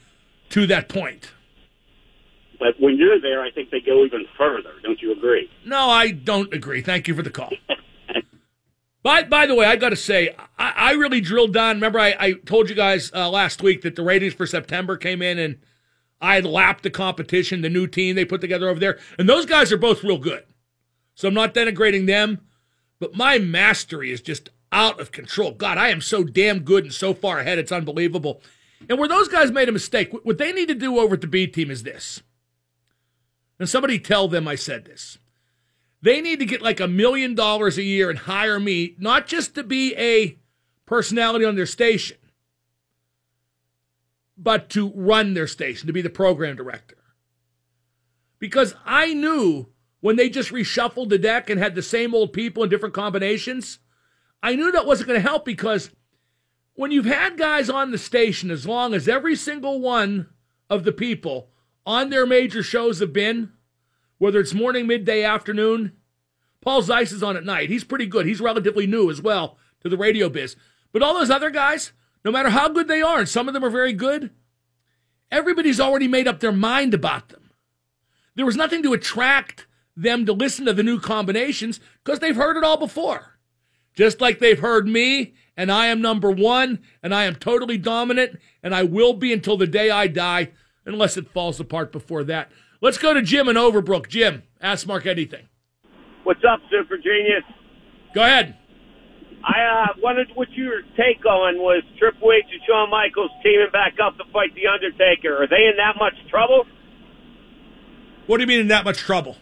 to 0.51 0.67
that 0.67 0.87
point. 0.87 1.31
But 2.59 2.79
when 2.79 2.97
you're 2.97 3.19
there, 3.19 3.41
I 3.41 3.49
think 3.49 3.71
they 3.71 3.81
go 3.81 4.05
even 4.05 4.25
further. 4.37 4.73
Don't 4.83 5.01
you 5.01 5.11
agree? 5.11 5.49
No, 5.65 5.89
I 5.89 6.11
don't 6.11 6.53
agree. 6.53 6.81
Thank 6.81 7.07
you 7.07 7.15
for 7.15 7.23
the 7.23 7.31
call. 7.31 7.49
by, 9.03 9.23
by 9.23 9.47
the 9.47 9.55
way, 9.55 9.65
I 9.65 9.75
got 9.75 9.89
to 9.89 9.95
say, 9.95 10.35
I, 10.57 10.73
I, 10.77 10.91
really 10.93 11.19
drilled 11.19 11.53
down. 11.53 11.77
Remember, 11.77 11.99
I, 11.99 12.15
I 12.17 12.33
told 12.33 12.69
you 12.69 12.75
guys 12.75 13.11
uh, 13.13 13.29
last 13.29 13.61
week 13.63 13.81
that 13.81 13.95
the 13.95 14.03
ratings 14.03 14.35
for 14.35 14.45
September 14.45 14.95
came 14.95 15.21
in 15.21 15.39
and 15.39 15.57
I 16.23 16.39
lapped 16.39 16.83
the 16.83 16.89
competition, 16.89 17.61
the 17.61 17.69
new 17.69 17.85
team 17.85 18.15
they 18.15 18.23
put 18.23 18.39
together 18.39 18.69
over 18.69 18.79
there. 18.79 18.97
And 19.19 19.27
those 19.27 19.45
guys 19.45 19.73
are 19.73 19.77
both 19.77 20.05
real 20.05 20.17
good. 20.17 20.45
So 21.15 21.27
I'm 21.27 21.33
not 21.33 21.53
denigrating 21.53 22.07
them, 22.07 22.39
but 22.97 23.13
my 23.17 23.37
mastery 23.37 24.09
is 24.09 24.21
just 24.21 24.49
out 24.71 25.01
of 25.01 25.11
control. 25.11 25.51
God, 25.51 25.77
I 25.77 25.89
am 25.89 25.99
so 25.99 26.23
damn 26.23 26.59
good 26.59 26.85
and 26.85 26.93
so 26.93 27.13
far 27.13 27.39
ahead, 27.39 27.59
it's 27.59 27.73
unbelievable. 27.73 28.41
And 28.87 28.97
where 28.97 29.09
those 29.09 29.27
guys 29.27 29.51
made 29.51 29.67
a 29.67 29.73
mistake, 29.73 30.13
what 30.23 30.37
they 30.37 30.53
need 30.53 30.69
to 30.69 30.75
do 30.75 30.97
over 30.97 31.15
at 31.15 31.21
the 31.21 31.27
B 31.27 31.45
team 31.45 31.69
is 31.69 31.83
this. 31.83 32.23
And 33.59 33.69
somebody 33.69 33.99
tell 33.99 34.29
them 34.29 34.47
I 34.47 34.55
said 34.55 34.85
this. 34.85 35.17
They 36.01 36.21
need 36.21 36.39
to 36.39 36.45
get 36.45 36.61
like 36.61 36.79
a 36.79 36.87
million 36.87 37.35
dollars 37.35 37.77
a 37.77 37.83
year 37.83 38.09
and 38.09 38.19
hire 38.19 38.61
me, 38.61 38.95
not 38.97 39.27
just 39.27 39.55
to 39.55 39.63
be 39.63 39.93
a 39.97 40.37
personality 40.85 41.43
on 41.43 41.55
their 41.55 41.65
station, 41.65 42.17
but 44.37 44.69
to 44.71 44.91
run 44.95 45.33
their 45.33 45.47
station, 45.47 45.87
to 45.87 45.93
be 45.93 46.01
the 46.01 46.09
program 46.09 46.55
director. 46.55 46.97
Because 48.39 48.75
I 48.85 49.13
knew 49.13 49.67
when 50.01 50.15
they 50.15 50.29
just 50.29 50.51
reshuffled 50.51 51.09
the 51.09 51.17
deck 51.17 51.49
and 51.49 51.59
had 51.59 51.75
the 51.75 51.81
same 51.81 52.13
old 52.13 52.33
people 52.33 52.63
in 52.63 52.69
different 52.69 52.95
combinations, 52.95 53.79
I 54.41 54.55
knew 54.55 54.71
that 54.71 54.85
wasn't 54.85 55.07
going 55.07 55.21
to 55.21 55.27
help 55.27 55.45
because 55.45 55.91
when 56.73 56.91
you've 56.91 57.05
had 57.05 57.37
guys 57.37 57.69
on 57.69 57.91
the 57.91 57.97
station 57.97 58.51
as 58.51 58.67
long 58.67 58.93
as 58.93 59.07
every 59.07 59.35
single 59.35 59.79
one 59.79 60.27
of 60.69 60.83
the 60.83 60.91
people 60.91 61.51
on 61.85 62.09
their 62.09 62.25
major 62.25 62.63
shows 62.63 62.99
have 62.99 63.13
been, 63.13 63.53
whether 64.17 64.39
it's 64.39 64.53
morning, 64.53 64.87
midday, 64.87 65.23
afternoon, 65.23 65.93
Paul 66.61 66.81
Zeise 66.81 67.13
is 67.13 67.23
on 67.23 67.37
at 67.37 67.45
night. 67.45 67.69
He's 67.69 67.83
pretty 67.83 68.05
good. 68.05 68.25
He's 68.25 68.41
relatively 68.41 68.87
new 68.87 69.09
as 69.09 69.21
well 69.21 69.57
to 69.81 69.89
the 69.89 69.97
radio 69.97 70.29
biz. 70.29 70.55
But 70.91 71.03
all 71.03 71.13
those 71.13 71.29
other 71.29 71.49
guys, 71.49 71.91
no 72.23 72.31
matter 72.31 72.49
how 72.49 72.69
good 72.69 72.87
they 72.87 73.01
are, 73.01 73.19
and 73.19 73.29
some 73.29 73.47
of 73.47 73.53
them 73.53 73.63
are 73.63 73.69
very 73.69 73.93
good, 73.93 74.31
everybody's 75.31 75.79
already 75.79 76.07
made 76.07 76.27
up 76.27 76.39
their 76.39 76.51
mind 76.51 76.93
about 76.93 77.29
them. 77.29 77.51
There 78.35 78.45
was 78.45 78.55
nothing 78.55 78.83
to 78.83 78.93
attract 78.93 79.67
them 79.95 80.25
to 80.25 80.33
listen 80.33 80.65
to 80.65 80.73
the 80.73 80.83
new 80.83 80.99
combinations 80.99 81.79
because 82.03 82.19
they've 82.19 82.35
heard 82.35 82.57
it 82.57 82.63
all 82.63 82.77
before. 82.77 83.37
Just 83.95 84.21
like 84.21 84.39
they've 84.39 84.59
heard 84.59 84.87
me, 84.87 85.35
and 85.55 85.71
I 85.71 85.87
am 85.87 86.01
number 86.01 86.31
one, 86.31 86.79
and 87.03 87.13
I 87.13 87.25
am 87.25 87.35
totally 87.35 87.77
dominant, 87.77 88.39
and 88.63 88.73
I 88.73 88.83
will 88.83 89.13
be 89.13 89.31
until 89.31 89.55
the 89.55 89.67
day 89.67 89.91
I 89.91 90.07
die, 90.07 90.51
unless 90.85 91.15
it 91.15 91.29
falls 91.29 91.59
apart 91.59 91.91
before 91.91 92.23
that. 92.23 92.51
Let's 92.81 92.97
go 92.97 93.13
to 93.13 93.21
Jim 93.21 93.47
in 93.47 93.55
Overbrook. 93.55 94.07
Jim, 94.07 94.43
ask 94.59 94.87
Mark 94.87 95.05
anything. 95.05 95.47
What's 96.23 96.41
up, 96.49 96.59
Super 96.71 96.97
Genius? 96.97 97.43
Go 98.15 98.23
ahead. 98.23 98.57
I 99.43 99.89
uh, 99.89 99.93
wanted 100.01 100.29
what 100.35 100.51
your 100.53 100.83
take 100.95 101.25
on 101.25 101.57
was 101.57 101.83
Triple 101.99 102.31
H 102.31 102.45
and 102.51 102.61
Shawn 102.65 102.89
Michaels 102.89 103.31
teaming 103.43 103.67
back 103.73 103.95
up 104.01 104.17
to 104.17 104.23
fight 104.31 104.55
The 104.55 104.67
Undertaker. 104.67 105.43
Are 105.43 105.47
they 105.47 105.67
in 105.67 105.75
that 105.77 105.95
much 105.99 106.13
trouble? 106.29 106.65
What 108.25 108.37
do 108.37 108.43
you 108.43 108.47
mean 108.47 108.61
in 108.61 108.67
that 108.69 108.85
much 108.85 108.99
trouble? 108.99 109.35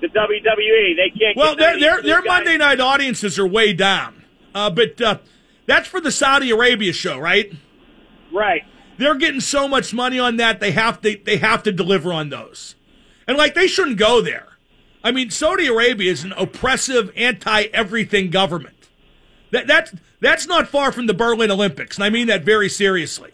The 0.00 0.06
WWE, 0.06 0.96
they 0.96 1.10
can't. 1.18 1.36
Well, 1.36 1.56
their 1.56 1.78
their, 1.80 2.02
their 2.02 2.22
Monday 2.22 2.56
night 2.56 2.78
audiences 2.78 3.38
are 3.38 3.46
way 3.46 3.72
down, 3.72 4.24
uh, 4.54 4.70
but 4.70 5.00
uh, 5.00 5.18
that's 5.66 5.88
for 5.88 6.00
the 6.00 6.12
Saudi 6.12 6.50
Arabia 6.50 6.92
show, 6.92 7.18
right? 7.18 7.52
Right. 8.32 8.62
They're 8.98 9.16
getting 9.16 9.40
so 9.40 9.66
much 9.66 9.92
money 9.92 10.18
on 10.20 10.36
that 10.36 10.60
they 10.60 10.70
have 10.72 11.00
to 11.00 11.18
they 11.24 11.38
have 11.38 11.64
to 11.64 11.72
deliver 11.72 12.12
on 12.12 12.28
those, 12.28 12.76
and 13.26 13.36
like 13.36 13.54
they 13.54 13.66
shouldn't 13.66 13.98
go 13.98 14.20
there. 14.20 14.48
I 15.02 15.10
mean, 15.10 15.30
Saudi 15.30 15.66
Arabia 15.66 16.12
is 16.12 16.22
an 16.22 16.32
oppressive, 16.32 17.10
anti 17.16 17.64
everything 17.72 18.30
government. 18.30 18.73
That, 19.54 19.68
that's, 19.68 19.94
that's 20.20 20.46
not 20.48 20.66
far 20.66 20.90
from 20.90 21.06
the 21.06 21.14
Berlin 21.14 21.48
Olympics, 21.48 21.96
and 21.96 22.02
I 22.02 22.10
mean 22.10 22.26
that 22.26 22.42
very 22.42 22.68
seriously. 22.68 23.30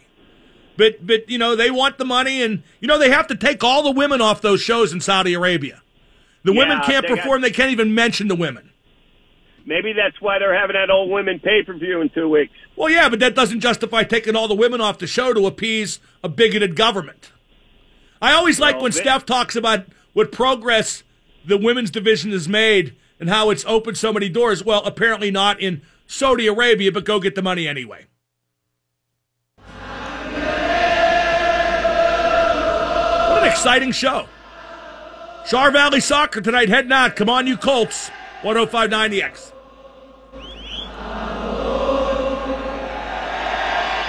But, 0.77 1.05
but, 1.05 1.27
you 1.27 1.39
know, 1.39 1.55
they 1.55 1.71
want 1.71 1.97
the 1.97 2.05
money, 2.05 2.43
and, 2.43 2.61
you 2.79 2.87
know, 2.87 2.99
they 2.99 3.09
have 3.09 3.25
to 3.27 3.35
take 3.35 3.63
all 3.63 3.81
the 3.81 3.91
women 3.91 4.21
off 4.21 4.39
those 4.39 4.61
shows 4.61 4.93
in 4.93 5.01
Saudi 5.01 5.33
Arabia. 5.33 5.81
The 6.43 6.53
Yeah, 6.53 6.59
women 6.59 6.81
can't 6.81 7.07
they 7.07 7.15
perform, 7.15 7.41
got- 7.41 7.47
they 7.47 7.51
can't 7.51 7.71
even 7.71 7.95
mention 7.95 8.27
the 8.27 8.35
women. 8.35 8.69
Maybe 9.65 9.93
that's 9.93 10.21
why 10.21 10.37
they're 10.37 10.57
having 10.57 10.75
that 10.75 10.91
old 10.91 11.09
women 11.09 11.39
pay 11.39 11.63
per 11.63 11.73
view 11.73 12.01
in 12.01 12.09
two 12.09 12.29
weeks. 12.29 12.53
Well, 12.75 12.89
yeah, 12.89 13.09
but 13.09 13.19
that 13.19 13.35
doesn't 13.35 13.59
justify 13.59 14.03
taking 14.03 14.35
all 14.35 14.47
the 14.47 14.55
women 14.55 14.79
off 14.79 14.99
the 14.99 15.07
show 15.07 15.33
to 15.33 15.47
appease 15.47 15.99
a 16.23 16.29
bigoted 16.29 16.75
government. 16.75 17.31
I 18.21 18.33
always 18.33 18.59
like 18.59 18.75
Well, 18.75 18.83
when 18.83 18.91
Steph 18.91 19.25
talks 19.25 19.55
about 19.55 19.85
what 20.13 20.31
progress 20.31 21.03
the 21.45 21.57
women's 21.57 21.89
division 21.91 22.31
has 22.31 22.47
made 22.47 22.95
and 23.19 23.29
how 23.29 23.51
it's 23.51 23.63
opened 23.65 23.97
so 23.97 24.11
many 24.11 24.29
doors. 24.29 24.63
Well, 24.63 24.83
apparently 24.83 25.29
not 25.29 25.59
in 25.61 25.83
Saudi 26.11 26.47
Arabia, 26.47 26.91
but 26.91 27.05
go 27.05 27.21
get 27.21 27.35
the 27.35 27.41
money 27.41 27.69
anyway. 27.69 28.05
What 33.29 33.43
an 33.43 33.49
exciting 33.49 33.93
show. 33.93 34.27
Char 35.49 35.71
Valley 35.71 36.01
Soccer 36.01 36.41
tonight 36.41 36.67
head 36.67 36.91
out. 36.91 37.15
Come 37.15 37.29
on, 37.29 37.47
you 37.47 37.55
Colts. 37.55 38.09
1059 38.41 39.11
The 39.11 39.23
X. 39.23 39.53